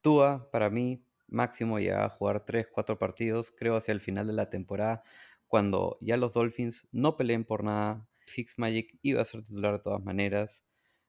Tua, 0.00 0.50
para 0.50 0.70
mí, 0.70 1.04
máximo 1.28 1.78
ya 1.78 2.04
a 2.04 2.08
jugar 2.08 2.44
3, 2.44 2.66
4 2.72 2.98
partidos, 2.98 3.52
creo 3.52 3.76
hacia 3.76 3.92
el 3.92 4.00
final 4.00 4.26
de 4.26 4.32
la 4.32 4.50
temporada, 4.50 5.04
cuando 5.46 5.98
ya 6.00 6.16
los 6.16 6.34
Dolphins 6.34 6.88
no 6.90 7.16
peleen 7.16 7.44
por 7.44 7.62
nada. 7.62 8.08
Fitzmagic 8.26 8.98
iba 9.02 9.22
a 9.22 9.24
ser 9.24 9.42
titular 9.42 9.74
de 9.74 9.78
todas 9.80 10.02
maneras. 10.02 10.64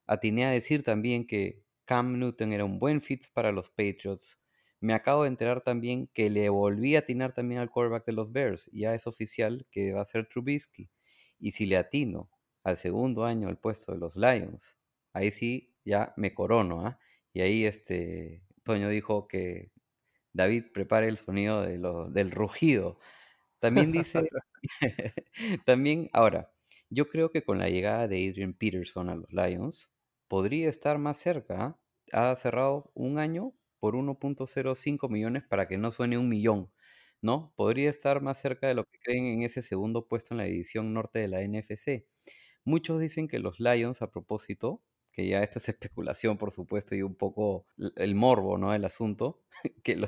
Atiné 0.05 0.45
a 0.45 0.51
decir 0.51 0.83
también 0.83 1.25
que 1.25 1.63
Cam 1.85 2.19
Newton 2.19 2.53
era 2.53 2.65
un 2.65 2.79
buen 2.79 3.01
fit 3.01 3.25
para 3.33 3.51
los 3.51 3.69
Patriots. 3.69 4.39
Me 4.79 4.93
acabo 4.93 5.23
de 5.23 5.29
enterar 5.29 5.61
también 5.61 6.07
que 6.13 6.29
le 6.29 6.49
volví 6.49 6.95
a 6.95 6.99
atinar 6.99 7.33
también 7.33 7.61
al 7.61 7.69
quarterback 7.69 8.05
de 8.05 8.13
los 8.13 8.31
Bears. 8.31 8.69
Ya 8.73 8.93
es 8.95 9.07
oficial 9.07 9.65
que 9.71 9.93
va 9.93 10.01
a 10.01 10.05
ser 10.05 10.27
Trubisky. 10.27 10.89
Y 11.39 11.51
si 11.51 11.65
le 11.65 11.77
atino 11.77 12.29
al 12.63 12.77
segundo 12.77 13.25
año 13.25 13.47
al 13.47 13.57
puesto 13.57 13.91
de 13.91 13.97
los 13.97 14.15
Lions, 14.15 14.77
ahí 15.13 15.31
sí 15.31 15.73
ya 15.85 16.13
me 16.17 16.33
corono. 16.33 16.85
¿ah? 16.85 16.99
Y 17.33 17.41
ahí 17.41 17.65
este 17.65 18.43
Toño 18.63 18.89
dijo 18.89 19.27
que 19.27 19.71
David 20.33 20.65
prepare 20.73 21.07
el 21.07 21.17
sonido 21.17 21.61
del 21.61 22.31
rugido. 22.31 22.99
También 23.59 23.91
dice, 23.91 24.27
también 25.65 26.09
ahora, 26.11 26.51
yo 26.89 27.07
creo 27.07 27.31
que 27.31 27.43
con 27.43 27.59
la 27.59 27.69
llegada 27.69 28.07
de 28.07 28.27
Adrian 28.27 28.53
Peterson 28.53 29.09
a 29.09 29.15
los 29.15 29.31
Lions, 29.31 29.92
podría 30.33 30.67
estar 30.67 30.97
más 30.97 31.17
cerca. 31.17 31.77
Ha 32.11 32.35
cerrado 32.35 32.89
un 32.95 33.19
año 33.19 33.53
por 33.79 33.93
1.05 33.95 35.07
millones 35.07 35.43
para 35.47 35.67
que 35.67 35.77
no 35.77 35.91
suene 35.91 36.17
un 36.17 36.27
millón, 36.27 36.71
¿no? 37.21 37.53
Podría 37.55 37.91
estar 37.91 38.19
más 38.19 38.39
cerca 38.41 38.67
de 38.67 38.73
lo 38.73 38.83
que 38.85 38.97
creen 38.97 39.25
en 39.25 39.43
ese 39.43 39.61
segundo 39.61 40.07
puesto 40.07 40.33
en 40.33 40.39
la 40.39 40.45
división 40.45 40.91
norte 40.91 41.19
de 41.19 41.27
la 41.27 41.41
NFC. 41.43 42.07
Muchos 42.65 42.99
dicen 42.99 43.27
que 43.27 43.37
los 43.37 43.59
Lions, 43.59 44.01
a 44.01 44.09
propósito, 44.09 44.81
que 45.13 45.27
ya 45.27 45.41
esto 45.43 45.59
es 45.59 45.69
especulación, 45.69 46.37
por 46.37 46.51
supuesto, 46.51 46.95
y 46.95 47.01
un 47.01 47.15
poco 47.15 47.67
el 47.95 48.15
morbo, 48.15 48.57
¿no? 48.57 48.73
El 48.73 48.83
asunto, 48.85 49.43
que 49.83 50.05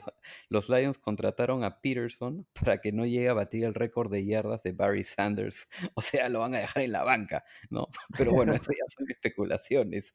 los 0.49 0.69
Lions 0.69 0.97
contrataron 0.97 1.63
a 1.63 1.79
Peterson 1.81 2.47
para 2.53 2.81
que 2.81 2.91
no 2.91 3.05
llegue 3.05 3.29
a 3.29 3.33
batir 3.33 3.63
el 3.63 3.73
récord 3.73 4.11
de 4.11 4.25
yardas 4.25 4.63
de 4.63 4.73
Barry 4.73 5.03
Sanders. 5.03 5.69
O 5.95 6.01
sea, 6.01 6.29
lo 6.29 6.39
van 6.39 6.55
a 6.55 6.59
dejar 6.59 6.83
en 6.83 6.91
la 6.91 7.03
banca, 7.03 7.45
¿no? 7.69 7.87
Pero 8.17 8.31
bueno, 8.33 8.53
eso 8.53 8.71
ya 8.71 8.83
son 8.89 9.09
especulaciones. 9.09 10.13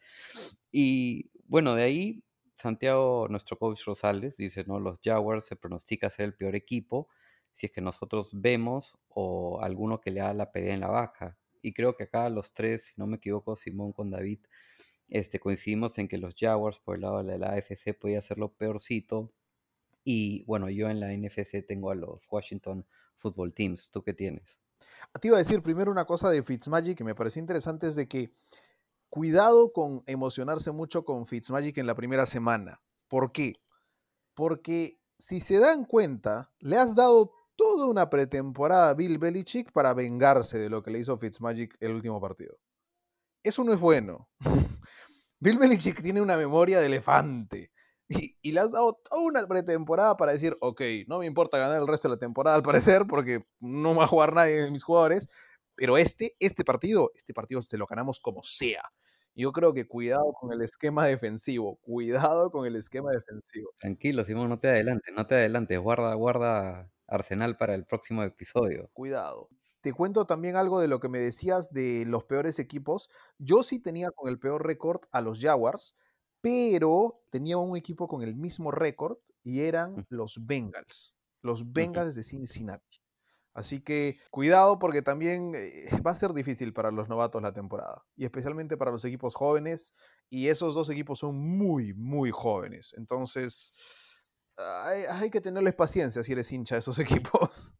Y 0.70 1.30
bueno, 1.46 1.74
de 1.74 1.84
ahí 1.84 2.24
Santiago, 2.52 3.26
nuestro 3.30 3.58
coach 3.58 3.84
Rosales, 3.86 4.36
dice, 4.36 4.64
¿no? 4.64 4.80
Los 4.80 5.00
Jaguars 5.02 5.46
se 5.46 5.56
pronostica 5.56 6.10
ser 6.10 6.26
el 6.26 6.34
peor 6.34 6.54
equipo 6.56 7.08
si 7.52 7.66
es 7.66 7.72
que 7.72 7.80
nosotros 7.80 8.30
vemos 8.32 8.96
o 9.08 9.60
alguno 9.62 10.00
que 10.00 10.10
le 10.10 10.20
da 10.20 10.34
la 10.34 10.52
pelea 10.52 10.74
en 10.74 10.80
la 10.80 10.88
vaca. 10.88 11.36
Y 11.62 11.72
creo 11.72 11.96
que 11.96 12.04
acá 12.04 12.28
los 12.28 12.52
tres, 12.52 12.84
si 12.86 12.94
no 12.96 13.06
me 13.06 13.16
equivoco, 13.16 13.56
Simón 13.56 13.92
con 13.92 14.10
David, 14.10 14.40
este, 15.08 15.40
coincidimos 15.40 15.98
en 15.98 16.08
que 16.08 16.18
los 16.18 16.34
Jaguars 16.38 16.78
por 16.78 16.94
el 16.94 17.02
lado 17.02 17.22
de 17.22 17.38
la 17.38 17.52
AFC 17.54 17.94
podía 17.98 18.20
ser 18.22 18.38
lo 18.38 18.52
peorcito. 18.52 19.32
Y 20.04 20.44
bueno, 20.44 20.70
yo 20.70 20.88
en 20.88 21.00
la 21.00 21.12
NFC 21.12 21.66
tengo 21.66 21.90
a 21.90 21.94
los 21.94 22.26
Washington 22.30 22.86
Football 23.18 23.52
Teams. 23.52 23.90
¿Tú 23.90 24.02
qué 24.02 24.14
tienes? 24.14 24.60
Te 25.20 25.28
iba 25.28 25.36
a 25.36 25.40
decir 25.40 25.62
primero 25.62 25.90
una 25.90 26.04
cosa 26.04 26.30
de 26.30 26.42
Fitzmagic 26.42 26.96
que 26.96 27.04
me 27.04 27.14
pareció 27.14 27.40
interesante 27.40 27.86
es 27.86 27.96
de 27.96 28.06
que 28.06 28.32
cuidado 29.08 29.72
con 29.72 30.04
emocionarse 30.06 30.70
mucho 30.70 31.04
con 31.04 31.26
Fitzmagic 31.26 31.78
en 31.78 31.86
la 31.86 31.96
primera 31.96 32.26
semana. 32.26 32.80
¿Por 33.08 33.32
qué? 33.32 33.60
Porque 34.34 35.00
si 35.18 35.40
se 35.40 35.58
dan 35.58 35.84
cuenta, 35.84 36.52
le 36.60 36.76
has 36.76 36.94
dado 36.94 37.32
toda 37.60 37.88
una 37.88 38.08
pretemporada 38.08 38.94
Bill 38.94 39.18
Belichick 39.18 39.70
para 39.70 39.92
vengarse 39.92 40.58
de 40.58 40.70
lo 40.70 40.82
que 40.82 40.90
le 40.90 41.00
hizo 41.00 41.18
Fitzmagic 41.18 41.76
el 41.78 41.92
último 41.92 42.18
partido. 42.18 42.56
Eso 43.42 43.62
no 43.64 43.74
es 43.74 43.80
bueno. 43.80 44.30
Bill 45.40 45.58
Belichick 45.58 46.00
tiene 46.02 46.22
una 46.22 46.38
memoria 46.38 46.80
de 46.80 46.86
elefante. 46.86 47.70
Y, 48.08 48.50
le 48.50 48.60
has 48.60 48.72
dado 48.72 48.98
toda 49.08 49.20
una 49.22 49.46
pretemporada 49.46 50.16
para 50.16 50.32
decir, 50.32 50.56
ok, 50.62 50.80
no 51.06 51.18
me 51.18 51.26
importa 51.26 51.58
ganar 51.58 51.76
el 51.76 51.86
resto 51.86 52.08
de 52.08 52.14
la 52.14 52.18
temporada 52.18 52.56
al 52.56 52.62
parecer, 52.62 53.06
porque 53.06 53.44
no 53.60 53.94
va 53.94 54.04
a 54.04 54.08
jugar 54.08 54.32
nadie 54.32 54.62
de 54.62 54.70
mis 54.70 54.82
jugadores, 54.82 55.28
pero 55.76 55.98
este, 55.98 56.34
este 56.40 56.64
partido, 56.64 57.12
este 57.14 57.34
partido 57.34 57.60
se 57.60 57.76
lo 57.76 57.86
ganamos 57.86 58.20
como 58.20 58.42
sea. 58.42 58.82
Yo 59.34 59.52
creo 59.52 59.74
que 59.74 59.86
cuidado 59.86 60.32
con 60.32 60.50
el 60.52 60.62
esquema 60.62 61.06
defensivo, 61.06 61.76
cuidado 61.82 62.50
con 62.50 62.66
el 62.66 62.76
esquema 62.76 63.12
defensivo. 63.12 63.70
Tranquilo, 63.78 64.24
Simón, 64.24 64.48
no 64.48 64.58
te 64.58 64.68
adelantes, 64.68 65.14
no 65.14 65.26
te 65.26 65.34
adelantes, 65.36 65.78
guarda, 65.78 66.14
guarda 66.14 66.90
Arsenal 67.10 67.56
para 67.56 67.74
el 67.74 67.84
próximo 67.84 68.22
episodio. 68.22 68.88
Cuidado. 68.92 69.48
Te 69.80 69.92
cuento 69.92 70.26
también 70.26 70.56
algo 70.56 70.80
de 70.80 70.88
lo 70.88 71.00
que 71.00 71.08
me 71.08 71.18
decías 71.18 71.72
de 71.72 72.04
los 72.06 72.24
peores 72.24 72.58
equipos. 72.58 73.10
Yo 73.38 73.62
sí 73.62 73.80
tenía 73.80 74.10
con 74.10 74.28
el 74.28 74.38
peor 74.38 74.66
récord 74.66 75.00
a 75.10 75.20
los 75.20 75.40
Jaguars, 75.40 75.96
pero 76.40 77.22
tenía 77.30 77.56
un 77.58 77.76
equipo 77.76 78.06
con 78.06 78.22
el 78.22 78.34
mismo 78.34 78.70
récord 78.70 79.18
y 79.42 79.60
eran 79.60 80.06
los 80.08 80.46
Bengals, 80.46 81.14
los 81.42 81.72
Bengals 81.72 82.14
de 82.14 82.22
Cincinnati. 82.22 83.00
Así 83.52 83.80
que 83.80 84.18
cuidado 84.30 84.78
porque 84.78 85.02
también 85.02 85.54
eh, 85.54 85.86
va 86.06 86.12
a 86.12 86.14
ser 86.14 86.32
difícil 86.32 86.72
para 86.72 86.90
los 86.90 87.08
novatos 87.08 87.42
la 87.42 87.52
temporada 87.52 88.04
y 88.16 88.24
especialmente 88.24 88.76
para 88.76 88.92
los 88.92 89.04
equipos 89.04 89.34
jóvenes 89.34 89.94
y 90.28 90.48
esos 90.48 90.74
dos 90.74 90.88
equipos 90.90 91.18
son 91.18 91.36
muy, 91.36 91.92
muy 91.94 92.30
jóvenes. 92.30 92.94
Entonces 92.96 93.72
hay, 94.56 95.30
que 95.30 95.40
tenerles 95.40 95.74
paciencia 95.74 96.22
si 96.22 96.32
eres 96.32 96.52
hincha 96.52 96.76
de 96.76 96.80
esos 96.80 96.98
equipos. 96.98 97.74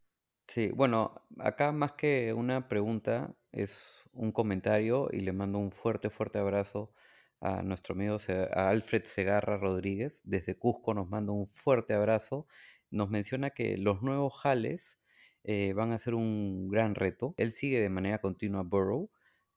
Sí, 0.49 0.71
bueno, 0.75 1.23
acá 1.39 1.73
más 1.73 1.93
que 1.93 2.33
una 2.33 2.69
pregunta 2.69 3.35
es 3.53 4.03
un 4.13 4.33
comentario 4.33 5.09
y 5.13 5.21
le 5.21 5.33
mando 5.33 5.59
un 5.59 5.71
fuerte, 5.71 6.11
fuerte 6.11 6.39
abrazo 6.39 6.93
a 7.41 7.63
nuestro 7.63 7.95
amigo 7.95 8.17
Alfred 8.53 9.05
Segarra 9.05 9.57
Rodríguez. 9.59 10.21
Desde 10.25 10.59
Cusco 10.59 10.95
nos 10.95 11.09
manda 11.09 11.33
un 11.33 11.47
fuerte 11.47 11.95
abrazo. 11.95 12.47
Nos 12.91 13.11
menciona 13.11 13.51
que 13.51 13.77
los 13.79 14.03
nuevos 14.03 14.35
jales 14.35 15.01
eh, 15.45 15.73
van 15.73 15.93
a 15.93 15.99
ser 15.99 16.15
un 16.15 16.69
gran 16.69 16.95
reto. 16.95 17.35
Él 17.37 17.53
sigue 17.53 17.81
de 17.81 17.89
manera 17.89 18.21
continua 18.21 18.63
Burrow, 18.63 19.11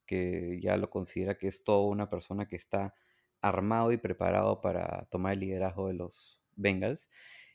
que 0.05 0.59
ya 0.61 0.77
lo 0.77 0.89
considera 0.89 1.37
que 1.37 1.47
es 1.47 1.63
toda 1.63 1.87
una 1.87 2.09
persona 2.09 2.47
que 2.47 2.55
está 2.55 2.93
armado 3.41 3.91
y 3.91 3.97
preparado 3.97 4.61
para 4.61 5.07
tomar 5.09 5.33
el 5.33 5.39
liderazgo 5.41 5.87
de 5.87 5.95
los 5.95 6.42
Bengals. 6.55 7.09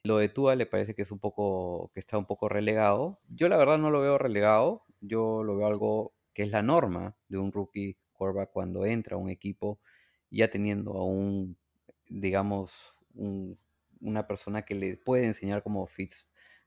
Lo 0.05 0.18
de 0.18 0.28
Tua 0.28 0.55
le 0.57 0.66
parece 0.66 0.94
que 0.94 1.03
es 1.03 1.11
un 1.11 1.18
poco, 1.18 1.90
que 1.92 2.01
está 2.01 2.18
un 2.18 2.26
poco 2.26 2.49
relegado. 2.49 3.20
Yo 3.28 3.49
la 3.49 3.57
verdad 3.57 3.78
no 3.78 3.90
lo 3.90 4.01
veo 4.01 4.18
relegado. 4.18 4.84
Yo 5.01 5.42
lo 5.42 5.57
veo 5.57 5.66
algo 5.66 6.14
que 6.34 6.42
es 6.44 6.51
la 6.51 6.62
norma 6.62 7.16
de 7.28 7.38
un 7.38 7.53
rookie 7.53 7.99
quarterback 8.12 8.51
cuando 8.53 8.84
entra 8.86 9.16
a 9.16 9.18
un 9.18 9.30
equipo 9.30 9.80
ya 10.30 10.51
teniendo 10.51 10.92
a 10.92 11.05
un, 11.05 11.57
digamos, 12.09 12.94
una 14.01 14.26
persona 14.26 14.62
que 14.62 14.74
le 14.74 14.96
puede 14.96 15.26
enseñar 15.26 15.62
como 15.62 15.86
Fitz 15.86 16.26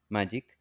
Magic. 0.10 0.58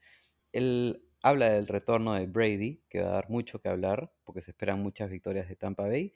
Él 0.52 1.02
habla 1.22 1.50
del 1.50 1.66
retorno 1.66 2.14
de 2.14 2.26
Brady, 2.26 2.82
que 2.88 3.02
va 3.02 3.10
a 3.10 3.14
dar 3.14 3.30
mucho 3.30 3.60
que 3.60 3.68
hablar, 3.68 4.12
porque 4.24 4.40
se 4.40 4.52
esperan 4.52 4.82
muchas 4.82 5.10
victorias 5.10 5.48
de 5.48 5.56
Tampa 5.56 5.84
Bay. 5.84 6.12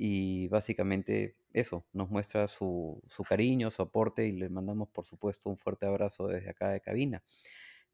Y 0.00 0.46
básicamente 0.46 1.36
eso, 1.52 1.84
nos 1.92 2.08
muestra 2.08 2.46
su, 2.46 3.02
su 3.08 3.24
cariño, 3.24 3.70
su 3.72 3.82
aporte 3.82 4.26
y 4.28 4.32
le 4.32 4.48
mandamos 4.48 4.88
por 4.90 5.06
supuesto 5.06 5.50
un 5.50 5.56
fuerte 5.56 5.86
abrazo 5.86 6.28
desde 6.28 6.50
acá 6.50 6.68
de 6.70 6.80
cabina. 6.80 7.24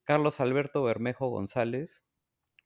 Carlos 0.04 0.38
Alberto 0.40 0.82
Bermejo 0.82 1.28
González 1.30 2.04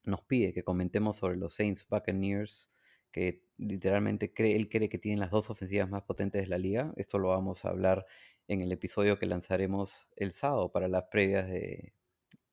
nos 0.05 0.23
pide 0.23 0.53
que 0.53 0.65
comentemos 0.65 1.17
sobre 1.19 1.37
los 1.37 1.55
Saints 1.55 1.87
Buccaneers, 1.89 2.71
que 3.13 3.45
literalmente 3.59 4.35
cree, 4.35 4.57
él 4.57 4.69
cree 4.69 4.89
que 4.89 4.99
tienen 4.99 5.21
las 5.21 5.31
dos 5.31 5.51
ofensivas 5.51 5.89
más 5.89 6.03
potentes 6.03 6.43
de 6.43 6.49
la 6.49 6.59
liga. 6.59 6.93
Esto 6.97 7.19
lo 7.19 7.29
vamos 7.29 7.65
a 7.65 7.69
hablar 7.69 8.07
en 8.49 8.61
el 8.61 8.73
episodio 8.73 9.21
que 9.21 9.27
lanzaremos 9.27 10.09
el 10.17 10.33
sábado 10.33 10.73
para 10.73 10.89
las 10.89 11.05
previas 11.05 11.49
de, 11.49 11.95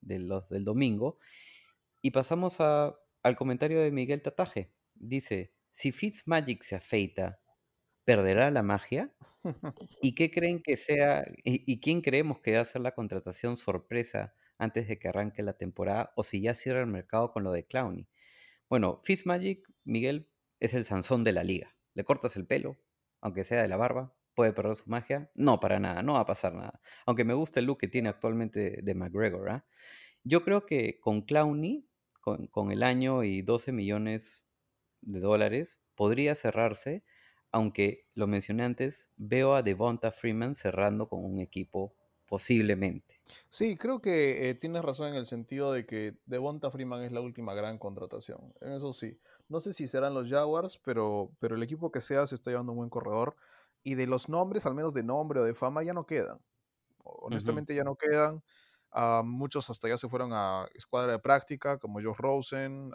del 0.00 0.64
domingo. 0.64 1.18
Y 2.02 2.12
pasamos 2.12 2.60
a- 2.60 2.96
al 3.22 3.36
comentario 3.36 3.80
de 3.82 3.90
Miguel 3.90 4.22
Tataje. 4.22 4.72
Dice, 4.94 5.55
si 5.76 5.92
Fitzmagic 5.92 6.62
se 6.62 6.74
afeita, 6.74 7.38
¿perderá 8.06 8.50
la 8.50 8.62
magia? 8.62 9.12
¿Y 10.00 10.14
qué 10.14 10.30
creen 10.30 10.62
que 10.62 10.78
sea, 10.78 11.26
y, 11.44 11.80
quién 11.80 12.00
creemos 12.00 12.40
que 12.40 12.54
va 12.54 12.62
a 12.62 12.64
ser 12.64 12.80
la 12.80 12.94
contratación 12.94 13.58
sorpresa 13.58 14.34
antes 14.56 14.88
de 14.88 14.98
que 14.98 15.08
arranque 15.08 15.42
la 15.42 15.58
temporada 15.58 16.14
o 16.16 16.22
si 16.22 16.40
ya 16.40 16.54
cierra 16.54 16.80
el 16.80 16.86
mercado 16.86 17.30
con 17.30 17.44
lo 17.44 17.52
de 17.52 17.66
Clowney? 17.66 18.08
Bueno, 18.70 19.02
Fitzmagic, 19.04 19.68
Miguel, 19.84 20.30
es 20.60 20.72
el 20.72 20.86
Sansón 20.86 21.24
de 21.24 21.32
la 21.32 21.44
liga. 21.44 21.76
Le 21.92 22.04
cortas 22.04 22.36
el 22.36 22.46
pelo, 22.46 22.78
aunque 23.20 23.44
sea 23.44 23.60
de 23.60 23.68
la 23.68 23.76
barba, 23.76 24.16
puede 24.34 24.54
perder 24.54 24.76
su 24.76 24.88
magia. 24.88 25.30
No, 25.34 25.60
para 25.60 25.78
nada, 25.78 26.02
no 26.02 26.14
va 26.14 26.20
a 26.20 26.26
pasar 26.26 26.54
nada. 26.54 26.80
Aunque 27.04 27.24
me 27.24 27.34
gusta 27.34 27.60
el 27.60 27.66
look 27.66 27.76
que 27.80 27.88
tiene 27.88 28.08
actualmente 28.08 28.80
de 28.82 28.94
McGregor. 28.94 29.50
¿ah? 29.50 29.66
Yo 30.24 30.42
creo 30.42 30.64
que 30.64 30.98
con 31.00 31.20
Clowney, 31.20 31.86
con, 32.22 32.46
con 32.46 32.72
el 32.72 32.82
año 32.82 33.24
y 33.24 33.42
12 33.42 33.72
millones 33.72 34.45
de 35.06 35.20
dólares, 35.20 35.78
podría 35.94 36.34
cerrarse, 36.34 37.02
aunque 37.52 38.06
lo 38.14 38.26
mencioné 38.26 38.64
antes, 38.64 39.08
veo 39.16 39.54
a 39.54 39.62
Devonta 39.62 40.12
Freeman 40.12 40.54
cerrando 40.54 41.08
con 41.08 41.24
un 41.24 41.38
equipo 41.38 41.94
posiblemente. 42.26 43.20
Sí, 43.48 43.76
creo 43.76 44.00
que 44.00 44.50
eh, 44.50 44.54
tienes 44.54 44.84
razón 44.84 45.08
en 45.08 45.14
el 45.14 45.26
sentido 45.26 45.72
de 45.72 45.86
que 45.86 46.18
Devonta 46.26 46.70
Freeman 46.70 47.02
es 47.02 47.12
la 47.12 47.20
última 47.20 47.54
gran 47.54 47.78
contratación. 47.78 48.52
En 48.60 48.72
eso 48.72 48.92
sí. 48.92 49.18
No 49.48 49.60
sé 49.60 49.72
si 49.72 49.88
serán 49.88 50.14
los 50.14 50.28
Jaguars, 50.28 50.78
pero, 50.78 51.30
pero 51.38 51.54
el 51.56 51.62
equipo 51.62 51.90
que 51.90 52.00
sea 52.00 52.26
se 52.26 52.34
está 52.34 52.50
llevando 52.50 52.72
un 52.72 52.78
buen 52.78 52.90
corredor. 52.90 53.36
Y 53.84 53.94
de 53.94 54.06
los 54.06 54.28
nombres, 54.28 54.66
al 54.66 54.74
menos 54.74 54.92
de 54.92 55.04
nombre 55.04 55.40
o 55.40 55.44
de 55.44 55.54
fama, 55.54 55.84
ya 55.84 55.92
no 55.92 56.04
quedan. 56.04 56.40
Honestamente 57.04 57.74
ya 57.74 57.84
no 57.84 57.94
quedan. 57.94 58.42
Ah, 58.90 59.22
muchos 59.24 59.70
hasta 59.70 59.88
ya 59.88 59.96
se 59.96 60.08
fueron 60.08 60.32
a 60.32 60.68
escuadra 60.74 61.12
de 61.12 61.18
práctica, 61.20 61.78
como 61.78 62.02
Josh 62.02 62.16
Rosen. 62.16 62.90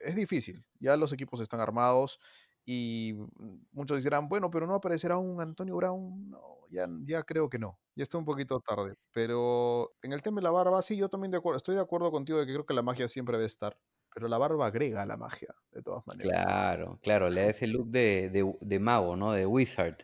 Es 0.00 0.16
difícil. 0.16 0.64
Ya 0.80 0.96
los 0.96 1.12
equipos 1.12 1.40
están 1.40 1.60
armados 1.60 2.18
y 2.64 3.14
muchos 3.72 4.02
dirán, 4.04 4.28
bueno, 4.28 4.50
pero 4.50 4.66
no 4.66 4.74
aparecerá 4.74 5.18
un 5.18 5.40
Antonio 5.40 5.76
Brown. 5.76 6.30
No, 6.30 6.40
ya, 6.70 6.86
ya 7.04 7.22
creo 7.24 7.48
que 7.48 7.58
no. 7.58 7.80
Ya 7.96 8.02
está 8.04 8.18
un 8.18 8.24
poquito 8.24 8.60
tarde. 8.60 8.96
Pero 9.12 9.92
en 10.02 10.12
el 10.12 10.22
tema 10.22 10.36
de 10.40 10.44
la 10.44 10.50
barba, 10.50 10.82
sí, 10.82 10.96
yo 10.96 11.08
también 11.08 11.30
de 11.30 11.38
acuerdo, 11.38 11.56
estoy 11.58 11.74
de 11.74 11.80
acuerdo 11.82 12.10
contigo 12.10 12.38
de 12.38 12.46
que 12.46 12.52
creo 12.52 12.66
que 12.66 12.74
la 12.74 12.82
magia 12.82 13.08
siempre 13.08 13.36
debe 13.36 13.46
estar. 13.46 13.78
Pero 14.14 14.28
la 14.28 14.38
barba 14.38 14.66
agrega 14.66 15.02
a 15.02 15.06
la 15.06 15.16
magia, 15.16 15.54
de 15.70 15.82
todas 15.82 16.06
maneras. 16.06 16.30
Claro, 16.32 16.98
claro, 17.02 17.30
le 17.30 17.42
da 17.42 17.46
ese 17.48 17.66
look 17.66 17.88
de, 17.88 18.28
de- 18.30 18.56
de 18.60 18.78
mago, 18.80 19.16
¿no? 19.16 19.32
De 19.32 19.46
wizard. 19.46 19.96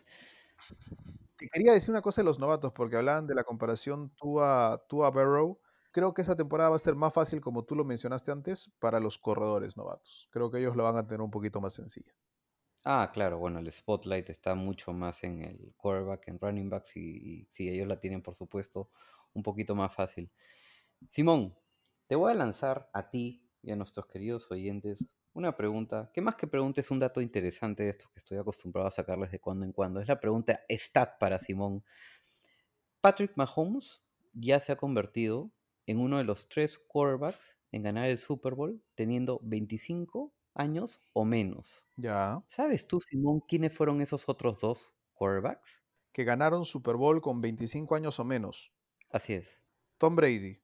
Te 1.37 1.47
quería 1.49 1.73
decir 1.73 1.91
una 1.91 2.01
cosa 2.01 2.21
de 2.21 2.25
los 2.25 2.39
novatos, 2.39 2.73
porque 2.73 2.95
hablaban 2.95 3.27
de 3.27 3.35
la 3.35 3.43
comparación 3.43 4.09
Tua, 4.15 4.83
Tua 4.87 5.11
Barrow. 5.11 5.59
Creo 5.97 6.13
que 6.13 6.21
esa 6.21 6.35
temporada 6.35 6.69
va 6.69 6.75
a 6.75 6.79
ser 6.79 6.93
más 6.93 7.11
fácil, 7.11 7.41
como 7.41 7.65
tú 7.65 7.73
lo 7.73 7.83
mencionaste 7.83 8.31
antes, 8.31 8.71
para 8.77 8.99
los 8.99 9.17
corredores 9.17 9.75
novatos. 9.77 10.29
Creo 10.29 10.51
que 10.51 10.59
ellos 10.59 10.75
la 10.75 10.83
van 10.83 10.97
a 10.97 11.07
tener 11.07 11.21
un 11.21 11.31
poquito 11.31 11.59
más 11.59 11.73
sencilla. 11.73 12.13
Ah, 12.85 13.09
claro, 13.11 13.39
bueno, 13.39 13.57
el 13.57 13.71
spotlight 13.71 14.29
está 14.29 14.53
mucho 14.53 14.93
más 14.93 15.23
en 15.23 15.43
el 15.43 15.73
quarterback, 15.75 16.27
en 16.27 16.39
running 16.39 16.69
backs 16.69 16.95
y, 16.97 16.99
y 16.99 17.47
sí, 17.49 17.67
ellos 17.67 17.87
la 17.87 17.99
tienen, 17.99 18.21
por 18.21 18.35
supuesto, 18.35 18.91
un 19.33 19.41
poquito 19.41 19.73
más 19.73 19.91
fácil. 19.91 20.29
Simón, 21.09 21.57
te 22.05 22.15
voy 22.15 22.31
a 22.31 22.35
lanzar 22.35 22.91
a 22.93 23.09
ti 23.09 23.49
y 23.63 23.71
a 23.71 23.75
nuestros 23.75 24.05
queridos 24.05 24.51
oyentes 24.51 25.03
una 25.33 25.57
pregunta, 25.57 26.11
que 26.13 26.21
más 26.21 26.35
que 26.35 26.45
pregunta 26.45 26.79
es 26.79 26.91
un 26.91 26.99
dato 26.99 27.21
interesante 27.21 27.81
de 27.81 27.89
estos 27.89 28.11
que 28.11 28.19
estoy 28.19 28.37
acostumbrado 28.37 28.87
a 28.87 28.91
sacarles 28.91 29.31
de 29.31 29.39
cuando 29.39 29.65
en 29.65 29.71
cuando. 29.71 29.99
Es 29.99 30.07
la 30.07 30.19
pregunta 30.19 30.61
stat 30.69 31.17
para 31.17 31.39
Simón. 31.39 31.83
Patrick 33.01 33.31
Mahomes 33.35 34.03
ya 34.33 34.59
se 34.59 34.71
ha 34.71 34.75
convertido 34.75 35.56
en 35.87 35.99
uno 35.99 36.19
de 36.19 36.23
los 36.23 36.47
tres 36.47 36.77
quarterbacks 36.77 37.57
en 37.71 37.81
ganar 37.81 38.07
el 38.09 38.19
Super 38.19 38.53
Bowl 38.53 38.83
teniendo 38.95 39.39
25 39.43 40.33
años 40.53 41.01
o 41.13 41.25
menos. 41.25 41.85
Ya. 41.95 42.43
¿Sabes 42.47 42.87
tú, 42.87 43.01
Simón, 43.01 43.41
quiénes 43.47 43.73
fueron 43.73 44.01
esos 44.01 44.29
otros 44.29 44.61
dos 44.61 44.93
quarterbacks? 45.15 45.83
Que 46.11 46.23
ganaron 46.23 46.65
Super 46.65 46.95
Bowl 46.95 47.21
con 47.21 47.41
25 47.41 47.95
años 47.95 48.19
o 48.19 48.23
menos. 48.23 48.71
Así 49.09 49.33
es. 49.33 49.61
Tom 49.97 50.15
Brady. 50.15 50.59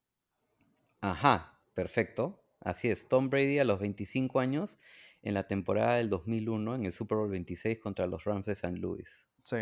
Ajá, 1.02 1.60
perfecto. 1.74 2.44
Así 2.60 2.90
es. 2.90 3.08
Tom 3.08 3.30
Brady 3.30 3.60
a 3.60 3.66
los 3.66 3.80
25 3.80 4.40
años 4.40 4.78
en 5.22 5.34
la 5.34 5.48
temporada 5.48 5.96
del 5.96 6.10
2001 6.10 6.76
en 6.76 6.86
el 6.86 6.92
Super 6.92 7.18
Bowl 7.18 7.30
26 7.30 7.80
contra 7.80 8.08
los 8.08 8.24
Rams 8.24 8.46
de 8.46 8.56
San 8.56 8.76
Luis. 8.80 9.26
Sí. 9.44 9.58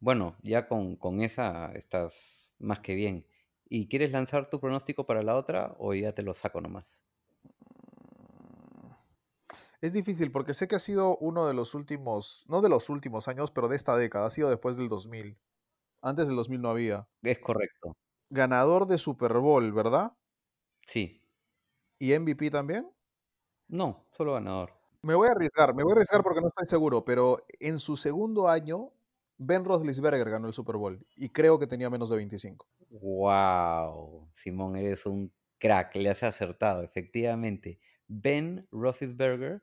Bueno, 0.00 0.36
ya 0.42 0.66
con, 0.66 0.96
con 0.96 1.20
esa 1.20 1.72
estás 1.72 2.52
más 2.58 2.80
que 2.80 2.94
bien. 2.94 3.26
¿Y 3.74 3.88
quieres 3.88 4.12
lanzar 4.12 4.50
tu 4.50 4.60
pronóstico 4.60 5.06
para 5.06 5.22
la 5.22 5.34
otra 5.34 5.74
o 5.78 5.94
ya 5.94 6.12
te 6.12 6.22
lo 6.22 6.34
saco 6.34 6.60
nomás? 6.60 7.02
Es 9.80 9.94
difícil 9.94 10.30
porque 10.30 10.52
sé 10.52 10.68
que 10.68 10.74
ha 10.74 10.78
sido 10.78 11.16
uno 11.16 11.46
de 11.46 11.54
los 11.54 11.74
últimos, 11.74 12.44
no 12.48 12.60
de 12.60 12.68
los 12.68 12.90
últimos 12.90 13.28
años, 13.28 13.50
pero 13.50 13.68
de 13.68 13.76
esta 13.76 13.96
década. 13.96 14.26
Ha 14.26 14.30
sido 14.30 14.50
después 14.50 14.76
del 14.76 14.90
2000. 14.90 15.38
Antes 16.02 16.26
del 16.26 16.36
2000 16.36 16.60
no 16.60 16.68
había. 16.68 17.08
Es 17.22 17.38
correcto. 17.38 17.96
Ganador 18.28 18.86
de 18.86 18.98
Super 18.98 19.38
Bowl, 19.38 19.72
¿verdad? 19.72 20.12
Sí. 20.82 21.22
¿Y 21.98 22.12
MVP 22.12 22.50
también? 22.50 22.92
No, 23.68 24.04
solo 24.10 24.34
ganador. 24.34 24.74
Me 25.00 25.14
voy 25.14 25.28
a 25.28 25.30
arriesgar, 25.30 25.74
me 25.74 25.82
voy 25.82 25.92
a 25.92 25.94
arriesgar 25.94 26.22
porque 26.22 26.42
no 26.42 26.48
estoy 26.48 26.66
seguro, 26.66 27.06
pero 27.06 27.38
en 27.58 27.78
su 27.78 27.96
segundo 27.96 28.50
año, 28.50 28.92
Ben 29.38 29.64
Roethlisberger 29.64 30.28
ganó 30.30 30.46
el 30.46 30.54
Super 30.54 30.76
Bowl 30.76 31.04
y 31.16 31.28
creo 31.30 31.58
que 31.58 31.66
tenía 31.66 31.90
menos 31.90 32.10
de 32.10 32.16
25. 32.16 32.68
Wow, 32.90 34.30
Simón, 34.34 34.76
eres 34.76 35.06
un 35.06 35.32
crack, 35.58 35.96
le 35.96 36.10
has 36.10 36.22
acertado, 36.22 36.82
efectivamente. 36.82 37.80
Ben 38.08 38.66
Roethlisberger 38.70 39.62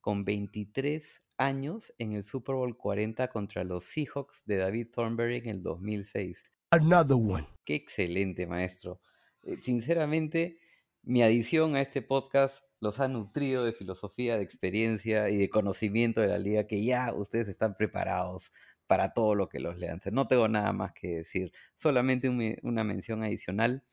con 0.00 0.24
23 0.24 1.22
años 1.38 1.92
en 1.98 2.12
el 2.12 2.24
Super 2.24 2.54
Bowl 2.54 2.76
40 2.76 3.28
contra 3.28 3.64
los 3.64 3.84
Seahawks 3.84 4.44
de 4.46 4.56
David 4.58 4.88
Thornberry 4.92 5.38
en 5.38 5.48
el 5.48 5.62
2006. 5.62 6.52
Another 6.70 7.16
one. 7.16 7.48
Qué 7.64 7.74
excelente, 7.74 8.46
maestro. 8.46 9.00
Eh, 9.42 9.56
Sinceramente, 9.62 10.58
mi 11.02 11.22
adición 11.22 11.76
a 11.76 11.80
este 11.80 12.02
podcast 12.02 12.62
los 12.80 13.00
ha 13.00 13.08
nutrido 13.08 13.64
de 13.64 13.72
filosofía, 13.72 14.36
de 14.36 14.42
experiencia 14.42 15.30
y 15.30 15.36
de 15.36 15.48
conocimiento 15.48 16.20
de 16.20 16.28
la 16.28 16.38
liga, 16.38 16.66
que 16.66 16.84
ya 16.84 17.12
ustedes 17.14 17.48
están 17.48 17.76
preparados 17.76 18.52
para 18.88 19.14
todo 19.14 19.36
lo 19.36 19.48
que 19.50 19.60
los 19.60 19.78
lean. 19.78 20.00
No 20.12 20.28
tengo 20.28 20.48
nada 20.48 20.72
más 20.74 20.94
que 20.94 21.18
decir, 21.18 21.52
solamente 21.76 22.28
un 22.30 22.38
me- 22.38 22.58
una 22.64 22.84
mención 22.84 23.22
adicional. 23.24 23.84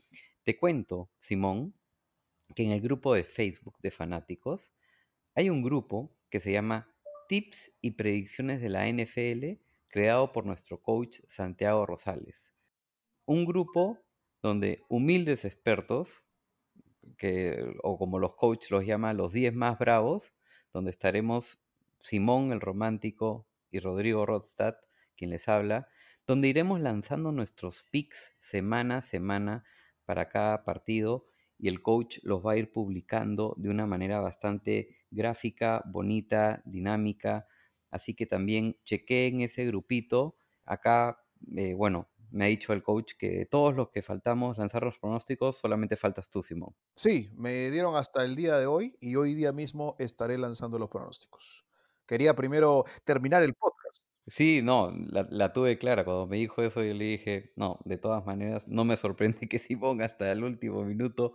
Te 0.43 0.57
cuento, 0.57 1.11
Simón, 1.19 1.75
que 2.55 2.63
en 2.63 2.71
el 2.71 2.81
grupo 2.81 3.13
de 3.13 3.23
Facebook 3.23 3.77
de 3.81 3.91
fanáticos 3.91 4.73
hay 5.35 5.49
un 5.49 5.63
grupo 5.63 6.15
que 6.29 6.39
se 6.39 6.51
llama 6.53 6.93
Tips 7.29 7.73
y 7.81 7.91
Predicciones 7.93 8.61
de 8.61 8.69
la 8.69 8.87
NFL, 8.87 9.61
creado 9.89 10.31
por 10.31 10.45
nuestro 10.45 10.81
coach 10.81 11.19
Santiago 11.27 11.85
Rosales 11.85 12.51
un 13.27 13.45
grupo 13.45 13.99
donde 14.41 14.83
humildes 14.89 15.45
expertos, 15.45 16.25
que, 17.17 17.73
o 17.83 17.97
como 17.97 18.19
los 18.19 18.35
coaches 18.35 18.71
los 18.71 18.85
llaman, 18.85 19.17
los 19.17 19.33
10 19.33 19.53
más 19.53 19.77
bravos, 19.79 20.33
donde 20.73 20.91
estaremos 20.91 21.59
Simón 22.01 22.51
el 22.51 22.61
Romántico 22.61 23.47
y 23.75 23.79
Rodrigo 23.79 24.25
Rodstad, 24.25 24.75
quien 25.15 25.31
les 25.31 25.47
habla, 25.47 25.87
donde 26.25 26.47
iremos 26.47 26.79
lanzando 26.79 27.31
nuestros 27.31 27.83
picks 27.83 28.33
semana 28.39 28.97
a 28.97 29.01
semana 29.01 29.63
para 30.05 30.29
cada 30.29 30.63
partido 30.63 31.27
y 31.57 31.67
el 31.67 31.81
coach 31.81 32.19
los 32.23 32.45
va 32.45 32.53
a 32.53 32.57
ir 32.57 32.71
publicando 32.71 33.53
de 33.57 33.69
una 33.69 33.85
manera 33.85 34.19
bastante 34.19 34.97
gráfica, 35.11 35.83
bonita, 35.85 36.61
dinámica. 36.65 37.47
Así 37.91 38.13
que 38.13 38.25
también 38.25 38.77
chequeen 38.85 39.41
ese 39.41 39.65
grupito. 39.65 40.37
Acá, 40.65 41.23
eh, 41.55 41.73
bueno, 41.73 42.09
me 42.31 42.45
ha 42.45 42.47
dicho 42.47 42.73
el 42.73 42.83
coach 42.83 43.13
que 43.17 43.45
todos 43.45 43.75
los 43.75 43.89
que 43.89 44.01
faltamos 44.01 44.57
lanzar 44.57 44.83
los 44.83 44.99
pronósticos, 44.99 45.57
solamente 45.57 45.95
faltas 45.95 46.29
tú, 46.29 46.43
Simón. 46.43 46.75
Sí, 46.95 47.31
me 47.35 47.71
dieron 47.71 47.95
hasta 47.95 48.25
el 48.25 48.35
día 48.35 48.57
de 48.57 48.65
hoy 48.65 48.97
y 48.99 49.15
hoy 49.15 49.35
día 49.35 49.51
mismo 49.51 49.95
estaré 49.99 50.37
lanzando 50.37 50.77
los 50.77 50.89
pronósticos. 50.89 51.64
Quería 52.07 52.35
primero 52.35 52.85
terminar 53.05 53.43
el 53.43 53.53
podcast 53.53 54.03
Sí, 54.27 54.61
no, 54.63 54.91
la, 55.11 55.53
tuve 55.53 55.77
clara. 55.77 56.03
Cuando 56.03 56.25
me 56.27 56.37
dijo 56.37 56.63
eso, 56.63 56.83
yo 56.83 56.93
le 56.95 57.05
dije, 57.05 57.51
no, 57.55 57.79
de 57.85 57.97
todas 57.97 58.25
maneras, 58.25 58.67
no 58.67 58.83
me 58.83 58.97
sorprende 58.97 59.37
que 59.49 59.59
Simón 59.59 60.01
hasta 60.01 60.31
el 60.31 60.43
último 60.43 60.83
minuto, 60.83 61.33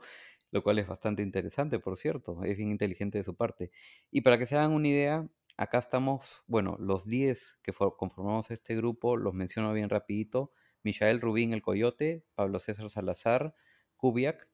lo 0.51 0.63
cual 0.65 0.79
es 0.81 0.89
bastante 0.89 1.23
interesante, 1.23 1.79
por 1.79 1.97
cierto, 1.97 2.43
es 2.45 2.57
bien 2.57 2.71
inteligente 2.71 3.19
de 3.19 3.25
su 3.25 3.37
parte. 3.37 3.71
Y 4.11 4.23
para 4.23 4.39
que 4.39 4.47
se 4.47 4.57
hagan 4.57 4.73
una 4.73 4.89
idea, 4.89 5.29
acá 5.57 5.79
estamos, 5.79 6.43
bueno, 6.49 6.77
los 6.81 7.07
10 7.07 7.59
que 7.63 7.73
for- 7.73 7.97
conformamos 7.97 8.51
este 8.51 8.75
grupo, 8.77 9.17
los 9.17 9.35
menciono 9.35 9.73
bien 9.73 9.89
rapidito. 9.89 10.53
Michael 10.83 11.21
Rubín 11.21 11.53
el 11.53 11.63
Coyote, 11.63 12.25
Pablo 12.35 12.59
César 12.59 12.89
Salazar, 12.91 13.55
Kubiak, 13.97 14.49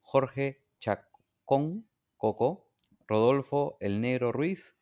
Jorge 0.00 0.64
Chacón, 0.78 1.88
Coco, 2.16 2.70
Rodolfo 3.06 3.76
el 3.80 4.00
Negro 4.00 4.32
Ruiz, 4.32 4.76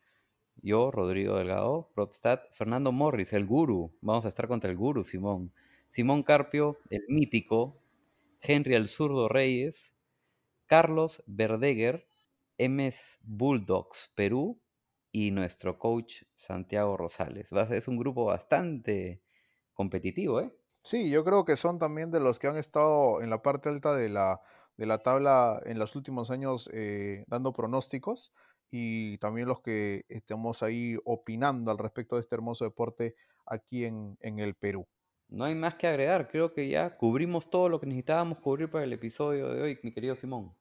yo, 0.63 0.91
Rodrigo 0.91 1.37
Delgado, 1.37 1.89
Rodstad, 1.95 2.41
Fernando 2.51 2.91
Morris, 2.91 3.33
el 3.33 3.45
guru. 3.45 3.91
Vamos 4.01 4.25
a 4.25 4.29
estar 4.29 4.47
contra 4.47 4.69
el 4.69 4.77
guru, 4.77 5.03
Simón. 5.03 5.51
Simón 5.89 6.23
Carpio, 6.23 6.77
el 6.89 7.03
mítico. 7.09 7.81
Henry 8.41 8.75
el 8.75 8.87
zurdo 8.87 9.27
Reyes. 9.27 9.95
Carlos 10.67 11.23
Verdeguer, 11.27 12.07
MS 12.57 13.19
Bulldogs 13.23 14.11
Perú. 14.15 14.59
Y 15.11 15.31
nuestro 15.31 15.77
coach 15.77 16.23
Santiago 16.35 16.95
Rosales. 16.95 17.51
Es 17.51 17.87
un 17.87 17.97
grupo 17.97 18.25
bastante 18.25 19.21
competitivo, 19.73 20.39
¿eh? 20.41 20.53
Sí, 20.83 21.09
yo 21.09 21.23
creo 21.23 21.43
que 21.43 21.57
son 21.57 21.79
también 21.79 22.11
de 22.11 22.19
los 22.19 22.39
que 22.39 22.47
han 22.47 22.57
estado 22.57 23.21
en 23.21 23.29
la 23.29 23.41
parte 23.41 23.69
alta 23.69 23.95
de 23.95 24.09
la, 24.09 24.41
de 24.77 24.85
la 24.85 24.99
tabla 24.99 25.61
en 25.65 25.77
los 25.77 25.95
últimos 25.95 26.31
años 26.31 26.69
eh, 26.73 27.23
dando 27.27 27.53
pronósticos 27.53 28.31
y 28.71 29.17
también 29.17 29.47
los 29.47 29.61
que 29.61 30.05
estamos 30.07 30.63
ahí 30.63 30.97
opinando 31.03 31.69
al 31.69 31.77
respecto 31.77 32.15
de 32.15 32.21
este 32.21 32.35
hermoso 32.35 32.63
deporte 32.63 33.15
aquí 33.45 33.85
en, 33.85 34.17
en 34.21 34.39
el 34.39 34.55
Perú. 34.55 34.87
No 35.27 35.43
hay 35.43 35.55
más 35.55 35.75
que 35.75 35.87
agregar. 35.87 36.29
Creo 36.29 36.53
que 36.53 36.67
ya 36.67 36.95
cubrimos 36.97 37.49
todo 37.49 37.69
lo 37.69 37.79
que 37.79 37.85
necesitábamos 37.85 38.39
cubrir 38.39 38.69
para 38.69 38.83
el 38.83 38.93
episodio 38.93 39.49
de 39.49 39.61
hoy, 39.61 39.79
mi 39.83 39.93
querido 39.93 40.15
Simón. 40.15 40.53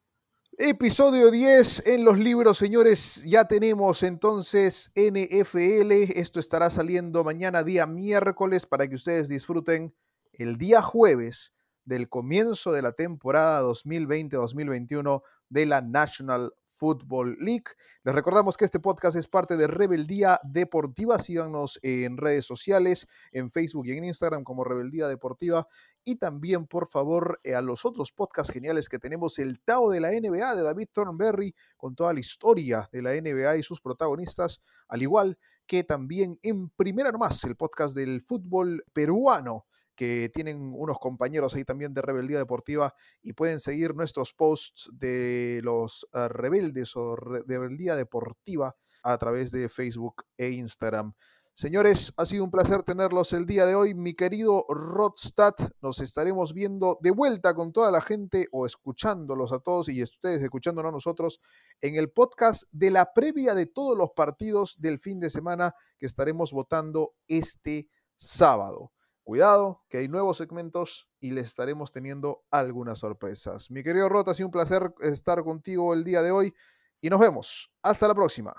Episodio 0.59 1.31
10 1.31 1.87
en 1.87 2.05
los 2.05 2.19
libros, 2.19 2.59
señores. 2.59 3.23
Ya 3.25 3.47
tenemos 3.47 4.03
entonces 4.03 4.93
NFL. 4.95 5.91
Esto 6.19 6.39
estará 6.39 6.69
saliendo 6.71 7.25
mañana, 7.25 7.63
día 7.63 7.87
miércoles, 7.87 8.67
para 8.67 8.87
que 8.87 8.97
ustedes 8.97 9.29
disfruten 9.29 9.95
el 10.33 10.59
día 10.59 10.83
jueves 10.83 11.53
del 11.85 12.09
comienzo 12.09 12.73
de 12.73 12.83
la 12.83 12.93
temporada 12.93 13.63
2020-2021 13.63 15.23
de 15.49 15.67
la 15.67 15.81
National 15.81 16.53
Football 16.81 17.37
League. 17.41 17.66
Les 18.05 18.14
recordamos 18.14 18.57
que 18.57 18.64
este 18.64 18.81
podcast 18.81 19.14
es 19.14 19.28
parte 19.28 19.59
de 19.59 19.66
Rebeldía 19.66 20.41
Deportiva. 20.43 21.18
Síganos 21.18 21.78
en 21.83 22.16
redes 22.16 22.47
sociales, 22.47 23.07
en 23.33 23.51
Facebook 23.51 23.87
y 23.87 23.99
en 23.99 24.05
Instagram 24.05 24.45
como 24.45 24.64
Rebeldía 24.64 25.07
Deportiva 25.07 25.68
y 26.05 26.16
también, 26.16 26.66
por 26.66 26.89
favor, 26.89 27.39
eh, 27.45 27.55
a 27.55 27.61
los 27.61 27.85
otros 27.85 28.12
podcasts 28.12 28.51
geniales 28.51 28.89
que 28.89 28.99
tenemos, 28.99 29.39
el 29.39 29.61
Tao 29.61 29.91
de 29.91 30.01
la 30.01 30.09
NBA 30.09 30.57
de 30.57 30.62
David 30.62 30.89
Thornberry, 30.91 31.55
con 31.76 31.95
toda 31.95 32.14
la 32.14 32.20
historia 32.20 32.89
de 32.91 33.03
la 33.03 33.12
NBA 33.12 33.59
y 33.59 33.62
sus 33.62 33.83
protagonistas, 33.83 34.62
al 34.89 35.03
igual 35.03 35.39
que 35.66 35.85
también 35.85 36.39
en 36.43 36.70
Primera 36.70 37.12
Nomás, 37.12 37.45
el 37.45 37.57
podcast 37.57 37.95
del 37.95 38.22
fútbol 38.22 38.83
peruano, 38.95 39.66
que 40.01 40.30
tienen 40.32 40.72
unos 40.74 40.98
compañeros 40.98 41.55
ahí 41.55 41.62
también 41.62 41.92
de 41.92 42.01
Rebeldía 42.01 42.38
Deportiva 42.38 42.94
y 43.20 43.34
pueden 43.34 43.59
seguir 43.59 43.94
nuestros 43.94 44.32
posts 44.32 44.88
de 44.94 45.61
los 45.62 46.07
uh, 46.14 46.26
rebeldes 46.28 46.96
o 46.96 47.16
re 47.16 47.42
Rebeldía 47.46 47.96
Deportiva 47.96 48.74
a 49.03 49.18
través 49.18 49.51
de 49.53 49.68
Facebook 49.68 50.24
e 50.38 50.53
Instagram. 50.53 51.12
Señores, 51.53 52.14
ha 52.16 52.24
sido 52.24 52.44
un 52.44 52.51
placer 52.51 52.82
tenerlos 52.82 53.34
el 53.34 53.44
día 53.44 53.66
de 53.66 53.74
hoy. 53.74 53.92
Mi 53.92 54.14
querido 54.14 54.64
Rodstad, 54.70 55.53
nos 55.82 56.01
estaremos 56.01 56.55
viendo 56.55 56.96
de 57.03 57.11
vuelta 57.11 57.53
con 57.53 57.70
toda 57.70 57.90
la 57.90 58.01
gente 58.01 58.46
o 58.53 58.64
escuchándolos 58.64 59.53
a 59.53 59.59
todos 59.59 59.90
y 59.90 60.03
ustedes 60.03 60.42
escuchándonos 60.42 60.88
a 60.88 60.92
nosotros 60.92 61.42
en 61.82 61.96
el 61.96 62.11
podcast 62.11 62.62
de 62.72 62.90
la 62.90 63.12
previa 63.12 63.53
de 63.53 63.66
todos 63.66 63.98
los 63.98 64.12
partidos 64.16 64.80
del 64.80 64.98
fin 64.98 65.20
de 65.20 65.28
semana 65.28 65.74
que 65.98 66.07
estaremos 66.07 66.53
votando 66.53 67.12
este 67.28 67.90
sábado. 68.16 68.92
Cuidado, 69.25 69.83
que 69.89 69.99
hay 69.99 70.09
nuevos 70.09 70.39
segmentos 70.39 71.09
y 71.21 71.31
les 71.31 71.47
estaremos 71.47 71.93
teniendo 71.93 72.43
algunas 72.51 72.99
sorpresas. 72.99 73.71
Mi 73.71 73.83
querido 73.83 74.09
Rod, 74.09 74.29
ha 74.29 74.35
sido 74.35 74.49
un 74.49 74.53
placer 74.53 74.93
estar 75.01 75.43
contigo 75.45 75.95
el 75.95 76.05
día 76.05 76.23
de 76.23 76.31
hoy 76.31 76.55
y 77.01 77.11
nos 77.11 77.21
vemos. 77.21 77.71
Hasta 77.83 78.09
la 78.09 78.14
próxima. 78.14 78.55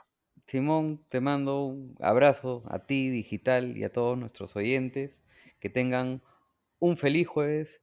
Simón, 0.48 1.06
te 1.10 1.22
mando 1.22 1.66
un 1.66 1.96
abrazo 2.02 2.64
a 2.68 2.80
ti, 2.80 3.10
digital, 3.10 3.78
y 3.78 3.84
a 3.84 3.92
todos 3.92 4.18
nuestros 4.18 4.56
oyentes. 4.56 5.24
Que 5.60 5.70
tengan 5.70 6.22
un 6.80 6.98
feliz 6.98 7.28
jueves 7.28 7.82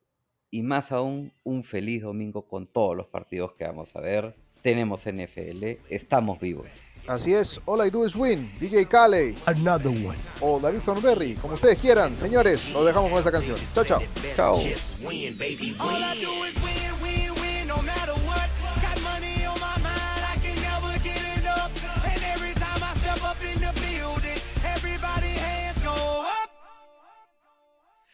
y 0.51 0.63
más 0.63 0.93
aún 0.93 1.33
un 1.45 1.63
feliz 1.63 2.03
domingo 2.03 2.47
con 2.47 2.67
todos 2.67 2.97
los 2.97 3.07
partidos 3.07 3.53
que 3.55 3.65
vamos 3.65 3.95
a 3.97 4.01
ver. 4.01 4.35
Tenemos 4.63 5.07
NFL, 5.07 5.79
estamos 5.89 6.41
vivos. 6.41 6.67
Así 7.07 7.35
es, 7.35 7.61
All 7.65 7.87
I 7.87 7.91
Do 7.91 8.05
Is 8.05 8.15
Win, 8.15 8.53
DJ 8.61 8.87
Kale. 8.87 9.35
Another 9.47 9.91
one. 9.91 10.17
O 10.41 10.61
David 10.61 10.81
Thornberry, 10.81 11.35
como 11.35 11.55
ustedes 11.55 11.79
quieran. 11.79 12.17
Señores, 12.17 12.69
los 12.71 12.85
dejamos 12.85 13.11
con 13.11 13.21
esa 13.21 13.33
canción. 13.33 13.59
Chao, 13.75 13.85
chao. 13.85 14.03
Chao. 14.37 14.55
All 14.55 14.63
I 14.63 16.21
do 16.21 16.45
is 16.45 16.55
win, 16.63 17.03
win, 17.03 17.35
win, 17.41 17.67
no 17.67 17.77
matter 17.83 18.15
what. 18.27 18.49
Got 18.83 19.01
money 19.03 19.45
on 19.47 19.59
my 19.61 19.77
mind, 19.83 20.23
I 20.25 20.37
can 20.43 20.57
never 20.61 20.99
get 21.03 21.39
enough. 21.39 21.71
And 22.05 22.23
every 22.35 22.55
time 22.55 22.83
I 22.83 22.95
step 22.99 23.23
up 23.25 23.39
in 23.43 23.59
the 23.61 23.73
building, 23.81 24.41
everybody 24.65 25.29
hands 25.29 25.79
go 25.83 26.25
up. 26.25 26.51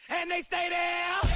And 0.09 0.31
they 0.31 0.41
stay 0.41 0.69
there 0.69 1.34